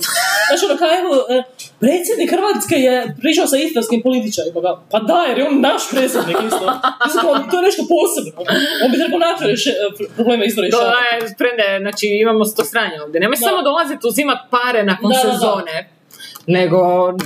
[0.47, 1.37] Znaš, ono, kao, evo, e,
[1.81, 6.39] predsjednik Hrvatske je pričao sa istarskim političarima, pa, pa da, jer je on naš predsjednik
[6.49, 6.67] isto.
[7.05, 8.33] Mislim, kao, to je nešto posebno.
[8.83, 11.07] On bi trebao naći reše- e, pr- probleme isto To rješavati.
[11.13, 13.17] je, frende, znači imamo sto stranje ovdje.
[13.21, 13.47] Nemoj Da.
[13.47, 15.29] samo dolaziti uzimat pare nakon Da, da, da.
[15.29, 15.77] sezone,
[16.49, 16.79] nego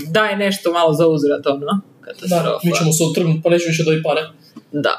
[0.09, 1.59] daj nešto malo za uzrat, ono.
[1.61, 1.75] Da,
[2.05, 2.61] Katastrofa.
[2.65, 4.23] mi ćemo se utrgnuti, pa neću više dobiti pare.
[4.73, 4.95] Da,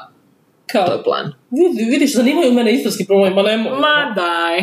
[0.66, 1.26] to Kao, je plan.
[1.50, 3.70] Vidi, vidiš, zanimaju mene istarski problemi, ma nemoj.
[3.72, 4.58] Ma daj.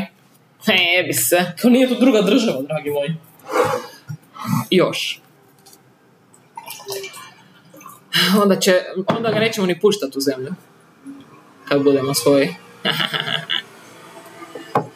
[0.68, 1.46] Ne bi se.
[1.62, 3.16] Kao nije to druga država, dragi moji.
[4.72, 5.22] Još.
[8.42, 10.54] Onda, će, onda ga nećemo ni puštati u zemlju.
[11.68, 12.50] Kad budemo svoji.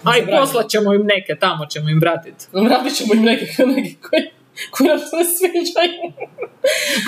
[0.03, 2.45] A i poslat ćemo im neke, tamo ćemo im vratiti.
[2.51, 4.23] Vratit ćemo im neke, neke koji,
[4.71, 6.13] koji nam se ne sviđaju.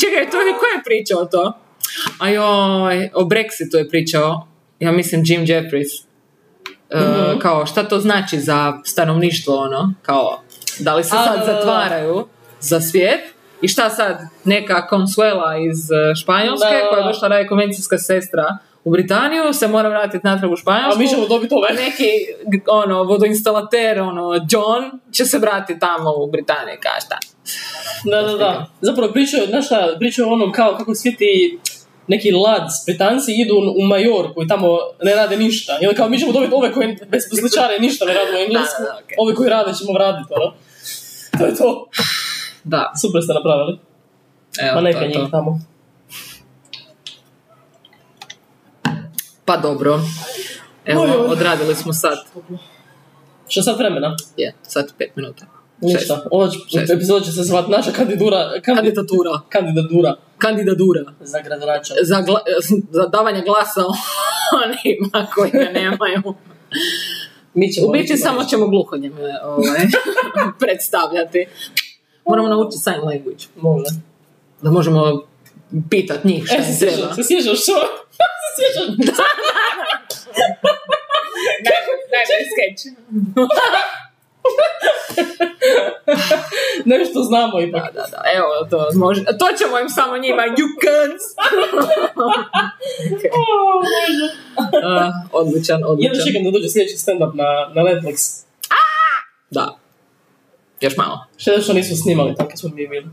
[0.01, 1.53] Čekaj, to je, ko je pričao to?
[2.19, 4.47] A joj, o Brexitu je pričao,
[4.81, 5.87] ja mislim Jim Jeffries.
[6.89, 7.39] E, Mhm.
[7.39, 9.93] Kao, šta to znači za stanovništvo, ono?
[10.01, 10.41] Kao,
[10.79, 11.45] da li se A, sad da.
[11.45, 12.27] zatvaraju
[12.59, 13.19] za svijet?
[13.61, 16.89] I šta sad, neka Consuela iz e, Španjolske, Da, da, da.
[16.89, 18.45] koja je došla raditi konvencijska sestra
[18.83, 20.99] u Britaniju, se mora vratiti natrag u A Španjolsku.
[20.99, 21.69] mi ćemo dobiti ove.
[21.75, 22.09] Neki,
[22.67, 27.17] ono, vodoinstalater, ono, John, će se vratiti tamo u Britaniju, kao šta?
[28.05, 28.65] Da, da, da.
[28.81, 31.59] Zapravo pričaju, znaš šta, pričaju o onom kao kako svi ti
[32.07, 34.67] neki lads, Britanci idu u Majorku i tamo
[35.03, 35.77] ne rade ništa.
[35.81, 38.81] I onda kao mi ćemo dobiti ove koji bez posličare ništa ne rade u Englesku,
[39.17, 40.53] ove koji rade ćemo vratiti, ono.
[41.37, 41.89] To je to.
[42.63, 43.79] Da, Super ste napravili.
[44.59, 45.19] evo, Ma to neka je to.
[45.19, 45.59] njih tamo.
[49.45, 49.99] Pa dobro.
[50.85, 52.17] Evo, odradili smo sad.
[53.47, 54.15] Što sad vremena?
[54.37, 55.45] Je, sad pet minuta.
[55.81, 56.23] Ništa.
[56.31, 56.89] Ova Šest.
[56.89, 59.31] epizoda će se zvati naša kandidura, kandid, Kandidatura.
[59.49, 61.01] kandidatura Kandidatura.
[61.19, 61.93] za gradonača.
[62.01, 62.43] Za, gla-
[62.91, 63.81] za davanje glasa
[64.63, 66.21] onima koji ga nemaju.
[67.53, 69.79] Mi ćemo U biti samo ćemo gluhonjeme ovaj,
[70.59, 71.45] predstavljati.
[72.25, 73.43] Moramo naučiti sign language.
[73.57, 73.85] Može.
[74.61, 75.21] Da možemo
[75.89, 77.13] pitat njih šta E, se treba.
[77.13, 77.73] se sjećaš što?
[78.43, 78.87] se sjećaš?
[82.13, 82.93] Najbolji skeč.
[86.93, 87.93] Nešto znamo ipak.
[87.93, 88.23] Da, da, da.
[88.35, 89.23] Evo, to, može.
[89.25, 90.43] to ćemo im samo njima.
[90.43, 91.23] You cunts!
[93.31, 93.33] O,
[93.81, 94.27] Bože.
[94.57, 94.63] Uh,
[95.41, 96.25] odličan, odličan.
[96.27, 97.43] čekam da dođe sljedeći stand-up na,
[97.75, 98.43] na Netflix.
[99.49, 99.77] Da.
[100.81, 101.25] Još malo.
[101.37, 103.07] Što što nismo snimali tako smo mi bili.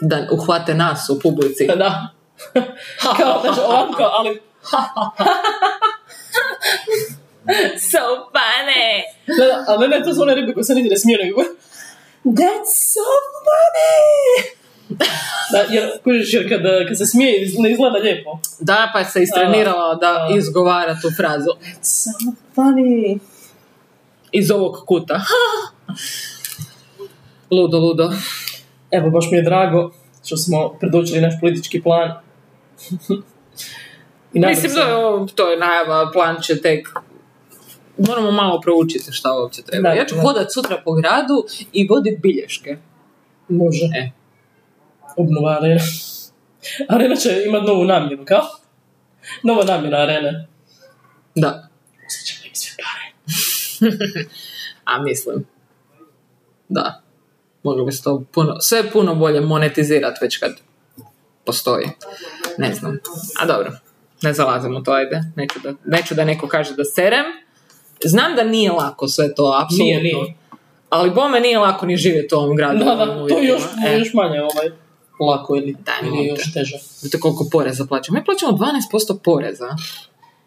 [0.00, 1.66] Da uhvate nas u publici.
[1.66, 2.08] Da, da.
[3.16, 4.40] kao, znači, ovako, ali...
[7.82, 9.02] So funny!
[9.28, 11.40] Da, da, ali ne, to su one ribe koje se niti ne smiju, nego...
[12.24, 12.44] That's
[12.86, 13.06] so
[13.40, 14.58] funny!
[15.52, 18.38] da, jer, kužiš, jer kad, kad se smije, ne izgleda lijepo.
[18.60, 20.28] Da, pa se istrenirala da Da.
[20.36, 21.50] izgovara tu frazu.
[21.82, 22.10] So
[22.56, 23.18] funny!
[24.32, 25.20] Iz ovog kuta.
[27.50, 28.12] ludo, ludo.
[28.90, 29.90] Evo, baš mi je drago
[30.24, 32.12] što smo predočili naš politički plan.
[34.32, 36.88] I Mislim se- da to je najava, plan će tek
[37.98, 39.88] Moramo malo proučiti šta uopće treba.
[39.88, 40.20] Da, ja ću da.
[40.20, 42.76] hodat sutra po gradu i vodit bilješke.
[43.48, 43.84] Može.
[43.84, 44.10] E.
[45.16, 45.80] Obnova arena.
[46.88, 48.42] Arena će imat novu namjenu, kao?
[49.42, 50.46] Nova namjena arene.
[51.34, 51.68] Da.
[52.06, 53.08] Uzet ćemo im sve pare.
[54.84, 55.46] A mislim.
[56.68, 57.02] Da.
[57.62, 60.52] Moglo bi se to puno, sve puno bolje monetizirati već kad
[61.44, 61.86] postoji.
[62.58, 62.98] Ne znam.
[63.40, 63.72] A dobro.
[64.22, 65.20] Ne zalazim u to, ajde.
[65.36, 67.24] Neću da, neću da neko kaže da serem.
[68.04, 69.84] Znam da nije lako sve to, apsolutno.
[69.84, 70.34] Nije, nije.
[70.90, 72.78] Ali bome nije lako ni živjeti u ovom gradu.
[72.78, 74.70] Da, da, to još, E, još manje ovaj,
[75.20, 76.50] lako ili, Daj, ili još te.
[76.52, 76.76] teže.
[76.98, 78.18] Znate koliko poreza plaćamo?
[78.18, 79.68] Mi plaćamo 12% poreza.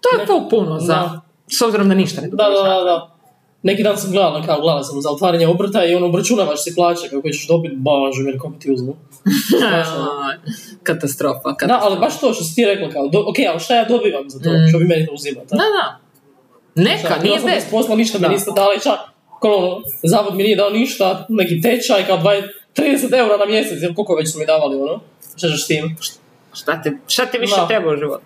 [0.01, 0.93] To je to puno za...
[0.93, 1.21] Da.
[1.47, 3.15] S obzirom da ništa ne Da, da, da, da.
[3.63, 7.09] Neki dan sam gledala, kao gledala sam za otvaranje obrta i ono obračunavaš si plaće
[7.09, 8.95] kako ćeš dobiti, baže, jer kako ti uzmu.
[10.83, 11.49] Katastrofa.
[11.49, 11.79] Da, katastrofa.
[11.81, 14.39] ali baš to što si ti rekla, kao, do, ok, ali šta ja dobivam za
[14.39, 14.69] to, Mm.
[14.69, 15.47] što vi meni to uzimate?
[15.55, 15.99] Da, da.
[16.75, 18.27] Neka, nije bez posla, ništa mi Da.
[18.29, 18.99] niste dali, čak,
[19.41, 22.43] kao, ono, zavod mi nije dao ništa, neki tečaj, kao 20,
[22.75, 24.99] 30 eura na mjesec, jer koliko već su mi davali, ono,
[25.57, 25.97] s tim?
[26.53, 27.67] Šta ti, šta ti više Da.
[27.67, 28.23] treba u životu?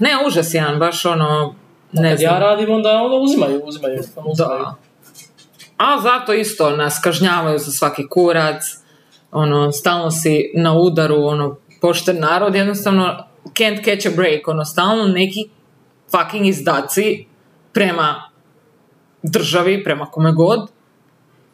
[0.00, 1.54] Ne, užas jedan, baš ono,
[1.92, 2.32] ne Kad znam.
[2.34, 4.58] ja radim, onda, onda uzimaju, uzimaju, ono, uzimaju.
[4.58, 4.74] Da.
[5.76, 8.62] A zato isto nas kažnjavaju za svaki kurac,
[9.32, 15.04] ono, stalno si na udaru, ono, pošten narod, jednostavno can't catch a break, ono, stalno
[15.04, 15.48] neki
[16.10, 17.26] fucking izdaci
[17.72, 18.30] prema
[19.24, 20.68] državi, prema kome god,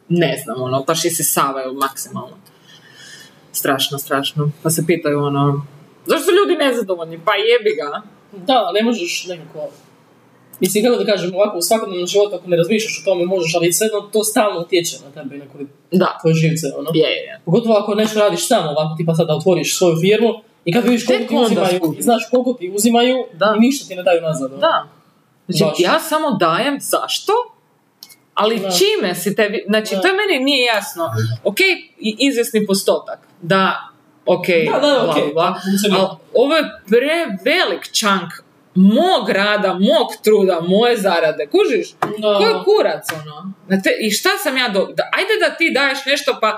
[0.09, 2.37] ne znam, ono, baš isisavaju maksimalno.
[3.53, 4.51] Strašno, strašno.
[4.63, 5.67] Pa se pitaju, ono,
[6.07, 7.21] zašto su ljudi nezadovoljni?
[7.25, 8.03] Pa jebi ga.
[8.45, 9.69] Da, ne možeš nekako...
[10.61, 13.73] Mislim, kako da kažem, ovako u svakodnevnom životu ako ne razmišljaš o tome možeš, ali
[13.73, 16.91] svejedno to stalno utječe na tebe na koji- Da, tvoje živce, ono.
[16.95, 17.41] je, je.
[17.45, 20.29] Pogotovo ako nešto radiš samo ovako, tipa sada otvoriš svoju firmu
[20.65, 21.99] i kad vidiš koliko ti uzimaju, skužiš.
[21.99, 23.55] i znaš koliko ti uzimaju Da.
[23.57, 24.53] i ništa ti ne daju nazad.
[24.53, 24.61] ono.
[24.61, 24.87] Da.
[25.49, 25.81] Znači, Baš.
[25.85, 27.33] ja samo dajem, zašto?
[28.35, 28.69] Ali Da.
[28.71, 30.01] čime si tebi, znači Da.
[30.01, 31.11] to je meni nije jasno.
[31.45, 31.57] Ok,
[31.99, 33.89] izvjesni postotak, da,
[34.27, 36.01] ok, Da, da, bla, ok, bla, funkcionira.
[36.01, 38.33] ali ovo je prevelik čank
[38.79, 41.89] mog rada, mog truda, moje zarade, kužiš?
[42.39, 43.53] Ko je kurac, ono?
[43.69, 44.81] Na te, I šta sam ja do...
[44.97, 46.57] Da, ajde da ti daješ nešto, pa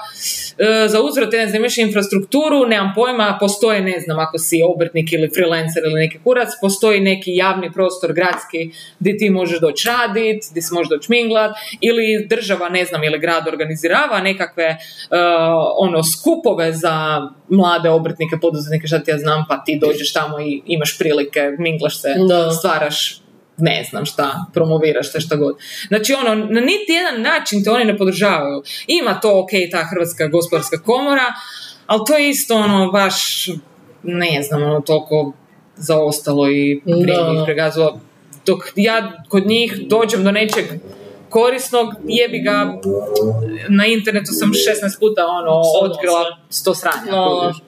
[0.59, 5.30] e, za uzvrat, ne znam, infrastrukturu, nemam pojma, postoji, ne znam, ako si obrtnik ili
[5.34, 8.70] freelancer ili neki kurac, postoji neki javni prostor gradski
[9.01, 13.18] gdje ti možeš doći radit, gdje se možeš doći minglat, ili država, ne znam, ili
[13.18, 14.76] grad organizirava nekakve e,
[15.78, 17.20] ono, skupove za
[17.51, 22.01] mlade obrtnike, poduzetnike, šta ti ja znam, pa ti dođeš tamo i imaš prilike, minglaš
[22.01, 22.51] se, Da.
[22.51, 23.20] stvaraš
[23.56, 25.56] ne znam šta, promoviraš se šta god.
[25.89, 28.62] Znači ono, na niti jedan način te oni ne podržavaju.
[28.86, 31.24] Ima to, ok, ta Hrvatska gospodarska komora,
[31.86, 33.48] ali to je isto ono, baš,
[34.02, 35.32] ne znam, ono, toliko
[35.77, 36.97] zaostalo i Da.
[36.97, 38.01] vrijeme ih pregazilo.
[38.47, 40.64] Dok ja kod njih dođem do nečeg
[41.31, 42.73] korisnog, jebi ga,
[43.69, 47.11] na internetu sam 16 puta ono, otkrila sto sranja.
[47.11, 47.27] Da.
[47.28, 47.62] kužiš.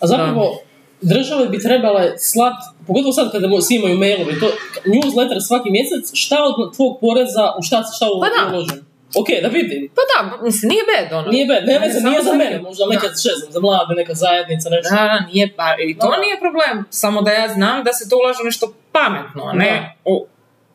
[0.00, 0.58] A zapravo,
[1.00, 2.54] države bi trebale slat,
[2.86, 4.46] pogotovo sad kada svi imaju mailove, to
[4.84, 8.56] newsletter svaki mjesec, šta od tvog poreza, u šta, šta u Pa da.
[8.56, 8.84] uložen.
[9.20, 9.88] Ok, da vidim.
[9.96, 11.28] Pa da, mislim, nije bed, ono.
[11.28, 12.90] Nije bed, ne veze, Samo nije za mene, možda Da.
[12.90, 14.94] neka, ne znam, za mlade, neka zajednica, nešto.
[14.94, 16.16] Da, da, nije, pa, i to Da.
[16.24, 20.26] nije problem, samo da ja znam da se to ulaže nešto pametno, a ne u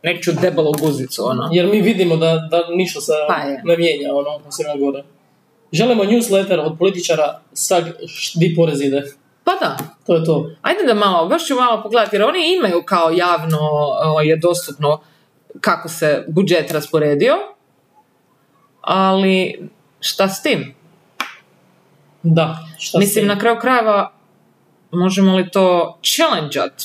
[0.07, 1.49] neću debelu guzicu, ono.
[1.51, 5.03] Jer mi vidimo da, da ništa se Pa ne mijenja, ono, na svima gore.
[5.71, 7.81] Želimo newsletter od političara sa
[8.35, 9.03] di porez ide.
[9.43, 10.49] Pa da, To je to.
[10.61, 14.99] ajde da malo, baš ću malo pogledati, jer oni imaju kao javno o, je dostupno
[15.61, 17.33] kako se budžet rasporedio,
[18.81, 19.69] ali
[19.99, 20.75] šta s tim?
[22.23, 22.57] Da.
[22.79, 24.11] Šta Mislim, ste- na kraju krajeva,
[24.91, 26.83] možemo li to challengeat?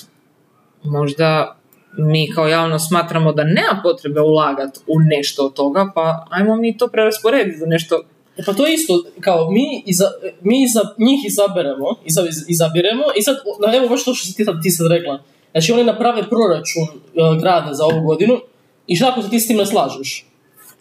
[0.83, 1.57] Možda
[1.95, 6.77] mi kao javno smatramo da nema potrebe ulagati u nešto od toga, pa ajmo mi
[6.77, 8.03] to prerasporediti za nešto
[8.37, 10.05] E pa to je isto, kao mi, iza,
[10.43, 14.45] mi iza, njih izaberemo, iza, izabiremo i sad, na- evo baš to što si ti
[14.45, 15.23] sad, ti sad rekla.
[15.53, 16.93] Znači oni naprave proračun e,
[17.41, 18.41] grada za ovu godinu
[18.87, 20.27] i šta ako se ti s tim ne slažeš?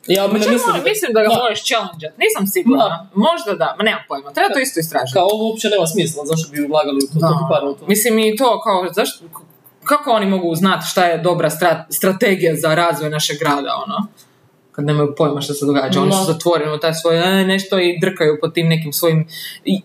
[0.07, 1.37] Ja Čemu, mislim, mislim da ga Da.
[1.37, 2.85] možeš challenge Nisam sigurna.
[2.85, 2.97] Da.
[3.15, 4.33] Možda da, ma nemam pojma.
[4.33, 5.13] Treba to isto istražiti.
[5.13, 7.27] kao ovo uopće nema smisla, zašto bi ulagali u to, Da.
[7.27, 7.83] toliko para u to.
[7.87, 9.17] Mislim i to kao, zašto,
[9.91, 14.07] kako oni mogu znati šta je dobra strat- strategija za razvoj našeg grada, ono?
[14.71, 16.01] Kad nemaju pojma što se događa.
[16.01, 19.27] Oni su zatvoreni u taj svoj e, nešto i drkaju po tim nekim svojim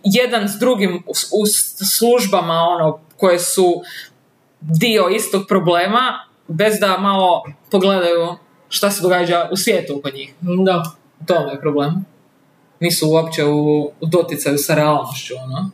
[0.05, 1.47] jedan s drugim u, u
[1.99, 3.83] službama ono koje su
[4.61, 6.01] dio istog problema
[6.49, 8.37] bez da malo pogledaju
[8.69, 10.35] šta se događa u svijetu oko njih.
[10.41, 10.83] Da.
[11.27, 12.05] To je problem.
[12.81, 15.71] Nisu uopće u, u doticaju sa realnošću, ono.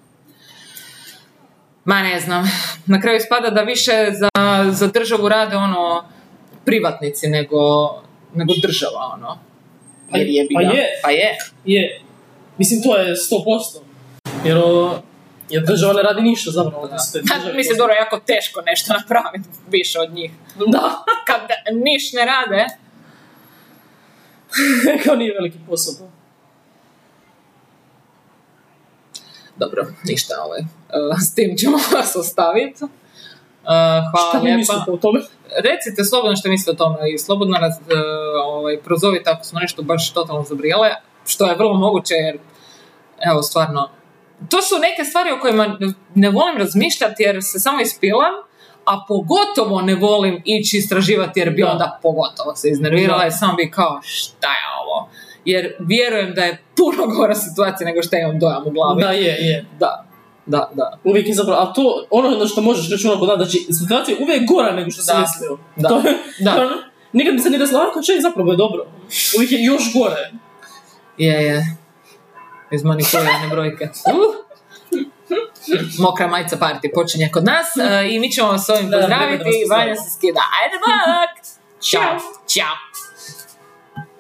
[1.85, 2.45] Ma ne znam.
[2.87, 4.29] Na kraju ispada da više za,
[4.71, 6.05] za državu rade ono
[6.65, 7.59] privatnici nego,
[8.35, 9.39] nego država, ono.
[10.11, 11.01] Pa- jebi pa je.
[11.03, 11.37] Pa je.
[11.65, 12.01] Je.
[12.59, 13.79] Mislim, to je 100%.
[14.45, 14.59] Jer,
[15.51, 16.89] jer država ne radi ništa zapravo.
[16.89, 16.97] Da.
[17.15, 20.31] države Mislim, dobro, jako teško nešto napraviti više od njih.
[20.67, 21.05] Da.
[21.27, 21.41] Kad
[21.85, 22.67] niš ne rade,
[25.05, 26.11] kao nije veliki posao to.
[29.65, 30.61] Dobro, ništa ovaj.
[30.61, 32.85] Uh, s tim ćemo vas ostaviti.
[32.85, 32.89] Uh,
[34.11, 35.21] hvala Šta mislite o tome?
[35.57, 37.81] recite slobodno što mislite o tome i slobodno nas e,
[38.45, 40.91] ovaj, prozovite ako smo nešto baš totalno zabrijale,
[41.27, 42.39] što je vrlo moguće jer,
[43.31, 43.91] evo, stvarno,
[44.51, 45.79] to su neke stvari o kojima
[46.15, 48.35] ne- volim razmišljati jer se samo ispilam,
[48.85, 51.71] a pogotovo ne volim ići istraživati jer bi Da.
[51.71, 55.09] onda pogotovo se iznervirala i samo bi kao šta je ovo?
[55.45, 59.03] Jer vjerujem da je puno gora situacija nego što imam dojam u glavi.
[59.03, 59.67] Da, je, je.
[59.79, 60.07] da,
[60.47, 60.71] da.
[60.75, 60.99] da.
[61.05, 64.23] Uvijek je zapravo, a to, ono na što možeš reći ono da, znači, situacija je
[64.23, 65.21] uvijek gora nego što si Da.
[65.21, 65.59] mislio.
[65.77, 65.89] Da.
[65.89, 66.03] To,
[66.41, 66.51] Da.
[66.51, 66.77] ono,
[67.13, 68.87] nikad mi se nije desilo, ako ček, zapravo je dobro.
[69.37, 70.31] Uvijek je još gore.
[71.19, 71.77] Je, je.
[72.71, 73.85] Izmanipulirane brojke.
[73.85, 74.43] Uh.
[76.05, 79.51] Mokra majica party počinje kod nas e, i mi ćemo vas s ovim pozdraviti.
[79.71, 80.41] Vanja se skida.
[80.63, 81.45] Ajde bak!
[81.91, 82.19] Ćao!
[82.49, 82.92] Ćao!